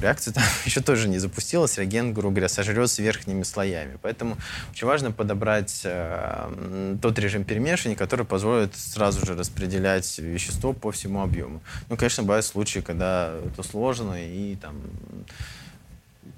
реакция 0.00 0.32
там 0.34 0.44
еще 0.64 0.80
тоже 0.80 1.08
не 1.08 1.18
запустилась, 1.18 1.78
реагент, 1.78 2.14
грубо 2.14 2.30
говоря, 2.30 2.48
сожрется 2.48 3.02
верхними 3.02 3.42
слоями. 3.42 3.98
Поэтому 4.02 4.36
очень 4.72 4.86
важно 4.86 5.12
подобрать 5.12 5.82
э, 5.84 6.96
тот 7.00 7.18
режим 7.18 7.44
перемешивания, 7.44 7.96
который 7.96 8.26
позволит 8.26 8.74
сразу 8.76 9.24
же 9.24 9.34
распределять 9.34 10.18
вещество 10.18 10.72
по 10.72 10.92
всему 10.92 11.22
объему. 11.22 11.60
Ну, 11.88 11.96
конечно, 11.96 12.22
бывают 12.22 12.44
случаи, 12.44 12.80
когда 12.80 13.34
это 13.46 13.62
сложно 13.62 14.14
и 14.16 14.56
там 14.56 14.76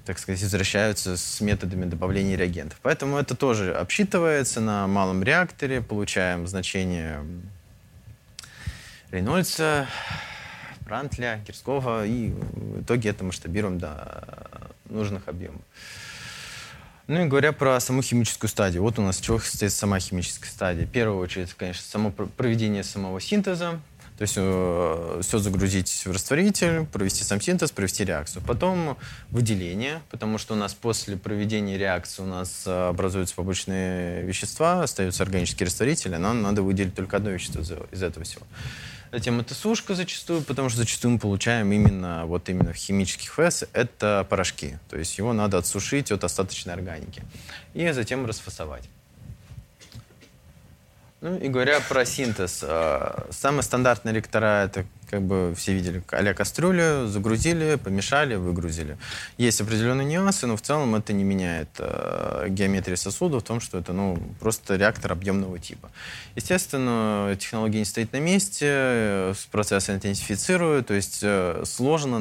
так 0.05 0.19
сказать, 0.19 0.41
возвращаются 0.41 1.17
с 1.17 1.41
методами 1.41 1.85
добавления 1.85 2.37
реагентов. 2.37 2.77
Поэтому 2.83 3.17
это 3.17 3.35
тоже 3.35 3.73
обсчитывается 3.73 4.61
на 4.61 4.87
малом 4.87 5.23
реакторе, 5.23 5.81
получаем 5.81 6.47
значение 6.47 7.23
Рейнольдса, 9.09 9.87
Рантля, 10.85 11.41
Кирского, 11.45 12.05
и 12.05 12.29
в 12.29 12.81
итоге 12.81 13.09
это 13.09 13.23
масштабируем 13.23 13.79
до 13.79 14.71
нужных 14.89 15.27
объемов. 15.27 15.61
Ну 17.07 17.23
и 17.23 17.27
говоря 17.27 17.51
про 17.51 17.79
саму 17.79 18.01
химическую 18.01 18.49
стадию. 18.49 18.81
Вот 18.81 18.97
у 18.97 19.03
нас 19.03 19.19
чего 19.19 19.37
состоит 19.39 19.71
сама 19.71 19.99
химическая 19.99 20.49
стадия. 20.49 20.87
В 20.87 20.89
первую 20.89 21.19
очередь, 21.19 21.53
конечно, 21.53 21.83
само 21.83 22.09
проведение 22.11 22.83
самого 22.83 23.21
синтеза. 23.21 23.79
То 24.17 24.21
есть 24.21 24.35
э, 24.37 25.19
все 25.21 25.39
загрузить 25.39 26.03
в 26.05 26.11
растворитель, 26.11 26.85
провести 26.85 27.23
сам 27.23 27.41
синтез, 27.41 27.71
провести 27.71 28.05
реакцию. 28.05 28.41
Потом 28.47 28.97
выделение, 29.29 30.01
потому 30.09 30.37
что 30.37 30.53
у 30.53 30.57
нас 30.57 30.73
после 30.73 31.17
проведения 31.17 31.77
реакции 31.77 32.23
у 32.23 32.25
нас 32.25 32.63
э, 32.65 32.87
образуются 32.87 33.35
побочные 33.35 34.23
вещества, 34.23 34.83
остаются 34.83 35.21
органические 35.21 35.65
растворители, 35.67 36.15
нам 36.15 36.41
надо 36.41 36.61
выделить 36.63 36.95
только 36.95 37.17
одно 37.17 37.31
вещество 37.31 37.61
из 37.91 38.01
этого 38.01 38.23
всего. 38.23 38.43
Затем 39.15 39.39
это 39.39 39.53
сушка 39.53 39.95
зачастую, 39.95 40.41
потому 40.41 40.67
что 40.67 40.79
зачастую 40.79 41.13
мы 41.13 41.19
получаем 41.19 41.71
именно, 41.71 42.25
вот 42.25 42.49
именно 42.49 42.73
в 42.73 42.75
химических 42.75 43.31
ФС 43.31 43.63
это 43.71 44.27
порошки. 44.29 44.77
То 44.89 44.97
есть 44.97 45.17
его 45.17 45.31
надо 45.31 45.57
отсушить 45.57 46.11
от 46.11 46.25
остаточной 46.25 46.73
органики. 46.73 47.23
И 47.73 47.89
затем 47.91 48.25
расфасовать. 48.25 48.89
Ну 51.21 51.37
и 51.37 51.47
говоря 51.47 51.79
про 51.79 52.03
синтез, 52.03 52.59
э, 52.61 53.27
самые 53.29 53.63
стандартные 53.63 54.13
ректора 54.13 54.65
это 54.65 54.85
как 55.15 55.23
бы 55.23 55.53
все 55.55 55.73
видели, 55.73 56.03
а 56.11 56.33
кастрюлю, 56.33 57.07
загрузили, 57.07 57.75
помешали, 57.75 58.35
выгрузили. 58.35 58.97
Есть 59.37 59.61
определенные 59.61 60.05
нюансы, 60.05 60.45
но 60.45 60.57
в 60.57 60.61
целом 60.61 60.93
это 60.95 61.13
не 61.13 61.23
меняет 61.23 61.69
э, 61.77 62.47
геометрии 62.49 62.95
сосуда 62.95 63.39
в 63.39 63.43
том, 63.43 63.61
что 63.61 63.77
это 63.77 63.93
ну, 63.93 64.17
просто 64.41 64.75
реактор 64.75 65.13
объемного 65.13 65.57
типа. 65.57 65.89
Естественно, 66.35 67.33
технология 67.39 67.79
не 67.79 67.85
стоит 67.85 68.11
на 68.11 68.19
месте, 68.19 68.65
э, 68.69 69.33
процесс 69.51 69.89
интенсифицирует, 69.89 70.87
то 70.87 70.93
есть 70.93 71.19
э, 71.21 71.63
сложно 71.65 72.19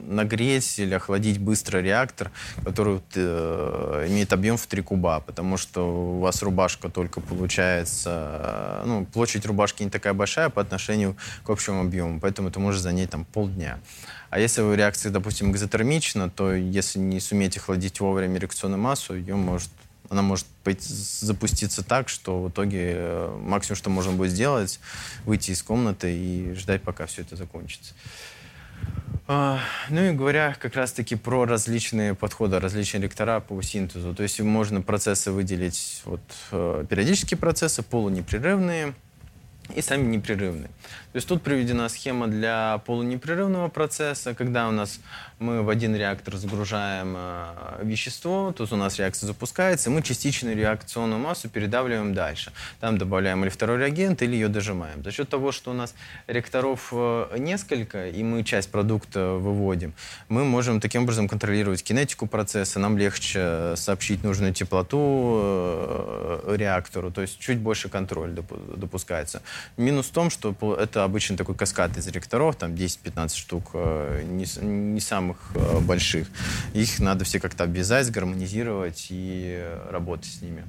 нагреть 0.00 0.78
или 0.78 0.94
охладить 0.94 1.38
быстро 1.38 1.80
реактор, 1.80 2.30
который 2.64 3.02
э, 3.16 4.06
имеет 4.08 4.32
объем 4.32 4.56
в 4.56 4.66
3 4.66 4.80
куба, 4.80 5.20
потому 5.20 5.58
что 5.58 6.16
у 6.16 6.20
вас 6.20 6.42
рубашка 6.42 6.88
только 6.88 7.20
получается, 7.20 8.82
э, 8.82 8.82
ну, 8.86 9.04
площадь 9.04 9.44
рубашки 9.44 9.82
не 9.82 9.90
такая 9.90 10.14
большая 10.14 10.48
по 10.48 10.62
отношению 10.62 11.16
к 11.44 11.50
общему 11.50 11.82
объему 11.82 12.18
поэтому 12.30 12.48
это 12.48 12.60
может 12.60 12.80
занять 12.80 13.10
там 13.10 13.24
полдня. 13.24 13.80
А 14.30 14.38
если 14.38 14.62
вы 14.62 14.76
реакция, 14.76 15.10
допустим, 15.10 15.50
экзотермична, 15.50 16.30
то 16.30 16.54
если 16.54 17.00
не 17.00 17.18
сумеете 17.18 17.58
охладить 17.58 17.98
вовремя 17.98 18.38
реакционную 18.38 18.80
массу, 18.80 19.16
ее 19.16 19.34
может 19.34 19.70
она 20.08 20.22
может 20.22 20.46
быть, 20.64 20.82
запуститься 20.82 21.84
так, 21.84 22.08
что 22.08 22.42
в 22.42 22.50
итоге 22.50 22.94
э, 22.96 23.38
максимум, 23.42 23.76
что 23.76 23.90
можно 23.90 24.10
будет 24.12 24.32
сделать, 24.32 24.80
выйти 25.24 25.52
из 25.52 25.62
комнаты 25.62 26.12
и 26.12 26.52
ждать, 26.54 26.82
пока 26.82 27.06
все 27.06 27.22
это 27.22 27.36
закончится. 27.36 27.94
А, 29.28 29.60
ну 29.88 30.02
и 30.02 30.10
говоря 30.10 30.56
как 30.58 30.74
раз-таки 30.74 31.14
про 31.14 31.44
различные 31.44 32.16
подходы, 32.16 32.58
различные 32.58 33.02
ректора 33.02 33.38
по 33.38 33.62
синтезу. 33.62 34.12
То 34.12 34.24
есть 34.24 34.40
можно 34.40 34.82
процессы 34.82 35.30
выделить, 35.30 36.02
вот, 36.04 36.22
э, 36.50 36.84
периодические 36.90 37.38
процессы, 37.38 37.84
полунепрерывные 37.84 38.94
и 39.76 39.82
сами 39.82 40.06
непрерывные. 40.16 40.70
То 41.12 41.16
есть 41.16 41.26
тут 41.26 41.42
приведена 41.42 41.88
схема 41.88 42.28
для 42.28 42.78
полунепрерывного 42.86 43.68
процесса, 43.68 44.32
когда 44.32 44.68
у 44.68 44.70
нас 44.70 45.00
мы 45.40 45.62
в 45.62 45.70
один 45.70 45.96
реактор 45.96 46.36
загружаем 46.36 47.14
э, 47.16 47.80
вещество, 47.82 48.52
тут 48.56 48.72
у 48.72 48.76
нас 48.76 48.98
реакция 48.98 49.26
запускается, 49.26 49.90
и 49.90 49.92
мы 49.92 50.02
частичную 50.02 50.54
реакционную 50.54 51.18
массу 51.18 51.48
передавливаем 51.48 52.14
дальше. 52.14 52.52
Там 52.78 52.98
добавляем 52.98 53.42
или 53.42 53.48
второй 53.48 53.78
реагент, 53.78 54.22
или 54.22 54.34
ее 54.34 54.48
дожимаем. 54.48 55.02
За 55.02 55.10
счет 55.10 55.28
того, 55.28 55.50
что 55.50 55.70
у 55.70 55.74
нас 55.74 55.94
реакторов 56.26 56.90
э, 56.92 57.36
несколько, 57.38 58.08
и 58.08 58.22
мы 58.22 58.44
часть 58.44 58.70
продукта 58.70 59.32
выводим, 59.32 59.94
мы 60.28 60.44
можем 60.44 60.80
таким 60.80 61.04
образом 61.04 61.26
контролировать 61.26 61.82
кинетику 61.82 62.26
процесса, 62.26 62.78
нам 62.78 62.98
легче 62.98 63.74
сообщить 63.76 64.22
нужную 64.22 64.52
теплоту 64.52 65.40
э, 65.42 66.56
реактору, 66.56 67.10
то 67.10 67.22
есть 67.22 67.40
чуть 67.40 67.58
больше 67.58 67.88
контроль 67.88 68.32
допускается. 68.76 69.42
Минус 69.76 70.06
в 70.06 70.12
том, 70.12 70.30
что 70.30 70.54
это 70.78 70.99
обычно 71.04 71.36
такой 71.36 71.54
каскад 71.54 71.96
из 71.96 72.06
ректоров, 72.08 72.56
там 72.56 72.72
10-15 72.72 73.34
штук, 73.36 73.70
э, 73.74 74.22
не, 74.24 74.46
не 74.64 75.00
самых 75.00 75.38
э, 75.54 75.80
больших. 75.80 76.28
Их 76.74 76.98
надо 76.98 77.24
все 77.24 77.40
как-то 77.40 77.64
обвязать, 77.64 78.10
гармонизировать 78.10 79.08
и 79.10 79.64
работать 79.90 80.30
с 80.32 80.42
ними. 80.42 80.64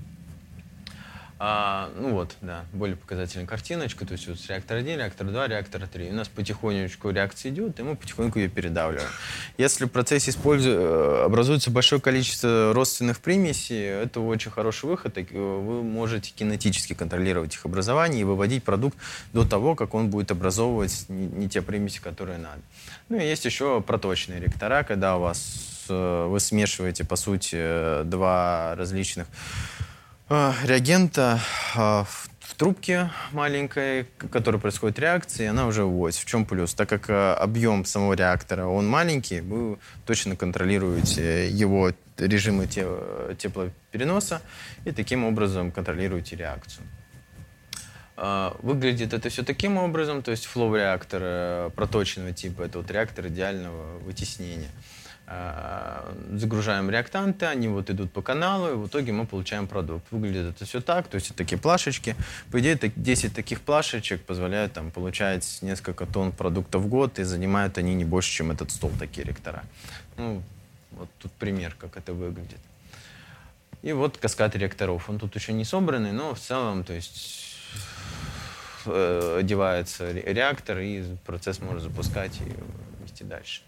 А, 1.43 1.89
ну 1.97 2.11
вот, 2.11 2.35
да, 2.41 2.65
более 2.71 2.95
показательная 2.95 3.47
картиночка. 3.47 4.05
То 4.05 4.11
есть 4.11 4.27
вот 4.27 4.37
реактор 4.47 4.77
1, 4.77 4.99
реактор 4.99 5.25
2, 5.25 5.47
реактор 5.47 5.87
3. 5.87 6.11
У 6.11 6.13
нас 6.13 6.27
потихонечку 6.27 7.09
реакция 7.09 7.51
идет, 7.51 7.79
и 7.79 7.83
мы 7.83 7.95
потихоньку 7.95 8.37
ее 8.37 8.47
передавливаем. 8.47 9.09
Если 9.57 9.85
в 9.85 9.87
процессе 9.87 10.29
использу... 10.29 10.69
Э, 10.69 11.25
образуется 11.25 11.71
большое 11.71 11.99
количество 11.99 12.73
родственных 12.75 13.21
примесей, 13.21 13.85
это 13.85 14.19
очень 14.19 14.51
хороший 14.51 14.85
выход. 14.85 15.17
Вы 15.31 15.81
можете 15.81 16.31
кинетически 16.31 16.93
контролировать 16.93 17.55
их 17.55 17.65
образование 17.65 18.21
и 18.21 18.23
выводить 18.23 18.63
продукт 18.63 18.95
до 19.33 19.43
того, 19.43 19.73
как 19.73 19.95
он 19.95 20.11
будет 20.11 20.29
образовывать 20.29 21.05
не, 21.09 21.49
те 21.49 21.63
примеси, 21.63 22.01
которые 22.01 22.37
надо. 22.37 22.61
Ну 23.09 23.17
и 23.17 23.23
есть 23.23 23.45
еще 23.45 23.81
проточные 23.81 24.39
реактора, 24.39 24.83
когда 24.83 25.17
у 25.17 25.21
вас 25.21 25.87
э, 25.89 26.27
вы 26.29 26.39
смешиваете, 26.39 27.03
по 27.03 27.15
сути, 27.15 28.03
два 28.03 28.75
различных 28.75 29.25
реагента 30.31 31.41
а, 31.75 32.05
в 32.05 32.55
трубке 32.55 33.09
маленькой, 33.31 34.03
в 34.19 34.29
которой 34.29 34.61
происходит 34.61 34.97
реакция, 34.99 35.45
и 35.45 35.49
она 35.49 35.67
уже 35.67 35.83
вводится. 35.83 36.21
В 36.21 36.25
чем 36.25 36.45
плюс? 36.45 36.73
Так 36.73 36.87
как 36.87 37.09
э, 37.09 37.33
объем 37.33 37.85
самого 37.85 38.13
реактора, 38.13 38.65
он 38.65 38.87
маленький, 38.87 39.41
вы 39.41 39.77
точно 40.05 40.35
контролируете 40.35 41.49
его 41.49 41.91
режимы 42.17 42.67
теплопереноса 42.67 44.41
и 44.85 44.91
таким 44.91 45.25
образом 45.25 45.71
контролируете 45.71 46.35
реакцию. 46.35 46.85
А, 48.15 48.55
выглядит 48.61 49.13
это 49.13 49.29
все 49.29 49.43
таким 49.43 49.77
образом, 49.77 50.21
то 50.21 50.31
есть 50.31 50.45
флоу-реактор 50.45 51.21
э, 51.23 51.69
проточного 51.75 52.31
типа, 52.31 52.61
это 52.61 52.77
вот 52.77 52.91
реактор 52.91 53.27
идеального 53.27 53.97
вытеснения. 53.97 54.69
А, 55.33 56.13
загружаем 56.33 56.89
реактанты, 56.89 57.45
они 57.45 57.69
вот 57.69 57.89
идут 57.89 58.11
по 58.11 58.21
каналу, 58.21 58.69
и 58.69 58.73
в 58.73 58.87
итоге 58.87 59.13
мы 59.13 59.25
получаем 59.25 59.65
продукт. 59.65 60.05
Выглядит 60.11 60.55
это 60.55 60.65
все 60.65 60.81
так, 60.81 61.07
то 61.07 61.15
есть 61.15 61.27
это 61.27 61.37
такие 61.37 61.57
плашечки. 61.57 62.17
По 62.51 62.59
идее, 62.59 62.77
10 62.77 63.33
таких 63.33 63.61
плашечек 63.61 64.21
позволяют 64.23 64.73
там, 64.73 64.91
получать 64.91 65.59
несколько 65.61 66.05
тонн 66.05 66.33
продукта 66.33 66.79
в 66.79 66.87
год, 66.87 67.17
и 67.17 67.23
занимают 67.23 67.77
они 67.77 67.95
не 67.95 68.03
больше, 68.03 68.29
чем 68.29 68.51
этот 68.51 68.71
стол, 68.71 68.91
такие 68.99 69.25
реактора. 69.25 69.63
Ну, 70.17 70.43
вот 70.91 71.07
тут 71.19 71.31
пример, 71.31 71.75
как 71.79 71.95
это 71.95 72.13
выглядит. 72.13 72.59
И 73.83 73.93
вот 73.93 74.17
каскад 74.17 74.53
реакторов. 74.57 75.09
Он 75.09 75.17
тут 75.17 75.33
еще 75.35 75.53
не 75.53 75.63
собранный, 75.63 76.11
но 76.11 76.35
в 76.35 76.39
целом, 76.39 76.83
то 76.83 76.91
есть 76.91 77.55
э, 78.85 79.37
одевается 79.39 80.11
реактор, 80.11 80.79
и 80.79 81.03
процесс 81.25 81.61
может 81.61 81.83
запускать 81.83 82.37
и 82.41 83.01
вести 83.01 83.23
дальше. 83.23 83.61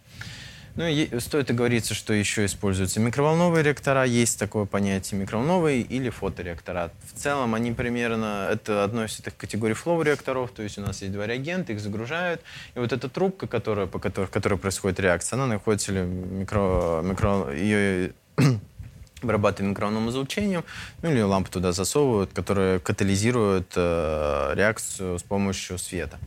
Ну, 0.76 0.86
стоит 1.20 1.52
оговориться, 1.52 1.94
что 1.94 2.14
еще 2.14 2.46
используются 2.46 3.00
микроволновые 3.00 3.64
реактора. 3.64 4.06
Есть 4.06 4.40
такое 4.40 4.66
понятие 4.66 5.22
микроволновые 5.22 5.82
или 5.82 6.10
фотореактора. 6.10 6.92
В 7.14 7.20
целом 7.20 7.54
они 7.54 7.74
примерно, 7.74 8.50
это 8.52 8.84
относится 8.84 9.30
к 9.30 9.38
категории 9.38 9.76
флоу-реакторов, 9.76 10.50
то 10.50 10.64
есть 10.64 10.80
у 10.80 10.82
нас 10.82 11.04
есть 11.04 11.14
два 11.14 11.28
реагента, 11.28 11.74
их 11.74 11.80
загружают. 11.80 12.42
И 12.74 12.80
вот 12.80 12.92
эта 12.92 13.08
трубка, 13.08 13.46
которая, 13.46 13.86
по 13.86 14.00
которой, 14.00 14.28
которой 14.28 14.58
происходит 14.58 15.00
реакция, 15.00 15.38
она 15.38 15.46
находится 15.46 15.92
или 15.92 16.02
микро, 16.02 17.04
микро, 17.04 17.54
ее 17.54 18.14
вырабатываем 19.22 19.72
микроволновым 19.72 20.10
излучением, 20.10 20.64
ну 21.04 21.12
или 21.12 21.22
лампу 21.22 21.52
туда 21.52 21.72
засовывают, 21.72 22.34
которая 22.34 22.80
катализирует 22.80 23.74
э, 23.76 24.54
реакцию 24.56 25.20
с 25.20 25.24
помощью 25.24 25.78
света. 25.78 26.18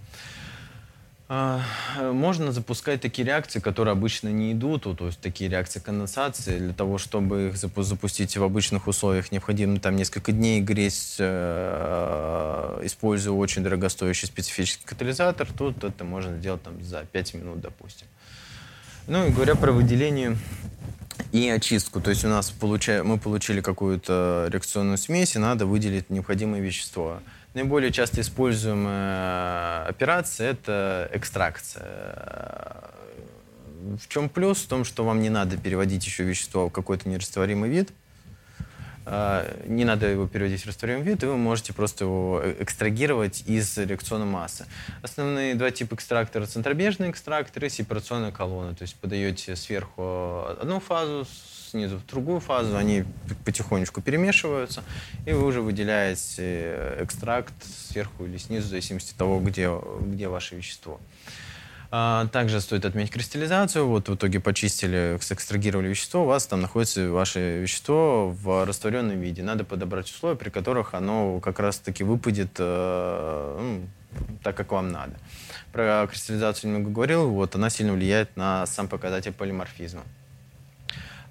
Можно 1.28 2.52
запускать 2.52 3.00
такие 3.00 3.26
реакции, 3.26 3.58
которые 3.58 3.92
обычно 3.92 4.28
не 4.28 4.52
идут, 4.52 4.84
то 4.84 5.06
есть 5.06 5.18
такие 5.20 5.50
реакции 5.50 5.80
конденсации. 5.80 6.58
Для 6.58 6.72
того, 6.72 6.98
чтобы 6.98 7.48
их 7.48 7.56
запустить 7.56 8.36
в 8.36 8.44
обычных 8.44 8.86
условиях, 8.86 9.32
необходимо 9.32 9.80
там 9.80 9.96
несколько 9.96 10.30
дней 10.30 10.60
греть, 10.60 11.16
э, 11.18 12.80
используя 12.84 13.34
очень 13.34 13.64
дорогостоящий 13.64 14.28
специфический 14.28 14.86
катализатор. 14.86 15.48
Тут 15.52 15.82
это 15.82 16.04
можно 16.04 16.38
сделать 16.38 16.62
там, 16.62 16.80
за 16.82 17.04
5 17.10 17.34
минут, 17.34 17.60
допустим. 17.60 18.06
Ну 19.08 19.26
и 19.26 19.30
говоря 19.30 19.56
про 19.56 19.72
выделение 19.72 20.36
и 21.32 21.48
очистку. 21.48 22.00
То 22.00 22.10
есть 22.10 22.24
у 22.24 22.28
нас 22.28 22.50
получая, 22.50 23.02
мы 23.02 23.18
получили 23.18 23.60
какую-то 23.60 24.48
реакционную 24.50 24.98
смесь, 24.98 25.34
и 25.34 25.38
надо 25.38 25.66
выделить 25.66 26.08
необходимое 26.08 26.60
вещество. 26.60 27.20
Наиболее 27.56 27.90
часто 27.90 28.20
используемая 28.20 29.86
операция– 29.86 30.50
это 30.52 31.08
экстракция. 31.14 32.82
В 33.98 34.06
чем 34.08 34.28
плюс? 34.28 34.62
В 34.62 34.68
том, 34.68 34.84
что 34.84 35.06
вам 35.06 35.22
не 35.22 35.30
надо 35.30 35.56
переводить 35.56 36.04
еще 36.04 36.24
вещество 36.24 36.68
в 36.68 36.70
какой-то 36.70 37.08
нерастворимый 37.08 37.70
вид. 37.70 37.94
А, 39.06 39.50
не 39.66 39.86
надо 39.86 40.06
его 40.06 40.28
переводить 40.28 40.64
в 40.64 40.66
растворимый 40.66 41.02
вид, 41.02 41.22
и 41.22 41.26
вы 41.26 41.38
можете 41.38 41.72
просто 41.72 42.04
его 42.04 42.42
экстрагировать 42.58 43.42
из 43.46 43.78
реакционной 43.78 44.26
массы. 44.26 44.66
Основные 45.00 45.54
два 45.54 45.70
типа 45.70 45.94
экстрактора– 45.94 46.44
центробежный 46.46 47.08
экстрактор 47.08 47.64
и 47.64 47.70
сепарационная 47.70 48.32
колонна. 48.32 48.74
То 48.74 48.82
есть 48.82 48.96
подаете 48.96 49.56
сверху 49.56 50.44
одну 50.60 50.78
фазу, 50.78 51.26
снизу 51.76 51.98
в 51.98 52.06
другую 52.06 52.40
фазу, 52.40 52.76
они 52.76 53.04
потихонечку 53.44 54.00
перемешиваются, 54.00 54.82
и 55.26 55.32
вы 55.32 55.44
уже 55.44 55.60
выделяете 55.60 56.42
э, 56.42 57.04
экстракт 57.04 57.52
сверху 57.64 58.24
или 58.24 58.38
снизу, 58.38 58.66
в 58.66 58.70
зависимости 58.70 59.12
от 59.12 59.18
того, 59.18 59.40
где, 59.40 59.70
где 60.00 60.28
ваше 60.28 60.56
вещество. 60.56 60.98
А, 61.90 62.26
также 62.28 62.60
стоит 62.60 62.84
отметить 62.84 63.12
кристаллизацию. 63.12 63.86
Вот 63.86 64.08
в 64.08 64.14
итоге 64.14 64.40
почистили, 64.40 65.18
сэкстрагировали 65.20 65.88
вещество, 65.88 66.22
у 66.22 66.26
вас 66.26 66.46
там 66.46 66.62
находится 66.62 67.10
ваше 67.10 67.60
вещество 67.60 68.30
в 68.30 68.64
растворенном 68.64 69.20
виде. 69.20 69.42
Надо 69.42 69.64
подобрать 69.64 70.10
условия, 70.10 70.36
при 70.36 70.48
которых 70.48 70.94
оно 70.94 71.40
как 71.40 71.60
раз-таки 71.60 72.04
выпадет 72.04 72.52
э, 72.58 73.58
ну, 73.60 73.86
так, 74.42 74.56
как 74.56 74.72
вам 74.72 74.90
надо. 74.90 75.12
Про 75.72 76.06
кристаллизацию 76.10 76.70
немного 76.70 76.90
говорил. 76.90 77.28
Вот, 77.28 77.54
она 77.54 77.68
сильно 77.68 77.92
влияет 77.92 78.34
на 78.36 78.64
сам 78.66 78.88
показатель 78.88 79.32
полиморфизма. 79.32 80.02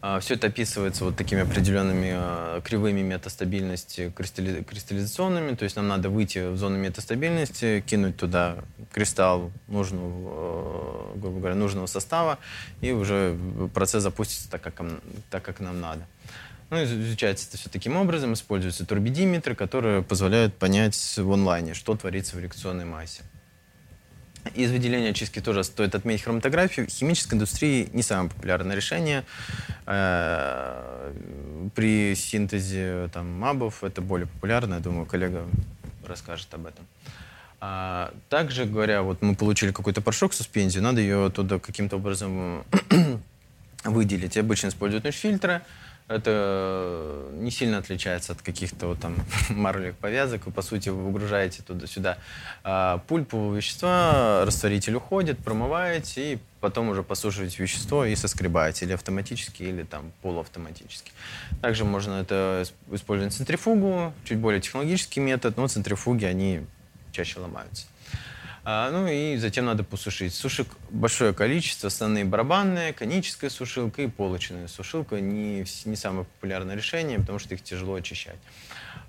А, 0.07 0.19
Все 0.19 0.35
это 0.35 0.47
описывается 0.47 1.03
вот 1.03 1.15
такими 1.15 1.41
определенными 1.41 2.11
а, 2.13 2.61
кривыми 2.61 3.01
метастабильности 3.01 4.13
кристаллизационными. 4.15 5.55
То 5.55 5.63
есть 5.63 5.75
нам 5.75 5.87
надо 5.87 6.11
выйти 6.11 6.47
в 6.47 6.57
зону 6.57 6.77
метастабильности, 6.77 7.83
кинуть 7.87 8.15
туда 8.15 8.57
кристалл 8.91 9.51
нужного, 9.67 10.11
а, 10.13 11.13
грубо 11.15 11.39
говоря, 11.39 11.55
нужного 11.55 11.87
состава, 11.87 12.37
и 12.81 12.91
уже 12.91 13.35
процесс 13.73 14.03
запустится 14.03 14.47
так, 14.47 14.61
как, 14.61 14.75
так, 15.31 15.41
как 15.41 15.59
нам 15.59 15.81
надо. 15.81 16.05
Ну, 16.69 16.83
изучается 16.83 17.47
это 17.47 17.57
все 17.57 17.71
таким 17.71 17.97
образом. 17.97 18.33
Используются 18.33 18.85
турбидиметры, 18.85 19.55
которые 19.55 20.03
позволяют 20.03 20.53
понять 20.53 21.15
в 21.17 21.33
онлайне, 21.33 21.73
что 21.73 21.95
творится 21.95 22.35
в 22.35 22.39
реакционной 22.39 22.85
массе. 22.85 23.23
Из 24.53 24.71
выделения 24.71 25.09
очистки 25.09 25.41
тоже 25.41 25.63
стоит 25.63 25.95
отметить 25.95 26.23
хроматографию. 26.23 26.87
В 26.87 26.89
химической 26.89 27.33
индустрии 27.33 27.89
не 27.93 28.03
самое 28.03 28.29
популярное 28.29 28.75
решение. 28.75 29.23
Э, 29.85 31.11
при 31.73 32.15
синтезе 32.15 33.09
там, 33.11 33.31
мабов 33.31 33.83
это 33.83 34.01
более 34.01 34.27
популярно. 34.27 34.75
Я 34.75 34.79
думаю, 34.81 35.05
коллега 35.05 35.45
расскажет 36.05 36.53
об 36.53 36.67
этом. 36.67 36.85
А, 37.59 38.13
также, 38.29 38.65
говоря, 38.65 39.01
вот 39.01 39.21
мы 39.21 39.35
получили 39.35 39.71
какой-то 39.71 40.01
порошок, 40.01 40.33
суспензию, 40.33 40.83
надо 40.83 41.01
ее 41.01 41.31
туда 41.31 41.57
каким-то 41.57 41.95
образом 41.95 42.63
выделить. 43.83 44.37
Обычно 44.37 44.67
используют 44.67 45.05
фильтры. 45.15 45.61
Это 46.07 47.29
не 47.33 47.49
сильно 47.49 47.79
отличается 47.79 48.33
от 48.33 48.41
каких-то 48.41 48.87
вот 48.87 48.99
там 48.99 49.15
марлевых 49.49 49.97
повязок. 49.97 50.45
Вы, 50.45 50.51
по 50.51 50.61
сути, 50.61 50.89
вы 50.89 51.03
выгружаете 51.03 51.63
туда-сюда 51.63 52.19
а, 52.63 52.99
пульпу 53.07 53.51
вещества, 53.51 54.45
растворитель 54.45 54.95
уходит, 54.95 55.39
промываете 55.39 56.33
и 56.33 56.39
потом 56.61 56.89
уже 56.89 57.01
посушиваете 57.01 57.61
вещество 57.61 58.05
и 58.05 58.15
соскребаете 58.15 58.85
или 58.85 58.93
автоматически, 58.93 59.63
или 59.63 59.81
там 59.81 60.11
полуавтоматически. 60.21 61.11
Также 61.61 61.85
можно 61.85 62.13
это 62.21 62.63
использовать 62.91 63.33
центрифугу, 63.33 64.13
чуть 64.25 64.37
более 64.37 64.61
технологический 64.61 65.19
метод, 65.19 65.57
но 65.57 65.67
центрифуги, 65.67 66.25
они 66.25 66.61
чаще 67.11 67.39
ломаются. 67.39 67.87
А, 68.67 68.89
ну 68.89 69.07
и 69.07 69.37
затем 69.37 69.65
надо 69.65 69.83
посушить. 69.83 70.33
Сушек 70.33 70.67
большое 70.89 71.33
количество, 71.33 71.87
основные 71.87 72.25
барабанные, 72.25 72.93
коническая 72.93 73.51
сушилка 73.51 74.01
и 74.01 74.07
полочная 74.07 74.67
сушилка. 74.67 75.19
Не, 75.21 75.63
не 75.85 75.95
самое 75.95 76.25
популярное 76.25 76.75
решение, 76.75 77.19
потому 77.19 77.37
что 77.37 77.53
их 77.53 77.61
тяжело 77.61 77.93
очищать. 77.93 78.39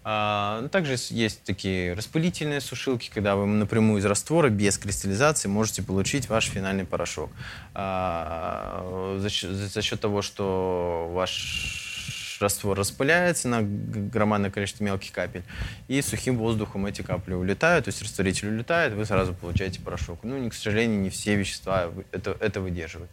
А, 0.05 0.61
ну, 0.61 0.69
также 0.69 0.97
есть 1.09 1.43
такие 1.43 1.95
распылительные 1.95 2.61
сушилки, 2.61 3.11
когда 3.13 3.35
вы 3.35 3.47
напрямую 3.47 4.01
из 4.01 4.05
раствора, 4.05 4.51
без 4.51 4.77
кристаллизации, 4.77 5.49
можете 5.49 5.83
получить 5.83 6.29
ваш 6.29 6.45
финальный 6.45 6.85
порошок. 6.85 7.31
А, 7.75 9.17
за, 9.19 9.31
счет, 9.31 9.51
за 9.51 9.83
счет 9.83 10.01
того, 10.01 10.21
что 10.21 11.11
ваш 11.13 12.06
раствор 12.41 12.79
распыляется 12.79 13.49
на 13.49 13.63
громадное 13.63 14.51
количество 14.51 14.85
мелких 14.85 15.13
капель, 15.13 15.43
и 15.89 16.01
сухим 16.03 16.39
воздухом 16.39 16.87
эти 16.87 17.03
капли 17.03 17.35
улетают, 17.35 17.87
то 17.87 17.89
есть 17.91 18.03
растворитель 18.03 18.49
улетает, 18.49 18.95
вы 18.95 19.05
сразу 19.05 19.35
получаете 19.35 19.81
порошок. 19.81 20.21
Ну, 20.23 20.49
к 20.49 20.55
сожалению, 20.55 21.01
не 21.01 21.11
все 21.11 21.37
вещества 21.37 21.91
это, 22.13 22.37
это 22.41 22.61
выдерживают. 22.61 23.11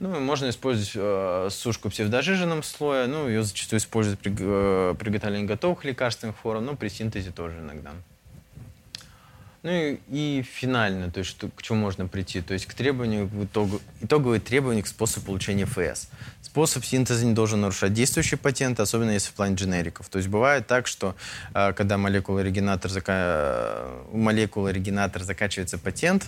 Ну, 0.00 0.20
можно 0.20 0.48
использовать 0.48 0.92
э, 0.94 1.48
сушку 1.50 1.88
псевдожиженном 1.88 2.62
слое, 2.62 3.06
ну, 3.06 3.28
ее 3.28 3.42
зачастую 3.42 3.78
используют 3.78 4.20
при 4.20 4.34
э, 4.36 4.94
приготовлении 4.98 5.46
готовых 5.46 5.84
лекарственных 5.84 6.36
форм, 6.36 6.64
но 6.64 6.74
при 6.74 6.88
синтезе 6.88 7.30
тоже 7.30 7.58
иногда. 7.60 7.92
Ну 9.64 9.70
и, 9.70 9.98
и 10.10 10.42
финально, 10.42 11.10
то 11.10 11.20
есть 11.20 11.30
что, 11.30 11.48
к 11.48 11.62
чему 11.62 11.78
можно 11.80 12.06
прийти, 12.06 12.42
то 12.42 12.52
есть 12.52 12.66
к 12.66 12.74
требованию, 12.74 13.30
к 13.30 13.44
итогу, 13.44 13.80
итоговые 14.02 14.38
требования 14.38 14.82
к 14.82 14.86
способу 14.86 15.24
получения 15.24 15.64
ФС. 15.64 16.08
Способ 16.42 16.84
синтеза 16.84 17.24
не 17.24 17.32
должен 17.32 17.62
нарушать 17.62 17.94
действующий 17.94 18.36
патент, 18.36 18.78
особенно 18.78 19.12
если 19.12 19.30
в 19.30 19.32
плане 19.32 19.54
дженериков. 19.54 20.10
То 20.10 20.18
есть 20.18 20.28
бывает 20.28 20.66
так, 20.66 20.86
что 20.86 21.16
э, 21.54 21.72
когда 21.72 21.96
молекула-оригинатор, 21.96 22.90
зака... 22.90 23.86
молекула-оригинатор 24.12 25.22
заканчивается 25.22 25.78
патент, 25.78 26.26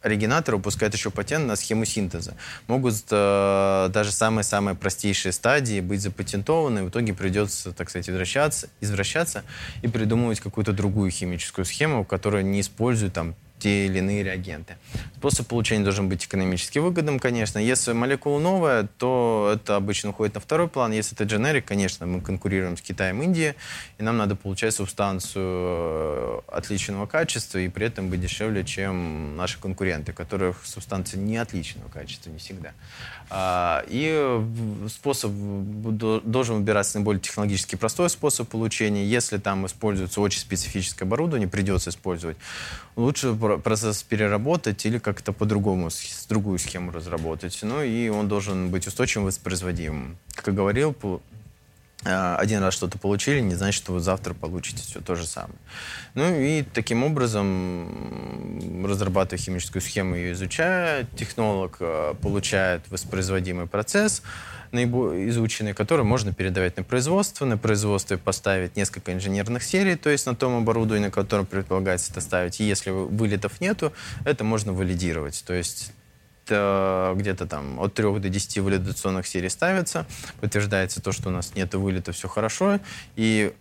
оригинаторы 0.00 0.56
выпускают 0.56 0.94
еще 0.94 1.10
патент 1.10 1.46
на 1.46 1.56
схему 1.56 1.84
синтеза. 1.84 2.34
Могут 2.66 2.96
э, 3.10 3.90
даже 3.92 4.12
самые-самые 4.12 4.74
простейшие 4.74 5.32
стадии 5.32 5.80
быть 5.80 6.00
запатентованы, 6.00 6.84
в 6.84 6.88
итоге 6.88 7.14
придется, 7.14 7.72
так 7.72 7.90
сказать, 7.90 8.08
возвращаться, 8.08 8.68
извращаться 8.80 9.44
и 9.82 9.88
придумывать 9.88 10.40
какую-то 10.40 10.72
другую 10.72 11.10
химическую 11.10 11.64
схему, 11.64 12.04
которая 12.04 12.42
не 12.42 12.60
использует 12.60 13.12
там 13.12 13.34
те 13.60 13.86
или 13.86 13.98
иные 13.98 14.24
реагенты. 14.24 14.76
Способ 15.16 15.46
получения 15.46 15.84
должен 15.84 16.08
быть 16.08 16.24
экономически 16.24 16.78
выгодным, 16.78 17.18
конечно. 17.18 17.58
Если 17.58 17.92
молекула 17.92 18.40
новая, 18.40 18.88
то 18.98 19.52
это 19.54 19.76
обычно 19.76 20.10
уходит 20.10 20.34
на 20.34 20.40
второй 20.40 20.68
план. 20.68 20.92
Если 20.92 21.14
это 21.14 21.24
дженерик, 21.24 21.66
конечно, 21.66 22.06
мы 22.06 22.20
конкурируем 22.20 22.76
с 22.76 22.80
Китаем, 22.80 23.22
Индией, 23.22 23.54
и 23.98 24.02
нам 24.02 24.16
надо 24.16 24.34
получать 24.34 24.74
субстанцию 24.74 25.44
э, 25.44 26.40
отличного 26.48 27.06
качества 27.06 27.58
и 27.58 27.68
при 27.68 27.86
этом 27.86 28.08
быть 28.08 28.20
дешевле, 28.20 28.64
чем 28.64 29.36
наши 29.36 29.58
конкуренты, 29.60 30.12
которых 30.12 30.64
субстанции 30.64 31.18
не 31.18 31.36
отличного 31.36 31.88
качества, 31.88 32.30
не 32.30 32.38
всегда. 32.38 32.72
А, 33.32 33.84
и 33.86 34.42
способ 34.88 35.30
должен 35.32 36.56
выбираться 36.56 36.98
наиболее 36.98 37.20
технологически 37.20 37.76
простой 37.76 38.10
способ 38.10 38.48
получения. 38.48 39.06
Если 39.06 39.38
там 39.38 39.66
используется 39.66 40.20
очень 40.20 40.40
специфическое 40.40 41.06
оборудование, 41.06 41.48
придется 41.48 41.90
использовать, 41.90 42.36
лучше 42.96 43.34
процесс 43.34 44.02
переработать 44.02 44.84
или 44.84 44.98
как-то 44.98 45.32
по-другому, 45.32 45.90
с 45.90 46.26
другую 46.28 46.58
схему 46.58 46.90
разработать. 46.90 47.56
Ну 47.62 47.82
и 47.82 48.08
он 48.08 48.26
должен 48.26 48.70
быть 48.70 48.88
устойчивым, 48.88 49.26
воспроизводимым. 49.26 50.16
Как 50.34 50.48
я 50.48 50.52
говорил, 50.52 50.92
один 52.04 52.62
раз 52.62 52.74
что-то 52.74 52.98
получили, 52.98 53.40
не 53.40 53.54
значит, 53.54 53.82
что 53.82 53.92
вы 53.92 54.00
завтра 54.00 54.32
получите 54.32 54.82
все 54.82 55.00
то 55.00 55.16
же 55.16 55.26
самое. 55.26 55.58
Ну 56.14 56.34
и 56.34 56.62
таким 56.62 57.04
образом, 57.04 58.84
разрабатывая 58.84 59.38
химическую 59.38 59.82
схему, 59.82 60.14
ее 60.14 60.32
изучая, 60.32 61.06
технолог 61.16 61.76
а, 61.80 62.14
получает 62.14 62.82
воспроизводимый 62.90 63.66
процесс, 63.66 64.22
изученный, 64.72 65.74
который 65.74 66.04
можно 66.04 66.32
передавать 66.32 66.76
на 66.76 66.84
производство. 66.84 67.44
На 67.44 67.58
производстве 67.58 68.16
поставить 68.16 68.76
несколько 68.76 69.12
инженерных 69.12 69.62
серий, 69.62 69.96
то 69.96 70.10
есть 70.10 70.26
на 70.26 70.34
том 70.34 70.56
оборудовании, 70.56 71.06
на 71.06 71.10
котором 71.10 71.44
предполагается 71.44 72.12
это 72.12 72.20
ставить. 72.20 72.60
И 72.60 72.64
если 72.64 72.90
вылетов 72.90 73.60
нету, 73.60 73.92
это 74.24 74.44
можно 74.44 74.72
валидировать. 74.72 75.42
То 75.46 75.54
есть 75.54 75.92
где-то 76.50 77.46
там 77.46 77.80
от 77.80 77.94
3 77.94 78.18
до 78.18 78.28
10 78.28 78.58
валидационных 78.58 79.26
серий 79.26 79.48
ставится, 79.48 80.06
подтверждается 80.40 81.00
то, 81.00 81.12
что 81.12 81.28
у 81.28 81.32
нас 81.32 81.54
нет 81.54 81.74
вылета, 81.74 82.12
все 82.12 82.28
хорошо, 82.28 82.80
и 83.16 83.54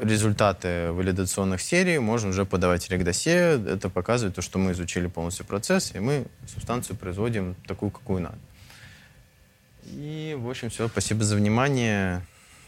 результаты 0.00 0.92
валидационных 0.92 1.60
серий 1.60 1.98
можно 1.98 2.30
уже 2.30 2.44
подавать 2.44 2.88
регдосе. 2.88 3.60
Это 3.66 3.88
показывает 3.90 4.34
то, 4.34 4.42
что 4.42 4.58
мы 4.58 4.72
изучили 4.72 5.06
полностью 5.06 5.44
процесс, 5.44 5.92
и 5.94 5.98
мы 5.98 6.26
субстанцию 6.46 6.96
производим 6.96 7.56
такую, 7.66 7.90
какую 7.90 8.22
надо. 8.22 8.38
И, 9.84 10.36
в 10.38 10.48
общем, 10.48 10.70
все. 10.70 10.88
Спасибо 10.88 11.24
за 11.24 11.36
внимание. 11.36 12.22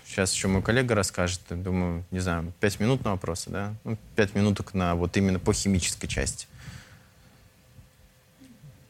Сейчас 0.07 0.33
еще 0.33 0.49
мой 0.49 0.63
коллега 0.63 0.95
расскажет. 0.95 1.41
Думаю, 1.51 2.05
не 2.11 2.19
знаю, 2.19 2.53
пять 2.61 2.81
минут 2.81 3.05
на 3.05 3.13
вопросы, 3.13 3.51
да? 3.51 3.75
Ну, 3.85 3.97
пять 4.17 4.35
минуток 4.35 4.75
на 4.75 4.95
вот 4.95 5.17
именно 5.17 5.39
по 5.39 5.53
химической 5.53 6.09
части. 6.09 6.47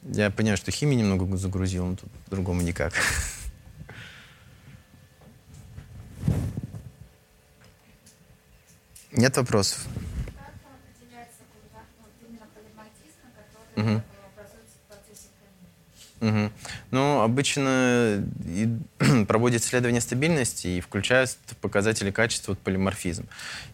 Я 0.02 0.30
понимаю, 0.30 0.56
что 0.56 0.70
химии 0.70 0.96
немного 0.96 1.36
загрузил, 1.36 1.86
но 1.86 1.96
тут 1.96 2.08
другому 2.28 2.62
никак. 2.62 2.94
Нет 9.12 9.36
вопросов? 9.36 9.86
Угу. 13.76 14.02
Угу. 16.20 16.50
Ну, 16.90 17.20
обычно 17.20 18.26
проводят 19.26 19.62
исследования 19.62 20.02
стабильности 20.02 20.66
и 20.66 20.80
включают 20.80 21.30
показатели 21.60 22.10
качества 22.10 22.52
вот, 22.52 22.58
полиморфизм. 22.58 23.26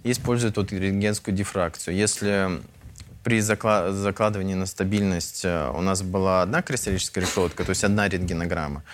И 0.05 0.13
используют 0.13 0.57
вот 0.57 0.73
рентгенскую 0.73 1.37
дифракцию. 1.37 1.97
Если 1.97 2.61
при 3.27 3.41
закладывании 3.41 4.55
на 4.55 4.67
стабильность 4.67 5.45
э, 5.45 5.73
у 5.75 5.81
нас 5.81 6.01
была 6.01 6.43
одна 6.43 6.63
кристаллическая 6.63 7.25
решетка, 7.25 7.65
то 7.65 7.71
есть 7.71 7.83
одна 7.83 8.09
рентгенограмма, 8.09 8.85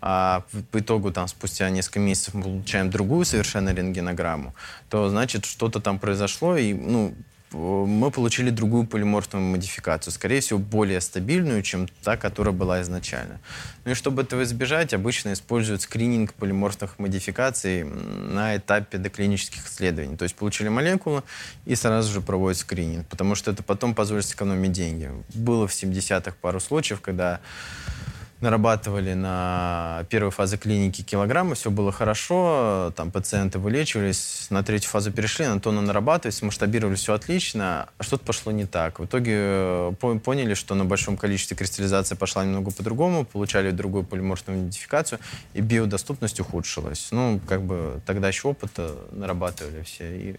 а 0.00 0.44
по 0.70 0.78
итогу 0.78 1.12
там 1.12 1.28
спустя 1.28 1.68
несколько 1.68 2.00
месяцев 2.00 2.32
мы 2.32 2.42
получаем 2.42 2.88
другую 2.88 3.26
совершенно 3.26 3.74
рентгенограмму, 3.74 4.54
то 4.88 5.10
значит 5.10 5.44
что-то 5.44 5.78
там 5.78 5.98
произошло, 5.98 6.56
и 6.56 6.72
ну, 6.72 7.14
мы 7.52 8.10
получили 8.10 8.50
другую 8.50 8.86
полиморфную 8.86 9.44
модификацию, 9.44 10.12
скорее 10.12 10.40
всего, 10.40 10.58
более 10.58 11.00
стабильную, 11.00 11.62
чем 11.62 11.88
та, 12.02 12.16
которая 12.16 12.54
была 12.54 12.82
изначально. 12.82 13.40
Ну 13.84 13.92
и 13.92 13.94
чтобы 13.94 14.22
этого 14.22 14.42
избежать, 14.42 14.94
обычно 14.94 15.32
используют 15.32 15.82
скрининг 15.82 16.34
полиморфных 16.34 16.98
модификаций 16.98 17.84
на 17.84 18.56
этапе 18.56 18.98
доклинических 18.98 19.66
исследований. 19.66 20.16
То 20.16 20.24
есть 20.24 20.34
получили 20.34 20.68
молекулу 20.68 21.24
и 21.66 21.74
сразу 21.74 22.12
же 22.12 22.20
проводят 22.20 22.58
скрининг, 22.58 23.06
потому 23.08 23.34
что 23.34 23.50
это 23.50 23.62
потом 23.62 23.94
позволит 23.94 24.24
сэкономить 24.24 24.72
деньги. 24.72 25.10
Было 25.34 25.66
в 25.66 25.72
70-х 25.72 26.36
пару 26.40 26.60
случаев, 26.60 27.00
когда 27.00 27.40
нарабатывали 28.42 29.14
на 29.14 30.04
первой 30.10 30.32
фазе 30.32 30.56
клиники 30.56 31.02
килограммы, 31.02 31.54
все 31.54 31.70
было 31.70 31.92
хорошо, 31.92 32.92
там 32.96 33.12
пациенты 33.12 33.60
вылечивались, 33.60 34.48
на 34.50 34.64
третью 34.64 34.90
фазу 34.90 35.12
перешли, 35.12 35.46
на 35.46 35.60
тонну 35.60 35.80
нарабатывались, 35.80 36.42
масштабировали 36.42 36.96
все 36.96 37.14
отлично, 37.14 37.88
а 37.96 38.02
что-то 38.02 38.24
пошло 38.24 38.50
не 38.50 38.66
так. 38.66 38.98
В 38.98 39.04
итоге 39.04 39.32
э, 39.34 39.92
поняли, 40.24 40.54
что 40.54 40.74
на 40.74 40.84
большом 40.84 41.16
количестве 41.16 41.56
кристаллизация 41.56 42.16
пошла 42.16 42.44
немного 42.44 42.72
по-другому, 42.72 43.24
получали 43.24 43.70
другую 43.70 44.04
полиморфную 44.04 44.58
идентификацию, 44.58 45.20
и 45.54 45.60
биодоступность 45.60 46.40
ухудшилась. 46.40 47.08
Ну, 47.12 47.40
как 47.48 47.62
бы 47.62 48.00
тогда 48.06 48.26
еще 48.26 48.48
опыта 48.48 48.96
нарабатывали 49.12 49.82
все, 49.82 50.16
и 50.16 50.36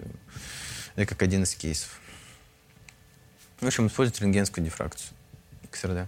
это 0.96 1.06
как 1.06 1.22
один 1.22 1.44
из 1.44 1.56
кейсов. 1.56 2.00
В 3.62 3.66
общем, 3.66 3.88
используют 3.88 4.20
рентгенскую 4.20 4.66
дифракцию. 4.66 5.14
КСРД. 5.72 6.08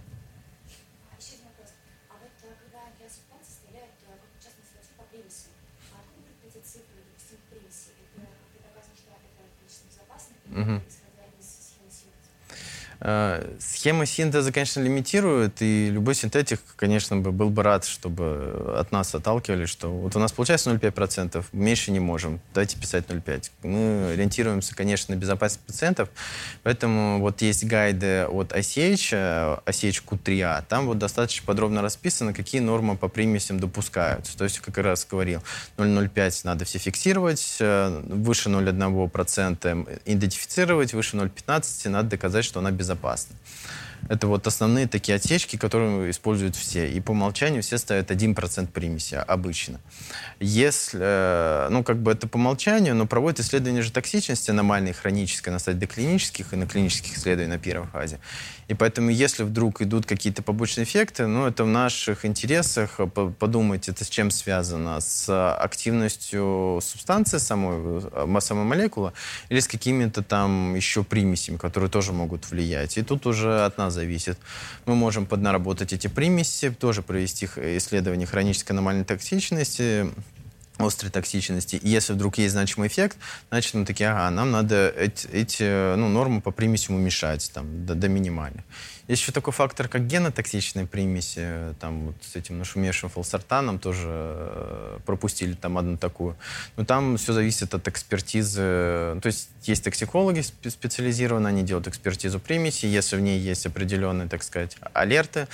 Mm-hmm. 10.56 10.95
Э, 13.00 13.46
схема 13.60 14.06
синтеза, 14.06 14.52
конечно, 14.52 14.80
лимитирует, 14.80 15.60
и 15.60 15.90
любой 15.90 16.14
синтетик, 16.14 16.60
конечно, 16.76 17.16
был 17.18 17.50
бы 17.50 17.62
рад, 17.62 17.84
чтобы 17.84 18.74
от 18.78 18.90
нас 18.90 19.14
отталкивали, 19.14 19.66
что 19.66 19.90
вот 19.90 20.16
у 20.16 20.18
нас 20.18 20.32
получается 20.32 20.70
0,5%, 20.70 21.44
меньше 21.52 21.90
не 21.90 22.00
можем, 22.00 22.40
давайте 22.54 22.78
писать 22.78 23.04
0,5%. 23.06 23.50
Мы 23.64 24.12
ориентируемся, 24.12 24.74
конечно, 24.74 25.14
на 25.14 25.18
безопасность 25.18 25.64
пациентов, 25.66 26.08
поэтому 26.62 27.20
вот 27.20 27.42
есть 27.42 27.64
гайды 27.64 28.24
от 28.24 28.52
ICH, 28.52 29.62
ICH 29.66 30.02
Q3A, 30.06 30.64
там 30.66 30.86
вот 30.86 30.98
достаточно 30.98 31.44
подробно 31.46 31.82
расписано, 31.82 32.32
какие 32.32 32.60
нормы 32.60 32.96
по 32.96 33.08
примесям 33.08 33.60
допускаются. 33.60 34.36
То 34.38 34.44
есть, 34.44 34.60
как 34.60 34.78
раз 34.78 35.06
говорил, 35.08 35.42
0,05 35.76 36.40
надо 36.44 36.64
все 36.64 36.78
фиксировать, 36.78 37.56
э, 37.60 38.02
выше 38.06 38.48
0,1% 38.48 40.00
идентифицировать, 40.06 40.94
выше 40.94 41.16
0,15 41.16 41.90
надо 41.90 42.08
доказать, 42.08 42.44
что 42.44 42.60
она 42.60 42.70
безопасна 42.70 42.85
безопасно. 42.86 43.34
Это 44.08 44.26
вот 44.26 44.46
основные 44.46 44.86
такие 44.86 45.16
отсечки, 45.16 45.56
которые 45.56 46.10
используют 46.10 46.56
все. 46.56 46.88
И 46.88 47.00
по 47.00 47.10
умолчанию 47.10 47.62
все 47.62 47.78
ставят 47.78 48.10
1% 48.10 48.68
примеси 48.68 49.14
обычно. 49.14 49.80
Если, 50.40 51.00
э, 51.02 51.68
ну, 51.70 51.82
как 51.82 51.98
бы 51.98 52.12
это 52.12 52.28
по 52.28 52.36
умолчанию, 52.36 52.94
но 52.94 53.06
проводят 53.06 53.40
исследования 53.40 53.82
же 53.82 53.90
токсичности 53.90 54.50
аномальной, 54.50 54.92
хронической 54.92 55.52
на 55.52 55.58
стадии 55.58 55.80
доклинических 55.80 56.52
и 56.52 56.56
на 56.56 56.66
клинических 56.66 57.16
исследований 57.16 57.50
на 57.50 57.58
первой 57.58 57.86
фазе. 57.88 58.18
И 58.68 58.74
поэтому, 58.74 59.10
если 59.10 59.44
вдруг 59.44 59.80
идут 59.80 60.06
какие-то 60.06 60.42
побочные 60.42 60.84
эффекты, 60.84 61.26
ну, 61.26 61.46
это 61.46 61.64
в 61.64 61.68
наших 61.68 62.24
интересах 62.24 62.98
подумать, 63.38 63.88
это 63.88 64.04
с 64.04 64.08
чем 64.08 64.30
связано, 64.30 65.00
с 65.00 65.54
активностью 65.54 66.80
субстанции 66.82 67.38
самой, 67.38 68.02
э, 68.12 68.40
самой 68.40 68.64
молекулы, 68.64 69.12
или 69.48 69.60
с 69.60 69.68
какими-то 69.68 70.22
там 70.22 70.74
еще 70.74 71.04
примесями, 71.04 71.56
которые 71.56 71.90
тоже 71.90 72.12
могут 72.12 72.50
влиять. 72.50 72.98
И 72.98 73.02
тут 73.02 73.26
уже 73.26 73.64
от 73.64 73.78
нас 73.78 73.95
зависит. 73.96 74.38
Мы 74.84 74.94
можем 74.94 75.26
поднаработать 75.26 75.92
эти 75.92 76.06
примеси, 76.06 76.70
тоже 76.70 77.02
провести 77.02 77.46
исследование 77.46 78.26
хронической 78.26 78.74
аномальной 78.74 79.04
токсичности, 79.04 80.06
острой 80.78 81.10
токсичности. 81.10 81.76
И 81.76 81.88
если 81.88 82.12
вдруг 82.12 82.38
есть 82.38 82.52
значимый 82.52 82.88
эффект, 82.88 83.16
значит, 83.50 83.74
мы 83.74 83.84
такие, 83.84 84.10
ага, 84.10 84.30
нам 84.30 84.50
надо 84.50 84.88
эти, 84.88 85.26
эти 85.28 85.96
ну, 85.96 86.08
нормы 86.08 86.40
по 86.40 86.50
примесям 86.50 86.96
уменьшать 86.96 87.50
там, 87.52 87.86
до, 87.86 87.94
до 87.94 88.08
минимальных. 88.08 88.64
Есть 89.08 89.22
еще 89.22 89.30
такой 89.30 89.52
фактор, 89.52 89.86
как 89.86 90.06
генотоксичные 90.06 90.86
примеси. 90.86 91.74
Там 91.80 92.06
вот 92.06 92.16
с 92.22 92.34
этим 92.34 92.58
нашумевшим 92.58 93.08
фолсартаном 93.08 93.78
тоже 93.78 94.08
э, 94.08 94.98
пропустили 95.06 95.54
там 95.54 95.78
одну 95.78 95.96
такую. 95.96 96.36
Но 96.76 96.84
там 96.84 97.16
все 97.16 97.32
зависит 97.32 97.72
от 97.72 97.86
экспертизы. 97.86 98.60
То 98.60 99.26
есть 99.26 99.48
есть 99.62 99.84
токсикологи 99.84 100.40
специализированные, 100.40 101.50
они 101.50 101.62
делают 101.62 101.86
экспертизу 101.86 102.40
примеси. 102.40 102.86
Если 102.86 103.16
в 103.16 103.20
ней 103.20 103.38
есть 103.38 103.64
определенные, 103.66 104.28
так 104.28 104.42
сказать, 104.42 104.76
алерты, 104.92 105.46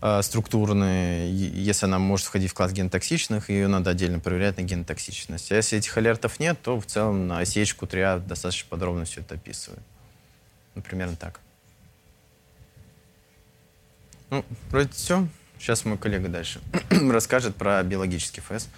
э, 0.00 0.22
структурные, 0.22 1.32
если 1.32 1.86
она 1.86 1.98
может 1.98 2.26
входить 2.26 2.50
в 2.50 2.54
класс 2.54 2.72
генотоксичных, 2.72 3.50
ее 3.50 3.68
надо 3.68 3.90
отдельно 3.90 4.20
проверять 4.20 4.56
на 4.56 4.62
генотоксичность. 4.62 5.52
А 5.52 5.56
если 5.56 5.78
этих 5.78 5.96
алертов 5.96 6.40
нет, 6.40 6.58
то 6.62 6.80
в 6.80 6.86
целом 6.86 7.26
на 7.26 7.38
осечку 7.38 7.86
ТРИА 7.86 8.18
достаточно 8.18 8.68
подробно 8.68 9.04
все 9.04 9.20
это 9.20 9.34
описывает. 9.34 9.82
Ну, 10.74 10.82
примерно 10.82 11.16
так. 11.16 11.40
Ну, 14.30 14.44
вроде 14.70 14.90
все. 14.92 15.26
Сейчас 15.58 15.84
мой 15.84 15.98
коллега 15.98 16.28
дальше 16.28 16.60
расскажет 16.90 17.56
про 17.56 17.82
биологический 17.82 18.40
ФС. 18.40 18.68